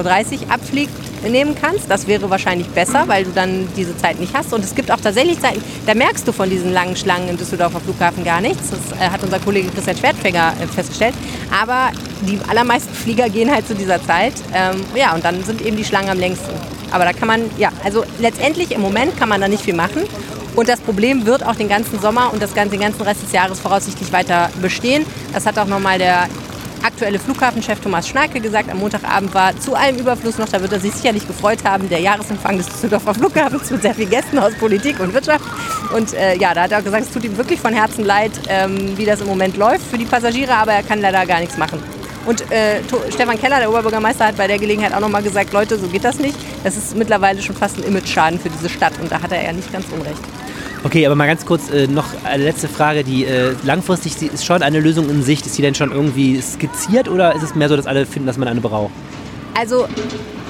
Uhr 0.46 0.52
abfliegt, 0.52 0.94
nehmen 1.30 1.56
kannst. 1.60 1.90
Das 1.90 2.08
wäre 2.08 2.30
wahrscheinlich 2.30 2.68
besser, 2.70 3.04
weil 3.08 3.26
du 3.26 3.32
dann 3.32 3.68
diese 3.76 3.96
Zeit 3.98 4.20
nicht 4.20 4.34
hast. 4.34 4.54
Und 4.54 4.64
es 4.64 4.76
gibt 4.76 4.92
auch 4.92 5.00
tatsächlich 5.00 5.40
Zeiten, 5.40 5.62
da 5.86 5.94
merkst 5.94 6.28
du 6.28 6.32
von 6.32 6.50
diesen 6.50 6.74
langen 6.74 6.96
Schlangen 6.96 7.30
im 7.30 7.38
Düsseldorfer 7.38 7.80
Flughafen 7.80 8.24
gar 8.24 8.42
nichts. 8.42 8.70
Das 8.70 9.00
äh, 9.00 9.10
hat 9.10 9.24
unser 9.24 9.40
Kollege 9.40 9.70
Christian 9.70 9.98
Schwertfänger 9.98 10.54
äh, 10.62 10.68
festgestellt. 10.68 11.16
Aber 11.52 11.92
die 12.22 12.40
allermeisten 12.48 12.94
Flieger 12.94 13.30
gehen 13.30 13.52
halt 13.52 13.68
zu 13.68 13.76
dieser 13.76 14.02
Zeit. 14.04 14.34
Ähm, 14.54 14.82
ja, 14.96 15.14
und 15.14 15.24
dann 15.24 15.44
sind 15.44 15.62
eben 15.62 15.78
die 15.78 15.86
Schlangen 15.86 16.10
am 16.10 16.20
längsten. 16.20 16.52
Aber 16.94 17.04
da 17.04 17.12
kann 17.12 17.28
man, 17.28 17.42
ja, 17.58 17.70
also 17.84 18.06
letztendlich 18.20 18.72
im 18.72 18.82
Moment 18.82 19.18
kann 19.18 19.28
man 19.28 19.42
da 19.42 19.48
nicht 19.48 19.64
viel 19.64 19.76
machen. 19.76 20.04
Und 20.56 20.70
das 20.70 20.80
Problem 20.80 21.26
wird 21.26 21.46
auch 21.46 21.56
den 21.56 21.68
ganzen 21.68 22.00
Sommer 22.00 22.32
und 22.32 22.42
das 22.42 22.54
ganze, 22.54 22.72
den 22.72 22.82
ganzen 22.82 23.02
Rest 23.02 23.24
des 23.24 23.32
Jahres 23.32 23.60
voraussichtlich 23.60 24.14
weiter 24.14 24.50
bestehen. 24.62 25.06
Das 25.34 25.46
hat 25.46 25.58
auch 25.58 25.66
nochmal 25.66 25.98
der 25.98 26.28
aktuelle 26.84 27.18
Flughafenchef 27.18 27.80
Thomas 27.80 28.08
Schnarke 28.08 28.40
gesagt, 28.40 28.70
am 28.70 28.78
Montagabend 28.80 29.34
war 29.34 29.58
zu 29.58 29.74
allem 29.74 29.98
Überfluss 29.98 30.38
noch, 30.38 30.50
da 30.50 30.62
wird 30.62 30.74
er 30.74 30.80
sich 30.80 30.94
sicherlich 30.94 31.26
gefreut 31.26 31.60
haben, 31.64 31.90
der 31.90 32.00
Jahresempfang 32.00 32.58
des 32.58 32.68
Düsseldorfer 32.68 33.14
Flughafens 33.14 33.72
mit 33.72 33.82
sehr 33.82 33.96
vielen 33.96 34.10
Gästen 34.10 34.38
aus 34.38 34.54
Politik 34.56 35.00
und 35.00 35.14
Wirtschaft. 35.14 35.46
Und 35.96 36.14
äh, 36.14 36.36
ja, 36.38 36.54
da 36.54 36.64
hat 36.64 36.72
er 36.72 36.82
gesagt, 36.82 37.06
es 37.06 37.12
tut 37.12 37.24
ihm 37.24 37.38
wirklich 37.38 37.60
von 37.60 37.74
Herzen 37.74 38.04
leid, 38.04 38.32
ähm, 38.50 38.98
wie 38.98 39.06
das 39.06 39.22
im 39.22 39.28
Moment 39.28 39.58
läuft 39.58 39.86
für 39.90 39.98
die 39.98 40.06
Passagiere, 40.06 40.54
aber 40.54 40.74
er 40.74 40.84
kann 40.84 41.02
leider 41.02 41.26
gar 41.26 41.40
nichts 41.40 41.58
machen. 41.58 41.82
Und 42.26 42.50
äh, 42.52 42.80
Stefan 43.14 43.40
Keller, 43.40 43.60
der 43.60 43.70
Oberbürgermeister, 43.70 44.28
hat 44.28 44.38
bei 44.38 44.48
der 44.48 44.58
Gelegenheit 44.58 44.94
auch 44.94 45.02
nochmal 45.02 45.24
gesagt, 45.24 45.52
Leute, 45.52 45.78
so 45.78 45.88
geht 45.88 46.04
das 46.04 46.20
nicht. 46.20 46.38
Das 46.64 46.78
ist 46.78 46.96
mittlerweile 46.96 47.42
schon 47.42 47.56
fast 47.56 47.78
ein 47.78 47.84
Image-Schaden 47.84 48.40
für 48.40 48.50
diese 48.50 48.70
Stadt 48.70 48.94
und 49.02 49.12
da 49.12 49.22
hat 49.22 49.32
er 49.32 49.44
ja 49.44 49.52
nicht 49.52 49.72
ganz 49.72 49.86
unrecht. 49.92 50.22
Okay, 50.86 51.06
aber 51.06 51.16
mal 51.16 51.28
ganz 51.28 51.46
kurz 51.46 51.70
äh, 51.70 51.88
noch 51.88 52.08
eine 52.26 52.44
letzte 52.44 52.68
Frage. 52.68 53.04
Die 53.04 53.26
äh, 53.26 53.54
langfristig 53.64 54.22
ist 54.22 54.46
schon 54.46 54.62
eine 54.62 54.82
Lösung 54.82 55.10
in 55.10 55.24
Sicht. 55.24 55.46
Ist 55.46 55.58
die 55.58 55.62
denn 55.62 55.76
schon 55.76 55.92
irgendwie 55.92 56.42
skizziert 56.42 57.08
oder 57.08 57.36
ist 57.36 57.44
es 57.44 57.56
mehr 57.56 57.70
so, 57.70 57.78
dass 57.78 57.88
alle 57.88 58.06
finden, 58.06 58.28
dass 58.28 58.38
man 58.38 58.50
eine 58.50 58.60
braucht? 58.60 58.92
Also 59.58 59.88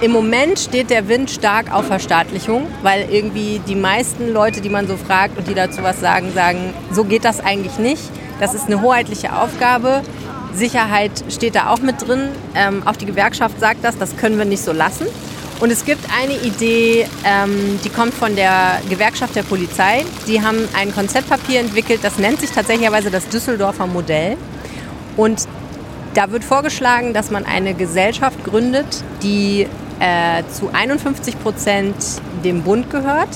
im 0.01 0.11
Moment 0.11 0.59
steht 0.59 0.89
der 0.89 1.07
Wind 1.07 1.29
stark 1.29 1.71
auf 1.71 1.85
Verstaatlichung, 1.85 2.67
weil 2.81 3.07
irgendwie 3.11 3.61
die 3.67 3.75
meisten 3.75 4.33
Leute, 4.33 4.61
die 4.61 4.69
man 4.69 4.87
so 4.87 4.97
fragt 4.97 5.37
und 5.37 5.47
die 5.47 5.53
dazu 5.53 5.83
was 5.83 5.99
sagen, 5.99 6.31
sagen, 6.33 6.73
so 6.91 7.03
geht 7.03 7.25
das 7.25 7.39
eigentlich 7.39 7.77
nicht. 7.77 8.03
Das 8.39 8.53
ist 8.53 8.65
eine 8.65 8.81
hoheitliche 8.81 9.35
Aufgabe. 9.35 10.01
Sicherheit 10.53 11.11
steht 11.29 11.55
da 11.55 11.69
auch 11.69 11.79
mit 11.79 12.05
drin. 12.07 12.29
Ähm, 12.55 12.83
auch 12.85 12.95
die 12.95 13.05
Gewerkschaft 13.05 13.59
sagt 13.59 13.83
das, 13.83 13.97
das 13.97 14.17
können 14.17 14.37
wir 14.37 14.45
nicht 14.45 14.63
so 14.63 14.71
lassen. 14.71 15.05
Und 15.59 15.71
es 15.71 15.85
gibt 15.85 16.05
eine 16.17 16.33
Idee, 16.33 17.07
ähm, 17.23 17.79
die 17.83 17.89
kommt 17.89 18.13
von 18.13 18.35
der 18.35 18.81
Gewerkschaft 18.89 19.35
der 19.35 19.43
Polizei. 19.43 20.03
Die 20.27 20.41
haben 20.41 20.67
ein 20.75 20.93
Konzeptpapier 20.93 21.59
entwickelt, 21.59 21.99
das 22.03 22.17
nennt 22.17 22.41
sich 22.41 22.51
tatsächlicherweise 22.51 23.11
das 23.11 23.27
Düsseldorfer 23.29 23.87
Modell. 23.87 24.37
Und 25.15 25.47
da 26.13 26.31
wird 26.31 26.43
vorgeschlagen, 26.43 27.13
dass 27.13 27.31
man 27.31 27.45
eine 27.45 27.73
Gesellschaft 27.73 28.43
gründet, 28.43 29.03
die 29.21 29.67
äh, 29.99 30.43
zu 30.51 30.69
51 30.73 31.41
Prozent 31.41 31.95
dem 32.43 32.63
Bund 32.63 32.89
gehört. 32.89 33.29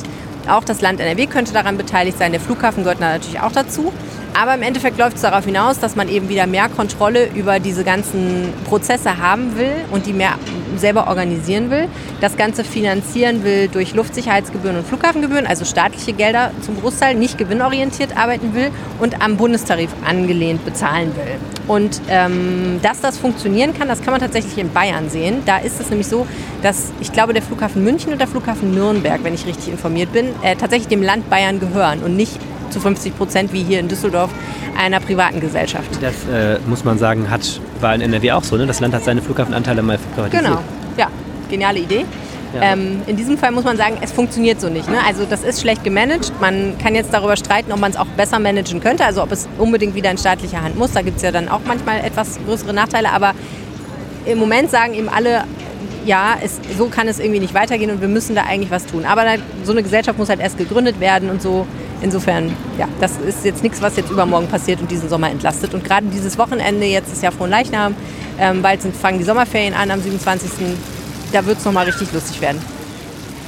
Auch 0.47 0.63
das 0.63 0.81
Land 0.81 0.99
NRW 0.99 1.27
könnte 1.27 1.53
daran 1.53 1.77
beteiligt 1.77 2.17
sein. 2.17 2.31
Der 2.31 2.41
Flughafen 2.41 2.83
gehört 2.83 2.99
natürlich 2.99 3.39
auch 3.39 3.51
dazu. 3.51 3.91
Aber 4.39 4.53
im 4.53 4.61
Endeffekt 4.61 4.99
läuft 4.99 5.15
es 5.15 5.23
darauf 5.23 5.45
hinaus, 5.45 5.79
dass 5.79 5.95
man 5.95 6.09
eben 6.09 6.29
wieder 6.29 6.45
mehr 6.45 6.69
Kontrolle 6.69 7.27
über 7.33 7.59
diese 7.59 7.83
ganzen 7.83 8.53
Prozesse 8.65 9.17
haben 9.17 9.57
will 9.57 9.73
und 9.89 10.05
die 10.05 10.13
mehr 10.13 10.35
selber 10.75 11.07
organisieren 11.07 11.71
will. 11.71 11.87
Das 12.21 12.37
Ganze 12.37 12.63
finanzieren 12.63 13.43
will 13.43 13.67
durch 13.67 13.95
Luftsicherheitsgebühren 13.95 14.77
und 14.77 14.85
Flughafengebühren, 14.85 15.47
also 15.47 15.65
staatliche 15.65 16.13
Gelder 16.13 16.51
zum 16.61 16.79
Großteil, 16.79 17.15
nicht 17.15 17.39
gewinnorientiert 17.39 18.15
arbeiten 18.15 18.53
will 18.53 18.69
und 18.99 19.23
am 19.23 19.37
Bundestarif 19.37 19.89
angelehnt 20.05 20.63
bezahlen 20.65 21.15
will. 21.15 21.39
Und 21.67 21.99
ähm, 22.07 22.79
dass 22.83 23.01
das 23.01 23.17
funktionieren 23.17 23.73
kann, 23.73 23.87
das 23.87 24.03
kann 24.03 24.11
man 24.11 24.21
tatsächlich 24.21 24.55
in 24.59 24.71
Bayern 24.71 25.09
sehen. 25.09 25.41
Da 25.47 25.57
ist 25.57 25.81
es 25.81 25.89
nämlich 25.89 26.07
so, 26.07 26.27
dass 26.61 26.91
ich 26.99 27.11
glaube, 27.11 27.33
der 27.33 27.41
Flughafen 27.41 27.83
München 27.83 28.11
und 28.11 28.19
der 28.19 28.27
Flughafen 28.27 28.75
Nürnberg, 28.75 29.23
wenn 29.23 29.33
ich 29.33 29.47
richtig 29.47 29.69
informiert 29.69 30.13
bin, 30.13 30.27
äh, 30.43 30.55
tatsächlich 30.55 30.89
dem 30.89 31.01
Land 31.01 31.27
Bayern 31.27 31.59
gehören 31.59 32.03
und 32.03 32.15
nicht 32.15 32.39
zu 32.69 32.79
50 32.79 33.17
Prozent 33.17 33.53
wie 33.53 33.63
hier 33.63 33.79
in 33.79 33.87
Düsseldorf 33.87 34.31
einer 34.77 34.99
privaten 34.99 35.39
Gesellschaft. 35.39 35.89
Das 36.01 36.13
äh, 36.31 36.59
muss 36.67 36.83
man 36.83 36.97
sagen, 36.97 37.29
hat 37.29 37.59
war 37.81 37.93
in 37.95 38.01
NRW 38.01 38.31
auch 38.33 38.43
so. 38.43 38.57
Ne? 38.57 38.65
Das 38.65 38.79
Land 38.79 38.93
hat 38.93 39.03
seine 39.03 39.21
Flughafenanteile 39.21 39.81
mal 39.81 39.97
privatisiert. 39.97 40.43
Genau, 40.43 40.59
ja, 40.97 41.09
geniale 41.49 41.79
Idee. 41.79 42.05
Ja. 42.53 42.73
Ähm, 42.73 43.01
in 43.07 43.17
diesem 43.17 43.37
Fall 43.37 43.51
muss 43.51 43.65
man 43.65 43.77
sagen, 43.77 43.97
es 44.01 44.11
funktioniert 44.11 44.61
so 44.61 44.69
nicht. 44.69 44.89
Ne? 44.89 44.97
Also 45.05 45.25
das 45.29 45.43
ist 45.43 45.61
schlecht 45.61 45.83
gemanagt. 45.83 46.31
Man 46.39 46.77
kann 46.77 46.95
jetzt 46.95 47.13
darüber 47.13 47.35
streiten, 47.35 47.71
ob 47.71 47.79
man 47.79 47.91
es 47.91 47.97
auch 47.97 48.05
besser 48.05 48.39
managen 48.39 48.79
könnte, 48.79 49.05
also 49.05 49.21
ob 49.21 49.31
es 49.31 49.47
unbedingt 49.57 49.95
wieder 49.95 50.09
in 50.11 50.17
staatlicher 50.17 50.61
Hand 50.61 50.77
muss. 50.77 50.91
Da 50.93 51.01
gibt 51.01 51.17
es 51.17 51.23
ja 51.23 51.31
dann 51.31 51.49
auch 51.49 51.61
manchmal 51.65 51.99
etwas 51.99 52.39
größere 52.45 52.73
Nachteile. 52.73 53.11
Aber 53.11 53.33
im 54.25 54.39
Moment 54.39 54.71
sagen 54.71 54.93
eben 54.93 55.09
alle, 55.09 55.43
ja, 56.05 56.37
es, 56.41 56.59
so 56.77 56.87
kann 56.87 57.07
es 57.07 57.19
irgendwie 57.19 57.41
nicht 57.41 57.53
weitergehen 57.53 57.91
und 57.91 58.01
wir 58.01 58.07
müssen 58.07 58.35
da 58.35 58.43
eigentlich 58.43 58.71
was 58.71 58.85
tun. 58.85 59.05
Aber 59.05 59.25
so 59.63 59.73
eine 59.73 59.83
Gesellschaft 59.83 60.17
muss 60.17 60.29
halt 60.29 60.39
erst 60.39 60.57
gegründet 60.57 60.99
werden 60.99 61.29
und 61.29 61.41
so. 61.41 61.67
Insofern, 62.01 62.55
ja, 62.77 62.87
das 62.99 63.17
ist 63.17 63.43
jetzt 63.43 63.63
nichts, 63.63 63.81
was 63.81 63.95
jetzt 63.97 64.11
übermorgen 64.11 64.47
passiert 64.47 64.79
und 64.79 64.91
diesen 64.91 65.09
Sommer 65.09 65.31
entlastet. 65.31 65.73
Und 65.73 65.83
gerade 65.83 66.07
dieses 66.07 66.37
Wochenende, 66.37 66.85
jetzt 66.85 67.11
ist 67.11 67.23
ja 67.23 67.31
Frohenleichnam, 67.31 67.95
ähm, 68.39 68.61
bald 68.61 68.81
sind, 68.81 68.95
fangen 68.95 69.17
die 69.17 69.23
Sommerferien 69.23 69.73
an 69.73 69.89
am 69.89 70.01
27. 70.01 70.51
Da 71.31 71.45
wird 71.45 71.57
es 71.57 71.65
nochmal 71.65 71.85
richtig 71.85 72.11
lustig 72.13 72.39
werden. 72.39 72.61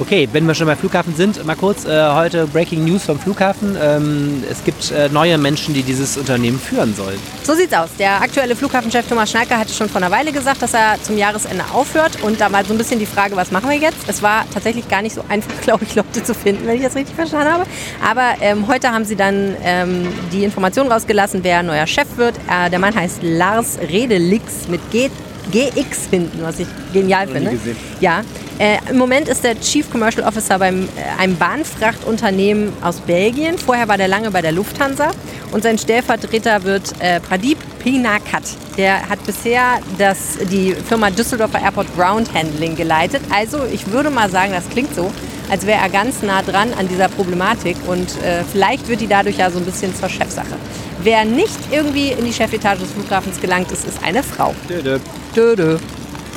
Okay, 0.00 0.26
wenn 0.32 0.46
wir 0.46 0.54
schon 0.54 0.66
bei 0.66 0.76
Flughafen 0.76 1.14
sind, 1.14 1.44
mal 1.44 1.56
kurz 1.56 1.84
äh, 1.84 2.12
heute 2.14 2.46
Breaking 2.46 2.86
News 2.86 3.04
vom 3.04 3.18
Flughafen. 3.18 3.76
Ähm, 3.78 4.42
es 4.50 4.64
gibt 4.64 4.90
äh, 4.92 5.10
neue 5.10 5.36
Menschen, 5.36 5.74
die 5.74 5.82
dieses 5.82 6.16
Unternehmen 6.16 6.58
führen 6.58 6.94
sollen. 6.94 7.18
So 7.42 7.54
sieht's 7.54 7.74
aus. 7.74 7.90
Der 7.98 8.22
aktuelle 8.22 8.56
Flughafenchef 8.56 9.06
Thomas 9.06 9.30
Schneiker 9.30 9.58
hatte 9.58 9.74
schon 9.74 9.90
vor 9.90 10.00
einer 10.00 10.10
Weile 10.10 10.32
gesagt, 10.32 10.62
dass 10.62 10.72
er 10.72 10.96
zum 11.02 11.18
Jahresende 11.18 11.64
aufhört. 11.74 12.22
Und 12.22 12.40
da 12.40 12.50
war 12.50 12.64
so 12.64 12.72
ein 12.72 12.78
bisschen 12.78 12.98
die 12.98 13.04
Frage, 13.04 13.36
was 13.36 13.50
machen 13.50 13.68
wir 13.68 13.76
jetzt? 13.76 13.98
Es 14.08 14.22
war 14.22 14.46
tatsächlich 14.54 14.88
gar 14.88 15.02
nicht 15.02 15.14
so 15.14 15.22
einfach, 15.28 15.52
glaube 15.60 15.84
ich, 15.84 15.94
Leute 15.94 16.24
zu 16.24 16.32
finden, 16.32 16.66
wenn 16.66 16.76
ich 16.76 16.82
das 16.82 16.96
richtig 16.96 17.14
verstanden 17.14 17.52
habe. 17.52 17.66
Aber 18.02 18.36
ähm, 18.40 18.68
heute 18.68 18.90
haben 18.90 19.04
sie 19.04 19.16
dann 19.16 19.54
ähm, 19.62 20.08
die 20.32 20.44
Information 20.44 20.90
rausgelassen, 20.90 21.44
wer 21.44 21.62
neuer 21.62 21.86
Chef 21.86 22.08
wird. 22.16 22.36
Äh, 22.48 22.70
der 22.70 22.78
Mann 22.78 22.94
heißt 22.94 23.18
Lars 23.22 23.78
Redelix 23.78 24.66
mit 24.66 24.80
G 24.90 25.10
GX 25.50 26.08
hinten, 26.10 26.42
was 26.42 26.60
ich 26.60 26.68
genial 26.92 27.26
finde. 27.26 27.58
Ja, 28.00 28.22
äh, 28.60 28.76
Im 28.90 28.98
Moment 28.98 29.26
ist 29.26 29.42
der 29.42 29.58
Chief 29.58 29.90
Commercial 29.90 30.26
Officer 30.28 30.58
beim 30.58 30.82
äh, 30.82 31.18
einem 31.18 31.34
Bahnfrachtunternehmen 31.36 32.74
aus 32.82 33.00
Belgien. 33.00 33.56
Vorher 33.56 33.88
war 33.88 33.96
der 33.96 34.06
lange 34.06 34.30
bei 34.30 34.42
der 34.42 34.52
Lufthansa 34.52 35.12
und 35.50 35.62
sein 35.62 35.78
Stellvertreter 35.78 36.62
wird 36.62 36.92
äh, 36.98 37.20
Pradip 37.20 37.56
Pinakat. 37.78 38.42
Der 38.76 39.08
hat 39.08 39.24
bisher 39.24 39.80
das, 39.96 40.36
die 40.50 40.74
Firma 40.74 41.08
Düsseldorfer 41.08 41.62
Airport 41.62 41.86
Ground 41.96 42.34
Handling 42.34 42.76
geleitet. 42.76 43.22
Also 43.34 43.60
ich 43.72 43.90
würde 43.90 44.10
mal 44.10 44.28
sagen, 44.28 44.52
das 44.52 44.68
klingt 44.68 44.94
so, 44.94 45.10
als 45.50 45.64
wäre 45.64 45.80
er 45.80 45.88
ganz 45.88 46.22
nah 46.22 46.42
dran 46.42 46.74
an 46.78 46.86
dieser 46.86 47.08
Problematik 47.08 47.76
und 47.86 48.10
äh, 48.22 48.44
vielleicht 48.44 48.88
wird 48.88 49.00
die 49.00 49.08
dadurch 49.08 49.38
ja 49.38 49.50
so 49.50 49.58
ein 49.58 49.64
bisschen 49.64 49.94
zur 49.96 50.10
Chefsache. 50.10 50.56
Wer 51.02 51.24
nicht 51.24 51.58
irgendwie 51.70 52.08
in 52.10 52.24
die 52.24 52.32
Chefetage 52.32 52.80
des 52.80 52.90
Flughafens 52.92 53.40
gelangt 53.40 53.70
ist, 53.72 53.86
ist 53.86 54.02
eine 54.02 54.22
Frau. 54.22 54.54
Dö, 54.68 54.82
dö. 54.82 54.98
Dö, 55.34 55.78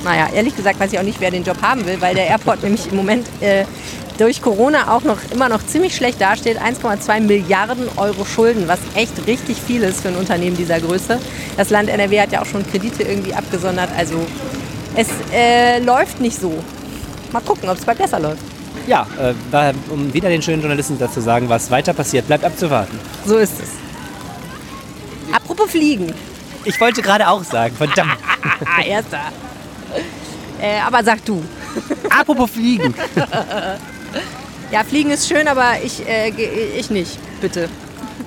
naja, 0.03 0.27
ehrlich 0.33 0.55
gesagt 0.55 0.79
weiß 0.79 0.91
ich 0.93 0.99
auch 0.99 1.03
nicht, 1.03 1.19
wer 1.21 1.31
den 1.31 1.43
Job 1.43 1.61
haben 1.61 1.85
will, 1.85 1.99
weil 2.01 2.13
der 2.15 2.27
Airport 2.27 2.63
nämlich 2.63 2.87
im 2.89 2.97
Moment 2.97 3.27
äh, 3.41 3.65
durch 4.17 4.41
Corona 4.41 4.95
auch 4.95 5.03
noch 5.03 5.17
immer 5.31 5.49
noch 5.49 5.65
ziemlich 5.65 5.95
schlecht 5.95 6.21
dasteht. 6.21 6.59
1,2 6.59 7.21
Milliarden 7.21 7.87
Euro 7.97 8.25
Schulden, 8.25 8.67
was 8.67 8.79
echt 8.95 9.25
richtig 9.27 9.57
viel 9.57 9.81
ist 9.83 10.01
für 10.01 10.09
ein 10.09 10.15
Unternehmen 10.15 10.55
dieser 10.55 10.79
Größe. 10.79 11.19
Das 11.57 11.69
Land 11.69 11.89
NRW 11.89 12.21
hat 12.21 12.31
ja 12.31 12.41
auch 12.41 12.45
schon 12.45 12.69
Kredite 12.69 13.03
irgendwie 13.03 13.33
abgesondert. 13.33 13.89
Also 13.97 14.15
es 14.95 15.07
äh, 15.33 15.79
läuft 15.79 16.21
nicht 16.21 16.39
so. 16.39 16.53
Mal 17.31 17.41
gucken, 17.41 17.67
ob 17.69 17.77
es 17.77 17.85
bald 17.85 17.97
besser 17.97 18.19
läuft. 18.19 18.43
Ja, 18.85 19.07
äh, 19.19 19.73
um 19.89 20.13
wieder 20.13 20.29
den 20.29 20.41
schönen 20.41 20.61
Journalisten 20.61 20.99
dazu 20.99 21.21
sagen, 21.21 21.49
was 21.49 21.71
weiter 21.71 21.93
passiert, 21.93 22.27
bleibt 22.27 22.43
abzuwarten. 22.43 22.99
So 23.25 23.37
ist 23.37 23.53
es. 23.61 23.82
Fliegen. 25.73 26.13
Ich 26.65 26.79
wollte 26.79 27.01
gerade 27.01 27.27
auch 27.27 27.43
sagen, 27.43 27.75
verdammt. 27.75 28.15
Erster. 28.85 29.31
Äh, 30.61 30.79
aber 30.79 31.03
sag 31.03 31.25
du. 31.25 31.43
Apropos 32.09 32.51
Fliegen. 32.51 32.93
ja, 34.71 34.83
Fliegen 34.83 35.09
ist 35.09 35.27
schön, 35.27 35.47
aber 35.47 35.81
ich, 35.83 36.07
äh, 36.07 36.29
ich 36.77 36.91
nicht, 36.91 37.17
bitte. 37.41 37.69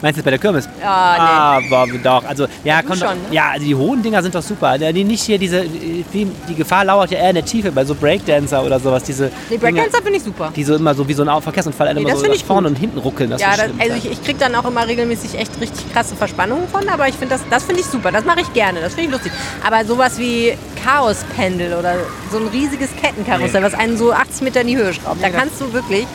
Meinst 0.02 0.18
du 0.18 0.22
bei 0.22 0.30
der 0.30 0.38
Kirmes? 0.38 0.68
Ja, 0.80 1.60
nee. 1.60 1.74
Aber 1.74 1.86
doch. 1.98 2.24
Also, 2.24 2.46
ja, 2.64 2.80
schon, 2.82 2.98
ne? 2.98 3.16
ja, 3.30 3.50
also 3.50 3.66
die 3.66 3.74
hohen 3.74 4.02
Dinger 4.02 4.22
sind 4.22 4.34
doch 4.34 4.42
super. 4.42 4.78
Die 4.78 5.04
nicht 5.04 5.22
hier 5.22 5.38
diese, 5.38 5.64
die 5.64 6.54
Gefahr 6.54 6.84
lauert 6.84 7.10
ja 7.10 7.18
eher 7.18 7.30
in 7.30 7.36
der 7.36 7.44
Tiefe 7.44 7.72
bei 7.72 7.84
so 7.84 7.94
Breakdancer 7.94 8.64
oder 8.64 8.78
sowas. 8.78 9.02
Diese 9.04 9.30
die 9.50 9.58
Breakdancer 9.58 10.02
finde 10.02 10.18
ich 10.18 10.22
super. 10.22 10.52
Die 10.54 10.64
so 10.64 10.76
immer 10.76 10.94
so 10.94 11.06
wie 11.08 11.12
so 11.14 11.24
ein 11.24 11.42
Verkehrsunfall 11.42 11.94
nee, 11.94 12.02
immer 12.02 12.16
so 12.16 12.32
vorne 12.46 12.68
und 12.68 12.76
hinten 12.76 12.98
ruckeln. 12.98 13.30
Das 13.30 13.40
ja, 13.40 13.56
das, 13.56 13.70
also 13.78 13.96
ich, 13.96 14.10
ich 14.10 14.22
kriege 14.22 14.38
dann 14.38 14.54
auch 14.54 14.64
immer 14.64 14.86
regelmäßig 14.86 15.38
echt 15.38 15.60
richtig 15.60 15.92
krasse 15.92 16.16
Verspannungen 16.16 16.68
von, 16.68 16.88
aber 16.88 17.08
ich 17.08 17.14
finde 17.14 17.34
das, 17.34 17.42
das 17.50 17.64
finde 17.64 17.80
ich 17.80 17.86
super. 17.86 18.12
Das 18.12 18.24
mache 18.24 18.40
ich 18.40 18.52
gerne. 18.52 18.80
Das 18.80 18.94
finde 18.94 19.08
ich 19.08 19.12
lustig. 19.12 19.32
Aber 19.66 19.84
sowas 19.84 20.18
wie 20.18 20.56
Chaospendel 20.82 21.74
oder 21.74 21.94
so 22.30 22.38
ein 22.38 22.48
riesiges 22.48 22.90
Kettenkarussell, 22.96 23.60
nee. 23.60 23.66
was 23.66 23.74
einen 23.74 23.96
so 23.96 24.12
80 24.12 24.42
Meter 24.42 24.60
in 24.60 24.68
die 24.68 24.76
Höhe 24.76 24.92
schraubt, 24.94 25.22
da 25.22 25.30
kannst 25.30 25.60
du 25.60 25.72
wirklich. 25.72 26.06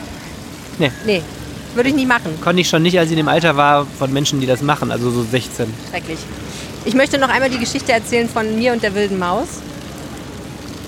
Nee. 0.78 0.90
Nee, 1.04 1.22
würde 1.74 1.88
ich 1.88 1.94
nie 1.94 2.06
machen. 2.06 2.38
Konnte 2.40 2.60
ich 2.60 2.68
schon 2.68 2.82
nicht, 2.82 2.98
als 2.98 3.06
ich 3.06 3.12
in 3.12 3.18
dem 3.18 3.28
Alter 3.28 3.56
war, 3.56 3.86
von 3.86 4.12
Menschen, 4.12 4.40
die 4.40 4.46
das 4.46 4.62
machen, 4.62 4.90
also 4.90 5.10
so 5.10 5.22
16. 5.22 5.66
Schrecklich. 5.90 6.18
Ich 6.84 6.94
möchte 6.94 7.18
noch 7.18 7.28
einmal 7.28 7.50
die 7.50 7.58
Geschichte 7.58 7.92
erzählen 7.92 8.28
von 8.28 8.56
mir 8.56 8.72
und 8.72 8.82
der 8.82 8.94
wilden 8.94 9.18
Maus. 9.18 9.60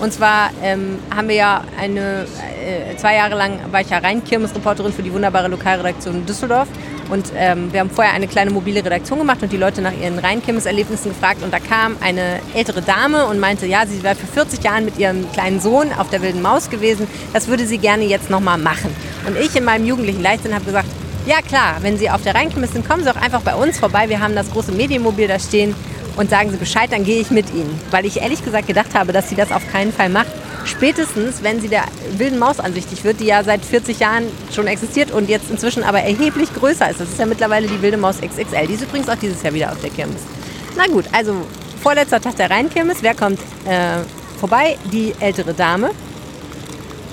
Und 0.01 0.13
zwar 0.13 0.51
ähm, 0.63 0.99
haben 1.15 1.29
wir 1.29 1.37
ja 1.37 1.65
eine, 1.79 2.27
äh, 2.65 2.97
zwei 2.97 3.15
Jahre 3.15 3.37
lang 3.37 3.59
war 3.71 3.81
ich 3.81 3.91
ja 3.91 3.99
Rhein-Kirmes-Reporterin 3.99 4.93
für 4.93 5.03
die 5.03 5.13
wunderbare 5.13 5.49
Lokalredaktion 5.49 6.27
Düsseldorf. 6.27 6.69
Und 7.11 7.33
ähm, 7.37 7.73
wir 7.73 7.81
haben 7.81 7.91
vorher 7.91 8.15
eine 8.15 8.27
kleine 8.27 8.51
mobile 8.51 8.85
Redaktion 8.85 9.19
gemacht 9.19 9.43
und 9.43 9.53
die 9.53 9.57
Leute 9.57 9.83
nach 9.83 9.93
ihren 9.93 10.19
Rhein-Kirmes-Erlebnissen 10.19 11.11
gefragt. 11.11 11.43
Und 11.43 11.53
da 11.53 11.59
kam 11.59 11.97
eine 12.01 12.41
ältere 12.55 12.83
Dame 12.83 13.27
und 13.27 13.39
meinte, 13.39 13.67
ja, 13.67 13.87
sie 13.87 14.03
wäre 14.03 14.15
für 14.15 14.27
40 14.27 14.65
Jahre 14.65 14.81
mit 14.81 14.99
ihrem 14.99 15.31
kleinen 15.33 15.61
Sohn 15.61 15.93
auf 15.93 16.11
der 16.11 16.23
wilden 16.23 16.43
Maus 16.43 16.71
gewesen. 16.71 17.07
Das 17.33 17.47
würde 17.47 17.67
sie 17.67 17.79
gerne 17.79 18.05
jetzt 18.05 18.31
nochmal 18.31 18.59
machen. 18.59 18.95
Und 19.27 19.37
ich 19.37 19.55
in 19.55 19.65
meinem 19.65 19.87
jugendlichen 19.87 20.23
Leichtsinn 20.23 20.55
habe 20.55 20.65
gesagt, 20.65 20.89
ja 21.27 21.41
klar, 21.41 21.77
wenn 21.81 21.97
Sie 21.97 22.11
auf 22.11 22.23
der 22.23 22.35
Rheinkirmes 22.35 22.73
sind, 22.73 22.87
kommen 22.87 23.03
Sie 23.03 23.11
auch 23.11 23.21
einfach 23.21 23.41
bei 23.41 23.55
uns 23.55 23.79
vorbei. 23.79 24.09
Wir 24.09 24.21
haben 24.21 24.35
das 24.35 24.51
große 24.51 24.73
Medienmobil 24.73 25.27
da 25.27 25.39
stehen 25.39 25.75
und 26.17 26.31
sagen 26.31 26.51
Sie 26.51 26.57
Bescheid, 26.57 26.93
dann 26.93 27.05
gehe 27.05 27.21
ich 27.21 27.31
mit 27.31 27.53
Ihnen. 27.53 27.81
Weil 27.91 28.07
ich 28.07 28.21
ehrlich 28.21 28.45
gesagt 28.45 28.67
gedacht 28.67 28.95
habe, 28.95 29.13
dass 29.13 29.29
sie 29.29 29.35
das 29.35 29.51
auf 29.51 29.67
keinen 29.71 29.93
Fall 29.93 30.09
macht. 30.09 30.29
Spätestens, 30.65 31.43
wenn 31.43 31.61
sie 31.61 31.69
der 31.69 31.85
wilden 32.17 32.39
Maus 32.39 32.59
ansichtig 32.59 33.05
wird, 33.05 33.21
die 33.21 33.27
ja 33.27 33.43
seit 33.45 33.65
40 33.65 33.99
Jahren 33.99 34.25
schon 34.55 34.67
existiert 34.67 35.11
und 35.11 35.29
jetzt 35.29 35.51
inzwischen 35.51 35.83
aber 35.83 36.01
erheblich 36.01 36.55
größer 36.55 36.91
ist. 36.91 37.01
Das 37.01 37.09
ist 37.09 37.19
ja 37.19 37.27
mittlerweile 37.27 37.67
die 37.67 37.83
wilde 37.83 37.97
Maus 37.97 38.21
XXL. 38.21 38.67
Die 38.67 38.75
ist 38.75 38.83
übrigens 38.83 39.09
auch 39.09 39.17
dieses 39.17 39.43
Jahr 39.43 39.53
wieder 39.53 39.73
auf 39.73 39.81
der 39.81 39.91
Kirmes. 39.91 40.23
Na 40.77 40.87
gut, 40.87 41.05
also 41.13 41.35
vorletzter 41.83 42.21
Tag 42.21 42.37
der 42.37 42.51
Rheinkirmes. 42.51 43.03
Wer 43.03 43.15
kommt 43.15 43.41
äh, 43.67 43.99
vorbei? 44.39 44.79
Die 44.91 45.15
ältere 45.21 45.53
Dame. 45.53 45.91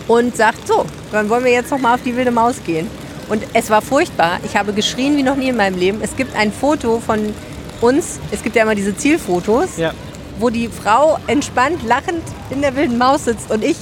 Und 0.07 0.35
sagt, 0.35 0.67
so, 0.67 0.85
dann 1.11 1.29
wollen 1.29 1.43
wir 1.43 1.51
jetzt 1.51 1.71
noch 1.71 1.79
mal 1.79 1.95
auf 1.95 2.03
die 2.03 2.15
wilde 2.15 2.31
Maus 2.31 2.55
gehen. 2.65 2.89
Und 3.29 3.43
es 3.53 3.69
war 3.69 3.81
furchtbar. 3.81 4.39
Ich 4.43 4.57
habe 4.57 4.73
geschrien 4.73 5.15
wie 5.17 5.23
noch 5.23 5.35
nie 5.35 5.49
in 5.49 5.57
meinem 5.57 5.77
Leben. 5.77 5.99
Es 6.01 6.15
gibt 6.15 6.35
ein 6.35 6.51
Foto 6.51 6.99
von 6.99 7.33
uns. 7.81 8.19
Es 8.31 8.41
gibt 8.43 8.55
ja 8.55 8.63
immer 8.63 8.75
diese 8.75 8.95
Zielfotos. 8.95 9.77
Ja. 9.77 9.91
wo 10.39 10.49
die 10.49 10.69
Frau 10.69 11.19
entspannt 11.27 11.83
lachend 11.85 12.23
in 12.49 12.61
der 12.61 12.75
wilden 12.75 12.97
Maus 12.97 13.25
sitzt 13.25 13.51
und 13.51 13.63
ich 13.63 13.75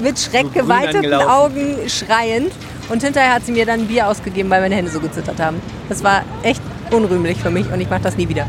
mit 0.00 0.18
schreckgeweiteten 0.18 0.96
angelaufen. 0.96 1.28
Augen 1.30 1.88
schreiend. 1.88 2.52
Und 2.90 3.02
hinterher 3.02 3.32
hat 3.34 3.46
sie 3.46 3.52
mir 3.52 3.64
dann 3.64 3.80
ein 3.80 3.86
Bier 3.86 4.06
ausgegeben, 4.08 4.50
weil 4.50 4.60
meine 4.60 4.74
Hände 4.74 4.90
so 4.90 5.00
gezittert 5.00 5.40
haben. 5.40 5.62
Das 5.88 6.04
war 6.04 6.22
echt 6.42 6.60
unrühmlich 6.90 7.38
für 7.38 7.48
mich 7.50 7.70
und 7.72 7.80
ich 7.80 7.88
mache 7.88 8.02
das 8.02 8.16
nie 8.18 8.28
wieder. 8.28 8.46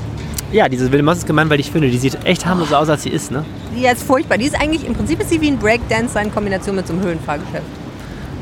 Ja, 0.51 0.67
diese 0.67 0.91
wilde 0.91 1.03
Maus 1.03 1.19
ist 1.19 1.27
gemein, 1.27 1.49
weil 1.49 1.59
ich 1.61 1.71
finde, 1.71 1.89
die 1.89 1.97
sieht 1.97 2.17
echt 2.25 2.45
harmlos 2.45 2.73
aus, 2.73 2.89
als 2.89 3.03
sie 3.03 3.09
ist, 3.09 3.31
ne? 3.31 3.45
Die 3.75 3.85
ist 3.85 4.03
furchtbar. 4.03 4.37
Die 4.37 4.45
ist 4.45 4.59
eigentlich, 4.59 4.85
im 4.85 4.93
Prinzip 4.93 5.21
ist 5.21 5.29
sie 5.29 5.39
wie 5.39 5.47
ein 5.51 5.57
Breakdancer 5.57 6.21
in 6.21 6.33
Kombination 6.33 6.75
mit 6.75 6.85
so 6.87 6.93
einem 6.93 7.03
Höhenfahrgeschäft. 7.03 7.63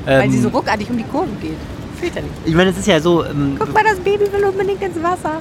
weil 0.05 0.31
sie 0.31 0.39
so 0.39 0.47
Ähm, 0.47 0.55
ruckartig 0.55 0.89
um 0.89 0.97
die 0.97 1.03
Kurve 1.03 1.29
geht. 1.39 1.57
Fürchterlich. 1.99 2.31
ich 2.45 2.55
meine, 2.55 2.71
es 2.71 2.77
ist 2.77 2.87
ja 2.87 2.99
so, 2.99 3.23
ähm, 3.23 3.55
Guck 3.59 3.71
mal, 3.73 3.83
das 3.83 3.99
Baby 3.99 4.31
will 4.31 4.43
unbedingt 4.45 4.81
ins 4.81 5.01
Wasser. 5.03 5.39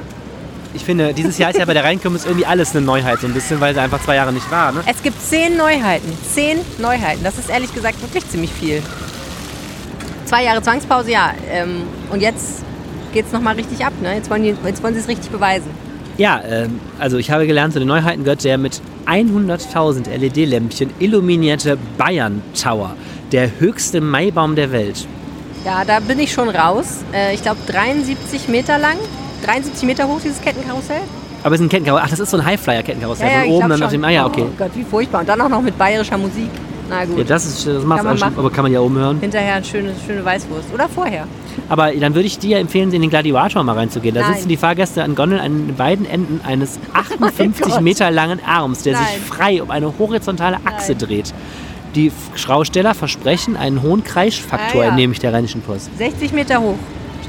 Ich 0.75 0.85
finde, 0.85 1.13
dieses 1.13 1.39
Jahr 1.39 1.51
ist 1.51 1.59
ja 1.59 1.65
bei 1.65 1.75
der 1.75 1.85
Rheinkirmes 1.85 2.25
irgendwie 2.25 2.47
alles 2.47 2.75
eine 2.75 2.85
Neuheit, 2.85 3.21
so 3.21 3.27
ein 3.27 3.35
bisschen, 3.35 3.61
weil 3.61 3.75
sie 3.75 3.81
einfach 3.81 4.03
zwei 4.03 4.17
Jahre 4.17 4.33
nicht 4.33 4.51
war, 4.51 4.73
ne? 4.73 4.83
Es 4.87 5.03
gibt 5.03 5.21
zehn 5.21 5.57
Neuheiten. 5.57 6.13
Zehn 6.33 6.59
Neuheiten. 6.79 7.23
Das 7.23 7.39
ist 7.39 7.51
ehrlich 7.51 7.75
gesagt 7.75 8.01
wirklich 8.01 8.29
ziemlich 8.29 8.53
viel. 8.53 8.83
Zwei 10.25 10.45
Jahre 10.45 10.63
Zwangspause, 10.63 11.11
ja. 11.11 11.33
Ähm, 11.51 11.83
und 12.11 12.23
jetzt 12.23 12.63
geht 13.13 13.27
es 13.27 13.33
nochmal 13.33 13.55
richtig 13.55 13.85
ab. 13.85 13.93
Ne? 14.01 14.15
Jetzt 14.15 14.31
wollen, 14.31 14.43
die, 14.43 14.55
jetzt 14.65 14.83
wollen 14.83 14.95
sie 14.95 15.01
es 15.01 15.09
richtig 15.09 15.31
beweisen. 15.31 15.71
Ja, 16.19 16.43
ähm, 16.45 16.81
also 16.99 17.19
ich 17.19 17.31
habe 17.31 17.47
gelernt, 17.47 17.73
zu 17.73 17.79
den 17.79 17.89
Neuheiten 17.89 18.25
gehört 18.25 18.45
der 18.45 18.59
mit 18.59 18.81
100.000 19.07 20.09
LED-Lämpchen 20.09 20.91
illuminierte 20.99 21.77
Bayern 21.99 22.43
Tower. 22.61 22.97
Der 23.33 23.61
höchste 23.61 24.01
Maibaum 24.01 24.57
der 24.57 24.73
Welt. 24.73 25.07
Ja, 25.65 25.85
da 25.85 26.01
bin 26.01 26.19
ich 26.19 26.33
schon 26.33 26.49
raus. 26.49 27.05
Äh, 27.13 27.35
ich 27.35 27.43
glaube 27.43 27.61
73 27.67 28.49
Meter 28.49 28.79
lang. 28.79 28.97
73 29.43 29.83
Meter 29.85 30.07
hoch, 30.09 30.21
dieses 30.23 30.41
Kettenkarussell. 30.41 31.01
Aber 31.45 31.55
es 31.55 31.61
ist 31.61 31.67
ein 31.67 31.69
Kettenkarussell. 31.69 32.05
Ach, 32.07 32.11
das 32.11 32.21
ist 32.21 32.31
so 32.31 32.37
ein 32.39 32.45
Highflyer-Kettenkarussell. 32.45 33.29
Ja, 33.29 33.35
ja, 33.39 33.43
Von 33.45 33.51
oben 33.53 33.69
dann 33.71 33.83
auf 33.83 33.91
dem. 33.91 34.05
Ah 34.05 34.11
ja, 34.11 34.27
okay. 34.27 34.45
Oh 34.47 34.53
Gott, 34.57 34.71
wie 34.75 34.85
furchtbar. 34.85 35.21
Und 35.21 35.29
dann 35.29 35.41
auch 35.41 35.49
noch 35.49 35.63
mit 35.63 35.77
bayerischer 35.77 36.17
Musik. 36.19 36.49
Na 36.89 37.05
gut. 37.05 37.19
Ja, 37.19 37.25
das 37.25 37.47
ist 37.47 37.67
das 37.67 37.85
man 37.85 38.07
auch 38.07 38.17
schon, 38.19 38.37
aber 38.37 38.51
kann 38.51 38.65
man 38.65 38.73
ja 38.73 38.81
oben 38.81 38.97
hören. 38.97 39.19
Hinterher 39.21 39.55
eine 39.55 39.65
schöne, 39.65 39.93
schöne 40.07 40.25
Weißwurst. 40.25 40.73
Oder 40.75 40.89
vorher. 40.89 41.27
Aber 41.69 41.91
dann 41.93 42.15
würde 42.15 42.27
ich 42.27 42.39
dir 42.39 42.59
empfehlen, 42.59 42.93
in 42.93 43.01
den 43.01 43.11
Gladiator 43.11 43.63
mal 43.63 43.75
reinzugehen. 43.75 44.15
Da 44.15 44.23
Nein. 44.23 44.35
sitzen 44.35 44.49
die 44.49 44.57
Fahrgäste 44.57 45.03
an 45.03 45.15
Gondeln 45.15 45.41
an 45.41 45.75
beiden 45.77 46.07
Enden 46.07 46.41
eines 46.45 46.79
Oh 46.95 46.99
58 46.99 47.65
Gott. 47.67 47.81
Meter 47.81 48.11
langen 48.11 48.41
Arms, 48.47 48.83
der 48.83 48.97
sich 48.97 49.07
Nein. 49.07 49.21
frei 49.27 49.63
um 49.63 49.71
eine 49.71 49.93
horizontale 49.99 50.57
Achse 50.65 50.93
Nein. 50.93 50.99
dreht. 50.99 51.35
Die 51.95 52.11
Schausteller 52.37 52.95
versprechen 52.95 53.57
einen 53.57 53.83
hohen 53.83 54.03
Kreischfaktor, 54.05 54.81
Ah, 54.81 54.85
ja. 54.85 54.89
entnehme 54.91 55.13
ich 55.13 55.19
der 55.21 55.33
Rheinischen 55.33 55.61
Post. 55.63 55.91
60 55.99 56.33
Meter 56.33 56.61
hoch 56.61 56.77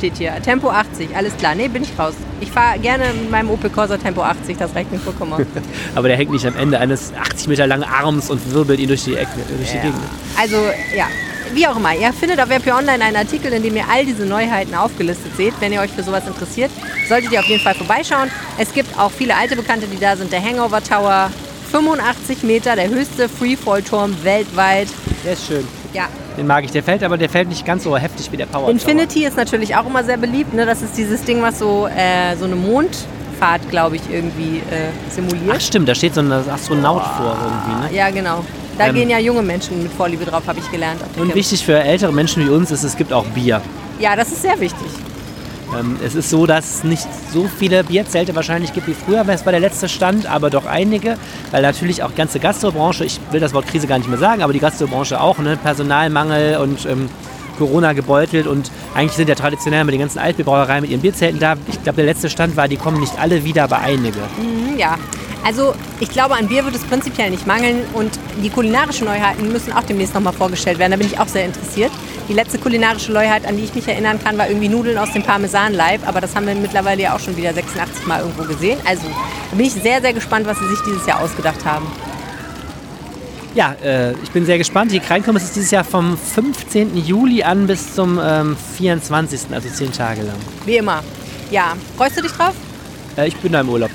steht 0.03 0.17
hier. 0.17 0.33
Tempo 0.43 0.69
80. 0.69 1.15
Alles 1.15 1.35
klar. 1.37 1.55
Nee, 1.55 1.69
bin 1.69 1.83
ich 1.83 1.97
raus. 1.97 2.13
Ich 2.41 2.51
fahre 2.51 2.77
gerne 2.79 3.05
mit 3.13 3.31
meinem 3.31 3.49
Opel 3.49 3.69
Corsa 3.69 3.97
Tempo 3.97 4.21
80. 4.21 4.57
Das 4.57 4.75
reicht 4.75 4.91
mir 4.91 4.99
vollkommen 4.99 5.31
aus. 5.33 5.41
Aber 5.95 6.09
der 6.09 6.17
hängt 6.17 6.31
nicht 6.31 6.45
am 6.45 6.57
Ende 6.57 6.77
eines 6.77 7.13
80 7.13 7.47
Meter 7.47 7.67
langen 7.67 7.85
Arms 7.85 8.29
und 8.29 8.53
wirbelt 8.53 8.79
ihn 8.81 8.89
durch 8.89 9.05
die 9.05 9.15
Ecke, 9.15 9.29
durch 9.57 9.71
die 9.71 9.77
Ja. 9.77 9.83
Gegend. 9.83 9.99
Also, 10.37 10.57
ja. 10.95 11.05
Wie 11.53 11.67
auch 11.67 11.77
immer, 11.77 11.93
ihr 11.95 12.11
findet 12.11 12.39
auf 12.41 12.49
RP 12.49 12.67
Online 12.73 13.01
einen 13.03 13.15
Artikel, 13.15 13.53
in 13.53 13.61
dem 13.63 13.75
ihr 13.77 13.85
all 13.89 14.05
diese 14.05 14.25
Neuheiten 14.25 14.73
aufgelistet 14.75 15.37
seht. 15.37 15.53
Wenn 15.61 15.71
ihr 15.71 15.79
euch 15.81 15.91
für 15.91 16.03
sowas 16.03 16.27
interessiert, 16.27 16.71
solltet 17.07 17.31
ihr 17.31 17.39
auf 17.39 17.45
jeden 17.45 17.61
Fall 17.61 17.75
vorbeischauen. 17.75 18.29
Es 18.57 18.73
gibt 18.73 18.97
auch 18.99 19.11
viele 19.11 19.35
alte 19.37 19.55
Bekannte, 19.55 19.85
die 19.87 19.99
da 19.99 20.17
sind. 20.17 20.31
Der 20.33 20.43
Hangover 20.43 20.83
Tower, 20.83 21.29
85 21.71 22.43
Meter, 22.43 22.75
der 22.75 22.89
höchste 22.89 23.29
Freefall-Turm 23.29 24.15
weltweit. 24.23 24.87
Der 25.23 25.33
ist 25.33 25.45
schön. 25.45 25.65
Ja, 25.93 26.07
Den 26.37 26.47
mag 26.47 26.63
ich. 26.65 26.71
Der 26.71 26.83
fällt 26.83 27.03
aber 27.03 27.17
der 27.17 27.29
fällt 27.29 27.49
nicht 27.49 27.65
ganz 27.65 27.83
so 27.83 27.95
heftig 27.97 28.31
wie 28.31 28.37
der 28.37 28.45
Power 28.45 28.63
Tower. 28.63 28.71
Infinity 28.71 29.25
ist 29.25 29.37
natürlich 29.37 29.75
auch 29.75 29.85
immer 29.85 30.03
sehr 30.03 30.17
beliebt. 30.17 30.53
Ne? 30.53 30.65
Das 30.65 30.81
ist 30.81 30.97
dieses 30.97 31.23
Ding, 31.23 31.41
was 31.41 31.59
so, 31.59 31.87
äh, 31.87 32.35
so 32.37 32.45
eine 32.45 32.55
Mondfahrt, 32.55 33.69
glaube 33.69 33.95
ich, 33.97 34.01
irgendwie 34.11 34.57
äh, 34.59 34.89
simuliert. 35.11 35.55
Ach 35.55 35.61
stimmt, 35.61 35.87
da 35.87 35.95
steht 35.95 36.13
so 36.15 36.21
ein 36.21 36.31
Astronaut 36.31 37.03
vor 37.17 37.37
irgendwie. 37.41 37.93
Ne? 37.93 37.97
Ja, 37.97 38.09
genau. 38.09 38.43
Da 38.77 38.87
Ähm, 38.87 38.95
gehen 38.95 39.09
ja 39.09 39.19
junge 39.19 39.43
Menschen 39.43 39.83
mit 39.83 39.91
Vorliebe 39.93 40.25
drauf, 40.25 40.43
habe 40.47 40.57
ich 40.59 40.71
gelernt. 40.71 40.99
Und 41.01 41.13
Kirmes. 41.15 41.35
wichtig 41.35 41.63
für 41.65 41.79
ältere 41.79 42.11
Menschen 42.11 42.43
wie 42.45 42.49
uns 42.49 42.71
ist, 42.71 42.83
es 42.83 42.97
gibt 42.97 43.13
auch 43.13 43.25
Bier. 43.25 43.61
Ja, 43.99 44.15
das 44.15 44.31
ist 44.31 44.41
sehr 44.41 44.59
wichtig. 44.59 44.87
Ähm, 45.77 45.97
es 46.03 46.15
ist 46.15 46.29
so, 46.29 46.45
dass 46.45 46.75
es 46.75 46.83
nicht 46.83 47.07
so 47.31 47.47
viele 47.47 47.83
Bierzelte 47.83 48.35
wahrscheinlich 48.35 48.73
gibt 48.73 48.87
wie 48.87 48.93
früher, 48.93 49.25
weil 49.27 49.35
es 49.35 49.45
war 49.45 49.51
der 49.51 49.61
letzte 49.61 49.89
Stand, 49.89 50.25
aber 50.25 50.49
doch 50.49 50.65
einige, 50.65 51.17
weil 51.51 51.61
natürlich 51.61 52.03
auch 52.03 52.15
ganze 52.15 52.39
Gastrobranche, 52.39 53.05
ich 53.05 53.19
will 53.31 53.39
das 53.39 53.53
Wort 53.53 53.67
Krise 53.67 53.87
gar 53.87 53.97
nicht 53.97 54.09
mehr 54.09 54.17
sagen, 54.17 54.43
aber 54.43 54.53
die 54.53 54.59
Gastrobranche 54.59 55.19
auch, 55.19 55.37
ne? 55.39 55.57
Personalmangel 55.57 56.57
und 56.57 56.85
ähm, 56.85 57.09
Corona 57.57 57.93
gebeutelt 57.93 58.47
und 58.47 58.71
eigentlich 58.95 59.13
sind 59.13 59.29
ja 59.29 59.35
traditionell 59.35 59.81
immer 59.81 59.91
die 59.91 59.97
ganzen 59.97 60.19
Altbierbrauereien 60.19 60.81
mit 60.81 60.91
ihren 60.91 61.01
Bierzelten 61.01 61.39
da. 61.39 61.55
Ich 61.67 61.81
glaube, 61.83 61.97
der 61.97 62.05
letzte 62.05 62.29
Stand 62.29 62.55
war, 62.55 62.67
die 62.67 62.77
kommen 62.77 62.99
nicht 62.99 63.19
alle 63.19 63.43
wieder, 63.43 63.63
aber 63.63 63.79
einige. 63.79 64.19
Mhm, 64.37 64.77
ja. 64.77 64.97
Also 65.45 65.75
ich 65.99 66.09
glaube, 66.09 66.35
an 66.35 66.47
Bier 66.47 66.63
wird 66.63 66.75
es 66.75 66.83
prinzipiell 66.83 67.29
nicht 67.29 67.45
mangeln 67.45 67.81
und 67.93 68.17
die 68.41 68.49
kulinarischen 68.49 69.05
Neuheiten 69.05 69.51
müssen 69.51 69.73
auch 69.73 69.83
demnächst 69.83 70.13
nochmal 70.13 70.31
vorgestellt 70.31 70.79
werden. 70.79 70.91
Da 70.91 70.97
bin 70.97 71.07
ich 71.07 71.19
auch 71.19 71.27
sehr 71.27 71.45
interessiert. 71.45 71.91
Die 72.29 72.33
letzte 72.33 72.57
kulinarische 72.57 73.11
Neuheit, 73.11 73.45
an 73.45 73.57
die 73.57 73.63
ich 73.63 73.75
mich 73.75 73.85
erinnern 73.85 74.17
kann, 74.23 74.37
war 74.37 74.47
irgendwie 74.47 74.69
Nudeln 74.69 74.97
aus 74.97 75.11
dem 75.11 75.23
Parmesan-Leib, 75.23 76.07
aber 76.07 76.21
das 76.21 76.33
haben 76.35 76.47
wir 76.47 76.55
mittlerweile 76.55 77.01
ja 77.01 77.15
auch 77.15 77.19
schon 77.19 77.35
wieder 77.35 77.53
86 77.53 78.07
Mal 78.07 78.21
irgendwo 78.21 78.43
gesehen. 78.43 78.79
Also 78.85 79.03
da 79.51 79.57
bin 79.57 79.65
ich 79.65 79.73
sehr, 79.73 79.99
sehr 79.99 80.13
gespannt, 80.13 80.47
was 80.47 80.57
sie 80.59 80.67
sich 80.69 80.79
dieses 80.87 81.05
Jahr 81.05 81.19
ausgedacht 81.19 81.65
haben. 81.65 81.85
Ja, 83.55 83.75
äh, 83.83 84.13
ich 84.23 84.31
bin 84.31 84.45
sehr 84.45 84.57
gespannt. 84.57 84.91
Die 84.91 84.99
Kreinkirmes 84.99 85.43
ist 85.43 85.55
dieses 85.55 85.69
Jahr 85.71 85.83
vom 85.83 86.17
15. 86.17 86.97
Juli 86.97 87.43
an 87.43 87.67
bis 87.67 87.93
zum 87.93 88.19
ähm, 88.21 88.57
24., 88.77 89.41
also 89.51 89.69
zehn 89.69 89.91
Tage 89.91 90.23
lang. 90.23 90.37
Wie 90.65 90.77
immer. 90.77 91.03
Ja, 91.51 91.73
freust 91.95 92.17
du 92.17 92.21
dich 92.23 92.31
drauf? 92.31 92.53
Äh, 93.15 93.27
ich 93.27 93.35
bin 93.37 93.51
da 93.51 93.61
im 93.61 93.69
Urlaub. 93.69 93.91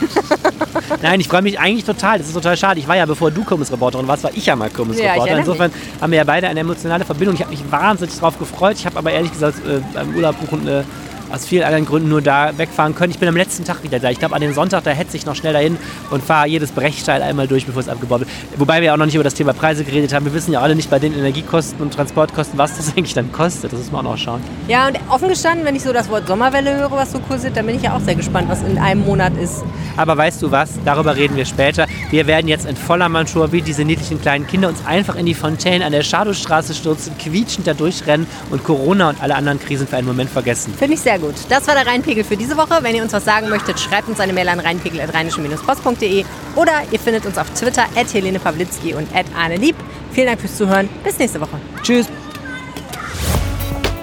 Nein, 1.02 1.20
ich 1.20 1.28
freue 1.28 1.42
mich 1.42 1.58
eigentlich 1.58 1.84
total. 1.84 2.18
Das 2.18 2.26
ist 2.26 2.34
total 2.34 2.56
schade. 2.56 2.80
Ich 2.80 2.88
war 2.88 2.96
ja, 2.96 3.06
bevor 3.06 3.30
du 3.30 3.44
Kirmesreporterin 3.44 4.06
warst, 4.08 4.24
war 4.24 4.30
ich 4.34 4.46
ja 4.46 4.56
mal 4.56 4.66
Ja, 4.68 4.74
Kirmesreporter. 4.74 5.18
erinnere 5.20 5.40
Insofern 5.40 5.70
haben 6.00 6.10
wir 6.10 6.18
ja 6.18 6.24
beide 6.24 6.48
eine 6.48 6.60
emotionale 6.60 7.04
Verbindung. 7.04 7.34
Ich 7.34 7.42
habe 7.42 7.50
mich 7.50 7.62
wahnsinnig 7.70 8.14
darauf 8.14 8.38
gefreut. 8.38 8.76
Ich 8.78 8.86
habe 8.86 8.98
aber 8.98 9.10
ehrlich 9.10 9.32
gesagt 9.32 9.58
äh, 9.66 9.80
beim 9.94 10.14
Urlaub 10.14 10.38
buchen 10.40 10.66
äh, 10.68 10.82
aus 11.30 11.46
vielen 11.46 11.64
anderen 11.64 11.86
Gründen 11.86 12.08
nur 12.08 12.22
da 12.22 12.56
wegfahren 12.56 12.94
können. 12.94 13.10
Ich 13.12 13.18
bin 13.18 13.28
am 13.28 13.36
letzten 13.36 13.64
Tag 13.64 13.82
wieder 13.82 13.98
da. 13.98 14.10
Ich 14.10 14.18
glaube, 14.18 14.34
an 14.34 14.40
dem 14.40 14.54
Sonntag, 14.54 14.84
da 14.84 14.90
hetze 14.90 15.16
ich 15.16 15.26
noch 15.26 15.34
schnell 15.34 15.52
dahin 15.52 15.76
und 16.10 16.22
fahre 16.22 16.48
jedes 16.48 16.72
Brechsteil 16.72 17.22
einmal 17.22 17.46
durch, 17.46 17.66
bevor 17.66 17.80
es 17.80 17.88
abgebaut 17.88 18.20
wird. 18.20 18.30
Wobei 18.56 18.82
wir 18.82 18.92
auch 18.92 18.96
noch 18.96 19.06
nicht 19.06 19.14
über 19.14 19.24
das 19.24 19.34
Thema 19.34 19.52
Preise 19.52 19.84
geredet 19.84 20.12
haben. 20.12 20.24
Wir 20.24 20.34
wissen 20.34 20.52
ja 20.52 20.60
alle 20.60 20.74
nicht 20.74 20.90
bei 20.90 20.98
den 20.98 21.12
Energiekosten 21.12 21.80
und 21.80 21.92
Transportkosten, 21.94 22.58
was 22.58 22.76
das 22.76 22.88
eigentlich 22.96 23.14
dann 23.14 23.32
kostet. 23.32 23.72
Das 23.72 23.80
muss 23.80 23.92
man 23.92 24.06
auch 24.06 24.12
noch 24.12 24.18
schauen. 24.18 24.40
Ja, 24.68 24.86
und 24.88 24.98
offen 25.08 25.28
gestanden, 25.28 25.64
wenn 25.64 25.76
ich 25.76 25.82
so 25.82 25.92
das 25.92 26.08
Wort 26.08 26.26
Sommerwelle 26.26 26.76
höre, 26.76 26.92
was 26.92 27.12
so 27.12 27.18
kursiert, 27.18 27.56
dann 27.56 27.66
bin 27.66 27.76
ich 27.76 27.82
ja 27.82 27.94
auch 27.94 28.00
sehr 28.00 28.14
gespannt, 28.14 28.48
was 28.48 28.62
in 28.62 28.78
einem 28.78 29.04
Monat 29.04 29.32
ist. 29.36 29.64
Aber 29.96 30.16
weißt 30.16 30.42
du 30.42 30.50
was? 30.50 30.70
Darüber 30.84 31.16
reden 31.16 31.36
wir 31.36 31.44
später. 31.44 31.86
Wir 32.10 32.26
werden 32.26 32.48
jetzt 32.48 32.66
in 32.66 32.76
voller 32.76 33.08
Manschur 33.08 33.52
wie 33.52 33.62
diese 33.62 33.84
niedlichen 33.84 34.20
kleinen 34.20 34.46
Kinder 34.46 34.68
uns 34.68 34.84
einfach 34.86 35.16
in 35.16 35.26
die 35.26 35.34
Fontänen 35.34 35.82
an 35.82 35.92
der 35.92 36.02
Schadowstraße 36.02 36.74
stürzen, 36.74 37.16
quietschend 37.18 37.66
da 37.66 37.74
durchrennen 37.74 38.26
und 38.50 38.64
Corona 38.64 39.10
und 39.10 39.22
alle 39.22 39.34
anderen 39.34 39.60
Krisen 39.60 39.86
für 39.86 39.96
einen 39.96 40.06
Moment 40.06 40.30
vergessen. 40.30 40.74
Finde 40.76 40.94
ich 40.94 41.00
sehr 41.00 41.15
gut. 41.18 41.34
Das 41.48 41.66
war 41.66 41.74
der 41.74 41.86
Rheinpegel 41.86 42.24
für 42.24 42.36
diese 42.36 42.56
Woche. 42.56 42.78
Wenn 42.82 42.94
ihr 42.94 43.02
uns 43.02 43.12
was 43.12 43.24
sagen 43.24 43.48
möchtet, 43.48 43.78
schreibt 43.78 44.08
uns 44.08 44.20
eine 44.20 44.32
Mail 44.32 44.48
an 44.48 44.60
rheinpegel.rheinische-post.de 44.60 46.24
oder 46.54 46.72
ihr 46.90 46.98
findet 46.98 47.26
uns 47.26 47.38
auf 47.38 47.50
Twitter 47.50 47.84
at 47.96 48.12
Helene 48.12 48.38
Pawlitzki 48.38 48.94
und 48.94 49.14
at 49.14 49.26
Arne 49.36 49.56
Lieb. 49.56 49.76
Vielen 50.12 50.26
Dank 50.28 50.40
fürs 50.40 50.56
Zuhören. 50.56 50.88
Bis 51.04 51.18
nächste 51.18 51.40
Woche. 51.40 51.58
Tschüss. 51.82 52.08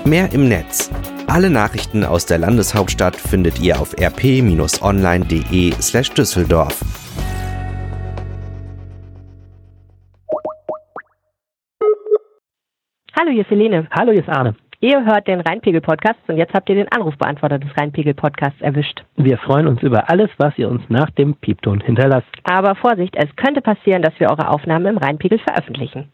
Mehr 0.06 0.32
im 0.34 0.48
Netz. 0.50 0.90
Alle 1.28 1.50
Nachrichten 1.50 2.04
aus 2.04 2.26
der 2.26 2.38
Landeshauptstadt 2.38 3.16
findet 3.16 3.60
ihr 3.60 3.80
auf 3.80 3.94
rp-online.de 3.98 5.74
slash 5.82 6.12
Düsseldorf. 6.12 6.82
Hallo, 13.18 13.32
hier 13.32 13.42
ist 13.42 13.50
Helene. 13.50 13.88
Hallo, 13.92 14.12
hier 14.12 14.22
ist 14.22 14.30
Arne. 14.30 14.56
Ihr 14.84 15.06
hört 15.06 15.30
den 15.30 15.40
Rheinpegel-Podcast 15.40 16.20
und 16.28 16.36
jetzt 16.36 16.54
habt 16.54 16.68
ihr 16.68 16.76
den 16.76 16.92
Anrufbeantworter 16.92 17.58
des 17.58 17.70
Rheinpegel-Podcasts 17.78 18.60
erwischt. 18.60 19.06
Wir 19.16 19.38
freuen 19.38 19.66
uns 19.66 19.82
über 19.82 20.10
alles, 20.10 20.30
was 20.40 20.58
ihr 20.58 20.68
uns 20.68 20.82
nach 20.90 21.10
dem 21.12 21.36
Piepton 21.36 21.80
hinterlasst. 21.80 22.28
Aber 22.44 22.76
Vorsicht, 22.76 23.16
es 23.16 23.34
könnte 23.38 23.62
passieren, 23.62 24.02
dass 24.02 24.12
wir 24.20 24.30
eure 24.30 24.50
Aufnahmen 24.50 24.88
im 24.88 24.98
Rheinpegel 24.98 25.40
veröffentlichen. 25.40 26.12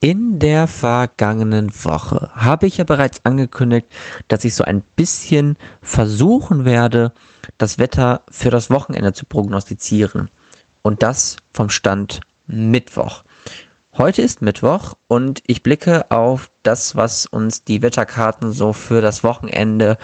In 0.00 0.38
der 0.38 0.68
vergangenen 0.68 1.68
Woche 1.84 2.30
habe 2.34 2.66
ich 2.66 2.78
ja 2.78 2.84
bereits 2.84 3.26
angekündigt, 3.26 3.88
dass 4.28 4.46
ich 4.46 4.54
so 4.54 4.64
ein 4.64 4.82
bisschen 4.96 5.58
versuchen 5.82 6.64
werde, 6.64 7.12
das 7.58 7.78
Wetter 7.78 8.22
für 8.30 8.48
das 8.48 8.70
Wochenende 8.70 9.12
zu 9.12 9.26
prognostizieren. 9.26 10.30
Und 10.80 11.02
das 11.02 11.36
vom 11.52 11.68
Stand 11.68 12.20
Mittwoch. 12.46 13.22
Heute 13.98 14.22
ist 14.22 14.40
Mittwoch 14.40 14.94
und 15.08 15.42
ich 15.46 15.64
blicke 15.64 16.10
auf 16.12 16.48
das, 16.62 16.94
was 16.94 17.26
uns 17.26 17.64
die 17.64 17.82
Wetterkarten 17.82 18.52
so 18.52 18.72
für 18.72 19.00
das 19.00 19.24
Wochenende 19.24 19.98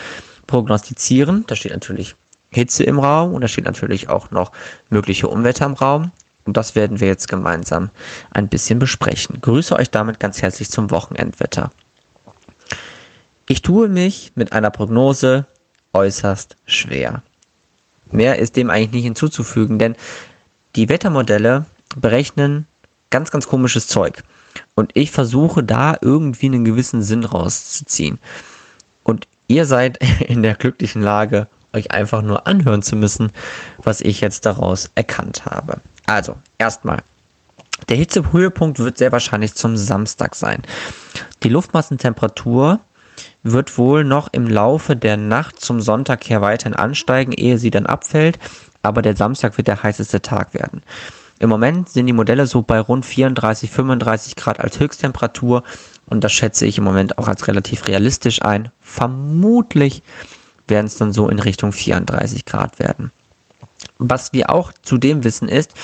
prognostizieren. 0.49 1.45
Da 1.47 1.55
steht 1.55 1.73
natürlich 1.73 2.17
Hitze 2.51 2.83
im 2.83 2.99
Raum 2.99 3.33
und 3.33 3.43
da 3.43 3.49
steht 3.49 3.65
natürlich 3.65 4.09
auch 4.09 4.33
noch 4.33 4.51
mögliche 4.91 5.29
Unwetter 5.29 5.67
im 5.67 5.75
Raum. 5.75 6.11
Und 6.45 6.57
das 6.57 6.75
werden 6.75 6.99
wir 6.99 7.07
jetzt 7.07 7.29
gemeinsam 7.29 7.91
ein 8.33 8.49
bisschen 8.49 8.81
besprechen. 8.81 9.41
Grüße 9.41 9.75
euch 9.77 9.91
damit 9.91 10.19
ganz 10.19 10.43
herzlich 10.43 10.69
zum 10.69 10.91
Wochenendwetter. 10.91 11.71
Ich 13.49 13.63
tue 13.63 13.89
mich 13.89 14.33
mit 14.35 14.53
einer 14.53 14.71
Prognose 14.71 15.47
äußerst 15.93 16.57
schwer. 16.67 17.23
Mehr 18.11 18.39
ist 18.41 18.57
dem 18.57 18.69
eigentlich 18.69 18.93
nicht 18.93 19.05
hinzuzufügen, 19.05 19.79
denn 19.79 19.97
die 20.75 20.89
Wettermodelle 20.89 21.67
berechnen 21.97 22.67
ganz, 23.17 23.31
ganz 23.31 23.49
komisches 23.49 23.87
Zeug. 23.87 24.23
Und 24.75 24.91
ich 24.93 25.11
versuche 25.11 25.65
da 25.65 25.97
irgendwie 26.03 26.47
einen 26.47 26.67
gewissen 26.67 27.03
Sinn 27.03 27.25
rauszuziehen. 27.25 28.19
Und 29.05 29.27
ihr 29.49 29.65
seid 29.65 29.97
in 30.21 30.43
der 30.43 30.55
glücklichen 30.55 31.01
Lage, 31.01 31.47
euch 31.73 31.93
einfach 31.93 32.21
nur 32.21 32.47
anhören 32.47 32.83
zu 32.83 32.95
müssen, 32.95 33.33
was 33.79 34.03
ich 34.03 34.21
jetzt 34.21 34.45
daraus 34.45 34.91
erkannt 34.95 35.47
habe. 35.47 35.79
Also, 36.05 36.37
erstmal. 36.59 36.99
Der 37.89 37.97
Hitzehöhepunkt 37.97 38.81
wird 38.81 38.99
sehr 38.99 39.13
wahrscheinlich 39.13 39.55
zum 39.55 39.79
Samstag 39.79 40.35
sein. 40.35 40.63
Die 41.43 41.49
Luftmassentemperatur 41.49 42.81
wird 43.43 43.79
wohl 43.79 44.05
noch 44.05 44.29
im 44.33 44.47
Laufe 44.47 44.95
der 44.95 45.17
Nacht 45.17 45.59
zum 45.61 45.81
Sonntag 45.81 46.29
her 46.29 46.43
weiterhin 46.43 46.77
ansteigen, 46.77 47.33
ehe 47.33 47.57
sie 47.57 47.71
dann 47.71 47.87
abfällt, 47.87 48.39
aber 48.83 49.01
der 49.01 49.17
Samstag 49.17 49.57
wird 49.57 49.69
der 49.69 49.83
heißeste 49.83 50.21
Tag 50.21 50.53
werden. 50.53 50.83
Im 51.39 51.51
Moment 51.51 51.89
sind 51.89 52.07
die 52.07 52.13
Modelle 52.13 52.47
so 52.47 52.63
bei 52.63 52.81
rund 52.81 53.05
34, 53.05 53.71
35 53.71 54.37
Grad 54.37 54.61
als 54.61 54.81
Höchsttemperatur 54.81 55.63
und 56.07 56.25
das 56.25 56.33
schätze 56.33 56.67
ich 56.67 56.79
im 56.79 56.85
Moment 56.85 57.19
auch 57.19 57.29
als 57.29 57.47
relativ 57.47 57.87
realistisch 57.89 58.43
ein. 58.43 58.71
Vermutlich 58.81 60.03
werden 60.69 60.87
es 60.87 60.97
dann 60.97 61.13
so 61.13 61.29
in 61.29 61.39
Richtung 61.39 61.73
34 61.73 62.47
Grad 62.47 62.79
werden. 62.79 63.13
Was 63.99 64.33
wir 64.33 64.51
auch 64.51 64.73
zudem 64.83 65.25
wissen 65.25 65.49
ist, 65.49 65.75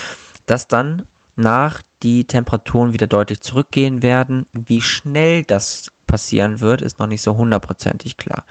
dass 0.46 0.68
dann 0.68 1.06
nach 1.36 1.82
die 2.02 2.24
Temperaturen 2.24 2.92
wieder 2.92 3.06
deutlich 3.06 3.40
zurückgehen 3.40 4.02
werden. 4.02 4.46
Wie 4.52 4.80
schnell 4.80 5.44
das 5.44 5.90
passieren 6.06 6.60
wird, 6.60 6.82
ist 6.82 6.98
noch 6.98 7.06
nicht 7.06 7.22
so 7.22 7.36
hundertprozentig 7.36 8.16
klar. 8.16 8.44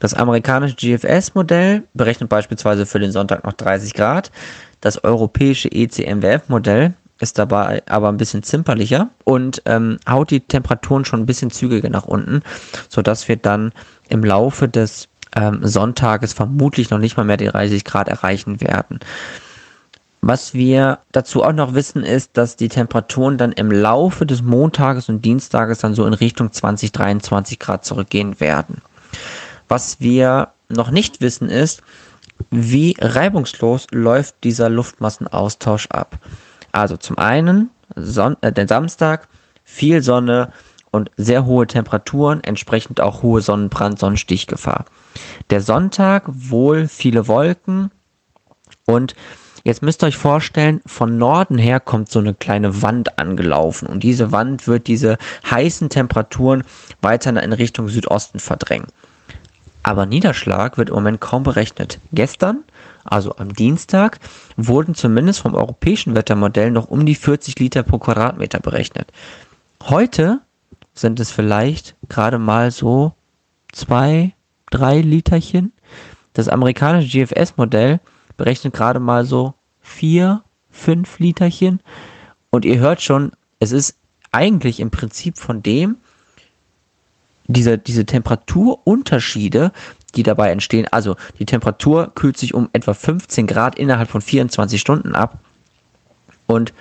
Das 0.00 0.14
amerikanische 0.14 0.76
GFS-Modell 0.76 1.84
berechnet 1.94 2.28
beispielsweise 2.28 2.86
für 2.86 2.98
den 2.98 3.12
Sonntag 3.12 3.44
noch 3.44 3.54
30 3.54 3.94
Grad. 3.94 4.30
Das 4.80 5.02
europäische 5.02 5.70
ECMWF-Modell 5.70 6.94
ist 7.18 7.38
dabei 7.38 7.82
aber 7.88 8.08
ein 8.08 8.18
bisschen 8.18 8.42
zimperlicher 8.42 9.08
und 9.24 9.62
ähm, 9.64 9.98
haut 10.08 10.30
die 10.30 10.40
Temperaturen 10.40 11.04
schon 11.04 11.20
ein 11.20 11.26
bisschen 11.26 11.50
zügiger 11.50 11.88
nach 11.88 12.04
unten, 12.04 12.42
sodass 12.88 13.26
wir 13.28 13.36
dann 13.36 13.72
im 14.08 14.22
Laufe 14.22 14.68
des 14.68 15.08
ähm, 15.34 15.60
Sonntages 15.62 16.34
vermutlich 16.34 16.90
noch 16.90 16.98
nicht 16.98 17.16
mal 17.16 17.24
mehr 17.24 17.38
die 17.38 17.46
30 17.46 17.84
Grad 17.84 18.08
erreichen 18.08 18.60
werden. 18.60 19.00
Was 20.20 20.54
wir 20.54 20.98
dazu 21.12 21.44
auch 21.44 21.52
noch 21.52 21.74
wissen, 21.74 22.02
ist, 22.02 22.36
dass 22.36 22.56
die 22.56 22.68
Temperaturen 22.68 23.38
dann 23.38 23.52
im 23.52 23.70
Laufe 23.70 24.26
des 24.26 24.42
Montages 24.42 25.08
und 25.08 25.24
Dienstages 25.24 25.78
dann 25.78 25.94
so 25.94 26.04
in 26.04 26.14
Richtung 26.14 26.52
20, 26.52 26.90
23 26.90 27.58
Grad 27.58 27.84
zurückgehen 27.84 28.40
werden. 28.40 28.82
Was 29.68 30.00
wir 30.00 30.48
noch 30.68 30.90
nicht 30.90 31.20
wissen 31.20 31.48
ist, 31.48 31.82
wie 32.50 32.96
reibungslos 33.00 33.86
läuft 33.90 34.36
dieser 34.44 34.68
Luftmassenaustausch 34.68 35.86
ab. 35.88 36.18
Also 36.72 36.96
zum 36.96 37.18
einen 37.18 37.70
Son 37.94 38.36
äh, 38.40 38.52
den 38.52 38.68
Samstag, 38.68 39.28
viel 39.64 40.02
Sonne 40.02 40.52
und 40.90 41.10
sehr 41.16 41.46
hohe 41.46 41.66
Temperaturen, 41.66 42.42
entsprechend 42.42 43.00
auch 43.00 43.22
hohe 43.22 43.40
Sonnenbrand, 43.40 43.98
Sonnenstichgefahr. 43.98 44.84
Der 45.50 45.60
Sonntag 45.60 46.24
wohl 46.26 46.88
viele 46.88 47.28
Wolken 47.28 47.90
und 48.86 49.14
Jetzt 49.64 49.82
müsst 49.82 50.04
ihr 50.04 50.06
euch 50.06 50.16
vorstellen, 50.16 50.80
von 50.86 51.18
Norden 51.18 51.58
her 51.58 51.80
kommt 51.80 52.08
so 52.08 52.20
eine 52.20 52.34
kleine 52.34 52.82
Wand 52.82 53.18
angelaufen 53.18 53.88
und 53.88 54.04
diese 54.04 54.30
Wand 54.30 54.68
wird 54.68 54.86
diese 54.86 55.18
heißen 55.50 55.88
Temperaturen 55.88 56.62
weiter 57.02 57.42
in 57.42 57.52
Richtung 57.52 57.88
Südosten 57.88 58.38
verdrängen. 58.38 58.86
Aber 59.86 60.04
Niederschlag 60.04 60.78
wird 60.78 60.88
im 60.88 60.96
Moment 60.96 61.20
kaum 61.20 61.44
berechnet. 61.44 62.00
Gestern, 62.12 62.64
also 63.04 63.36
am 63.36 63.54
Dienstag, 63.54 64.18
wurden 64.56 64.96
zumindest 64.96 65.38
vom 65.38 65.54
europäischen 65.54 66.16
Wettermodell 66.16 66.72
noch 66.72 66.88
um 66.88 67.06
die 67.06 67.14
40 67.14 67.56
Liter 67.60 67.84
pro 67.84 68.00
Quadratmeter 68.00 68.58
berechnet. 68.58 69.12
Heute 69.84 70.40
sind 70.92 71.20
es 71.20 71.30
vielleicht 71.30 71.94
gerade 72.08 72.40
mal 72.40 72.72
so 72.72 73.12
zwei, 73.70 74.34
drei 74.72 75.02
Literchen. 75.02 75.72
Das 76.32 76.48
amerikanische 76.48 77.24
GFS-Modell 77.24 78.00
berechnet 78.36 78.74
gerade 78.74 78.98
mal 78.98 79.24
so 79.24 79.54
vier, 79.80 80.42
fünf 80.68 81.20
Literchen. 81.20 81.78
Und 82.50 82.64
ihr 82.64 82.80
hört 82.80 83.02
schon, 83.02 83.30
es 83.60 83.70
ist 83.70 83.96
eigentlich 84.32 84.80
im 84.80 84.90
Prinzip 84.90 85.38
von 85.38 85.62
dem, 85.62 85.98
diese, 87.46 87.78
diese 87.78 88.06
Temperaturunterschiede, 88.06 89.72
die 90.14 90.22
dabei 90.22 90.50
entstehen, 90.50 90.86
also 90.90 91.16
die 91.38 91.46
Temperatur 91.46 92.12
kühlt 92.14 92.38
sich 92.38 92.54
um 92.54 92.68
etwa 92.72 92.94
15 92.94 93.46
Grad 93.46 93.78
innerhalb 93.78 94.08
von 94.08 94.20
24 94.20 94.80
Stunden 94.80 95.14
ab. 95.14 95.38
Und 96.46 96.72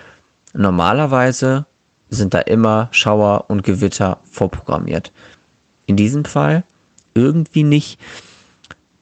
normalerweise 0.53 1.65
sind 2.09 2.33
da 2.33 2.39
immer 2.39 2.87
Schauer 2.91 3.45
und 3.49 3.63
Gewitter 3.63 4.19
vorprogrammiert. 4.23 5.11
In 5.85 5.97
diesem 5.97 6.25
Fall 6.25 6.63
irgendwie 7.13 7.63
nicht. 7.63 7.99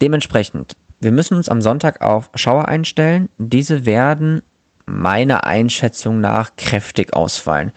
Dementsprechend 0.01 0.75
wir 1.03 1.11
müssen 1.11 1.35
uns 1.35 1.49
am 1.49 1.61
Sonntag 1.61 2.01
auf 2.01 2.29
Schauer 2.33 2.69
einstellen. 2.69 3.27
Diese 3.37 3.85
werden 3.85 4.41
meiner 4.85 5.43
Einschätzung 5.43 6.21
nach 6.21 6.55
kräftig 6.55 7.13
ausfallen. 7.13 7.73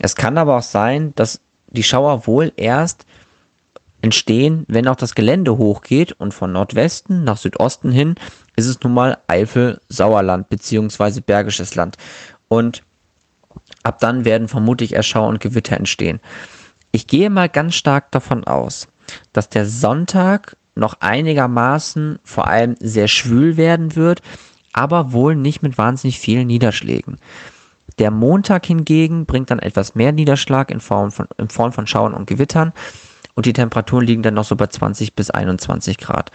Es 0.00 0.14
kann 0.14 0.36
aber 0.36 0.58
auch 0.58 0.62
sein, 0.62 1.14
dass 1.16 1.40
die 1.68 1.82
Schauer 1.82 2.26
wohl 2.26 2.52
erst 2.56 3.06
entstehen, 4.06 4.64
wenn 4.68 4.86
auch 4.86 4.94
das 4.94 5.16
Gelände 5.16 5.58
hochgeht 5.58 6.12
und 6.12 6.32
von 6.32 6.52
Nordwesten 6.52 7.24
nach 7.24 7.36
Südosten 7.36 7.90
hin 7.90 8.14
ist 8.54 8.66
es 8.66 8.80
nun 8.80 8.94
mal 8.94 9.18
Eifel-Sauerland 9.26 10.48
beziehungsweise 10.48 11.22
Bergisches 11.22 11.74
Land. 11.74 11.96
Und 12.46 12.84
ab 13.82 13.98
dann 13.98 14.24
werden 14.24 14.46
vermutlich 14.46 14.92
erst 14.94 15.08
Schauer 15.08 15.28
und 15.28 15.40
Gewitter 15.40 15.76
entstehen. 15.76 16.20
Ich 16.92 17.08
gehe 17.08 17.30
mal 17.30 17.48
ganz 17.48 17.74
stark 17.74 18.12
davon 18.12 18.44
aus, 18.44 18.86
dass 19.32 19.48
der 19.48 19.66
Sonntag 19.66 20.56
noch 20.76 21.00
einigermaßen 21.00 22.20
vor 22.22 22.46
allem 22.46 22.76
sehr 22.78 23.08
schwül 23.08 23.56
werden 23.56 23.96
wird, 23.96 24.22
aber 24.72 25.12
wohl 25.12 25.34
nicht 25.34 25.64
mit 25.64 25.78
wahnsinnig 25.78 26.20
vielen 26.20 26.46
Niederschlägen. 26.46 27.18
Der 27.98 28.12
Montag 28.12 28.66
hingegen 28.66 29.26
bringt 29.26 29.50
dann 29.50 29.58
etwas 29.58 29.96
mehr 29.96 30.12
Niederschlag 30.12 30.70
in 30.70 30.80
Form 30.80 31.10
von, 31.10 31.26
in 31.38 31.48
Form 31.48 31.72
von 31.72 31.88
Schauern 31.88 32.14
und 32.14 32.26
Gewittern 32.26 32.72
und 33.36 33.46
die 33.46 33.52
Temperaturen 33.52 34.04
liegen 34.04 34.22
dann 34.22 34.34
noch 34.34 34.44
so 34.44 34.56
bei 34.56 34.66
20 34.66 35.14
bis 35.14 35.30
21 35.30 35.98
Grad. 35.98 36.32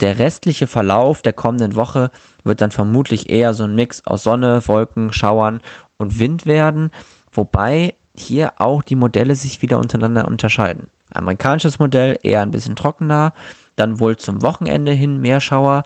Der 0.00 0.18
restliche 0.18 0.66
Verlauf 0.66 1.22
der 1.22 1.32
kommenden 1.32 1.74
Woche 1.74 2.10
wird 2.44 2.60
dann 2.60 2.70
vermutlich 2.70 3.30
eher 3.30 3.54
so 3.54 3.64
ein 3.64 3.74
Mix 3.74 4.06
aus 4.06 4.22
Sonne, 4.22 4.62
Wolken, 4.68 5.12
Schauern 5.12 5.60
und 5.96 6.18
Wind 6.18 6.46
werden, 6.46 6.90
wobei 7.32 7.94
hier 8.16 8.54
auch 8.58 8.82
die 8.82 8.96
Modelle 8.96 9.34
sich 9.34 9.62
wieder 9.62 9.78
untereinander 9.78 10.28
unterscheiden. 10.28 10.88
Amerikanisches 11.12 11.78
Modell 11.78 12.18
eher 12.22 12.42
ein 12.42 12.50
bisschen 12.50 12.76
trockener, 12.76 13.32
dann 13.76 13.98
wohl 13.98 14.16
zum 14.16 14.42
Wochenende 14.42 14.92
hin 14.92 15.20
mehr 15.20 15.40
Schauer. 15.40 15.84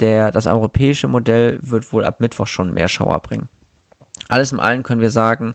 Der, 0.00 0.30
das 0.30 0.46
europäische 0.46 1.08
Modell 1.08 1.58
wird 1.62 1.92
wohl 1.92 2.04
ab 2.04 2.20
Mittwoch 2.20 2.46
schon 2.46 2.74
mehr 2.74 2.88
Schauer 2.88 3.20
bringen. 3.20 3.48
Alles 4.28 4.52
in 4.52 4.60
allem 4.60 4.82
können 4.82 5.00
wir 5.00 5.10
sagen, 5.10 5.54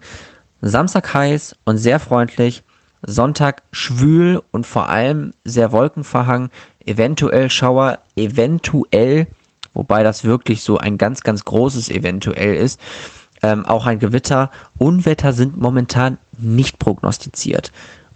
Samstag 0.62 1.14
heiß 1.14 1.56
und 1.66 1.78
sehr 1.78 2.00
freundlich, 2.00 2.64
Sonntag 3.06 3.64
schwül 3.72 4.42
und 4.52 4.66
vor 4.66 4.90
allem 4.90 5.34
sehr 5.44 5.72
wolkenverhangen, 5.72 6.50
eventuell 6.86 7.50
Schauer, 7.50 8.00
eventuell, 8.16 9.28
wobei 9.74 10.04
das 10.04 10.24
wirklich 10.24 10.64
so 10.64 10.78
ein 10.78 10.98
ganz, 10.98 11.22
ganz 11.22 11.46
großes 11.46 11.90
eventuell 11.90 12.56
ist, 12.56 12.80
ähm, 13.42 13.66
auch 13.66 13.86
ein 13.86 14.00
Gewitter. 14.00 14.52
Unwetter 14.78 15.34
sind 15.34 15.58
momentan 15.58 16.18
nicht 16.38 16.80
prognostiziert 16.80 17.72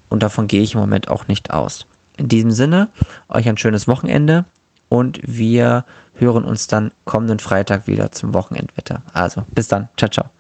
und 0.10 0.24
davon 0.24 0.48
gehe 0.48 0.62
ich 0.62 0.74
im 0.74 0.80
Moment 0.80 1.10
auch 1.10 1.28
nicht 1.28 1.52
aus. 1.52 1.86
In 2.18 2.28
diesem 2.28 2.52
Sinne, 2.52 2.90
euch 3.30 3.48
ein 3.48 3.58
schönes 3.58 3.88
Wochenende 3.88 4.46
und 4.90 5.20
wir 5.24 5.86
hören 6.16 6.46
uns 6.46 6.68
dann 6.68 6.92
kommenden 7.06 7.40
Freitag 7.40 7.88
wieder 7.88 8.12
zum 8.12 8.34
Wochenendwetter. 8.34 9.02
Also, 9.14 9.44
bis 9.54 9.68
dann. 9.68 9.90
Ciao, 9.98 10.10
ciao. 10.10 10.37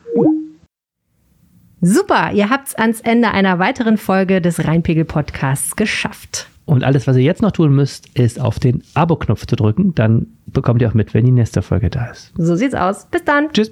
Super, 1.82 2.32
ihr 2.34 2.49
habt's 2.49 2.75
ans 2.75 3.01
Ende 3.01 3.32
einer 3.32 3.59
weiteren 3.59 3.97
Folge 3.97 4.41
des 4.41 4.65
Rheinpegel-Podcasts 4.65 5.75
geschafft. 5.75 6.47
Und 6.65 6.84
alles, 6.84 7.07
was 7.07 7.15
ihr 7.15 7.23
jetzt 7.23 7.41
noch 7.41 7.51
tun 7.51 7.73
müsst, 7.73 8.17
ist 8.17 8.41
auf 8.41 8.59
den 8.59 8.84
Abo-Knopf 8.93 9.45
zu 9.45 9.55
drücken. 9.55 9.95
Dann 9.95 10.28
bekommt 10.47 10.82
ihr 10.82 10.89
auch 10.89 10.93
mit, 10.93 11.13
wenn 11.13 11.25
die 11.25 11.32
nächste 11.32 11.61
Folge 11.61 11.89
da 11.89 12.07
ist. 12.07 12.34
So 12.38 12.55
sieht's 12.55 12.75
aus. 12.75 13.05
Bis 13.05 13.23
dann. 13.23 13.51
Tschüss. 13.53 13.71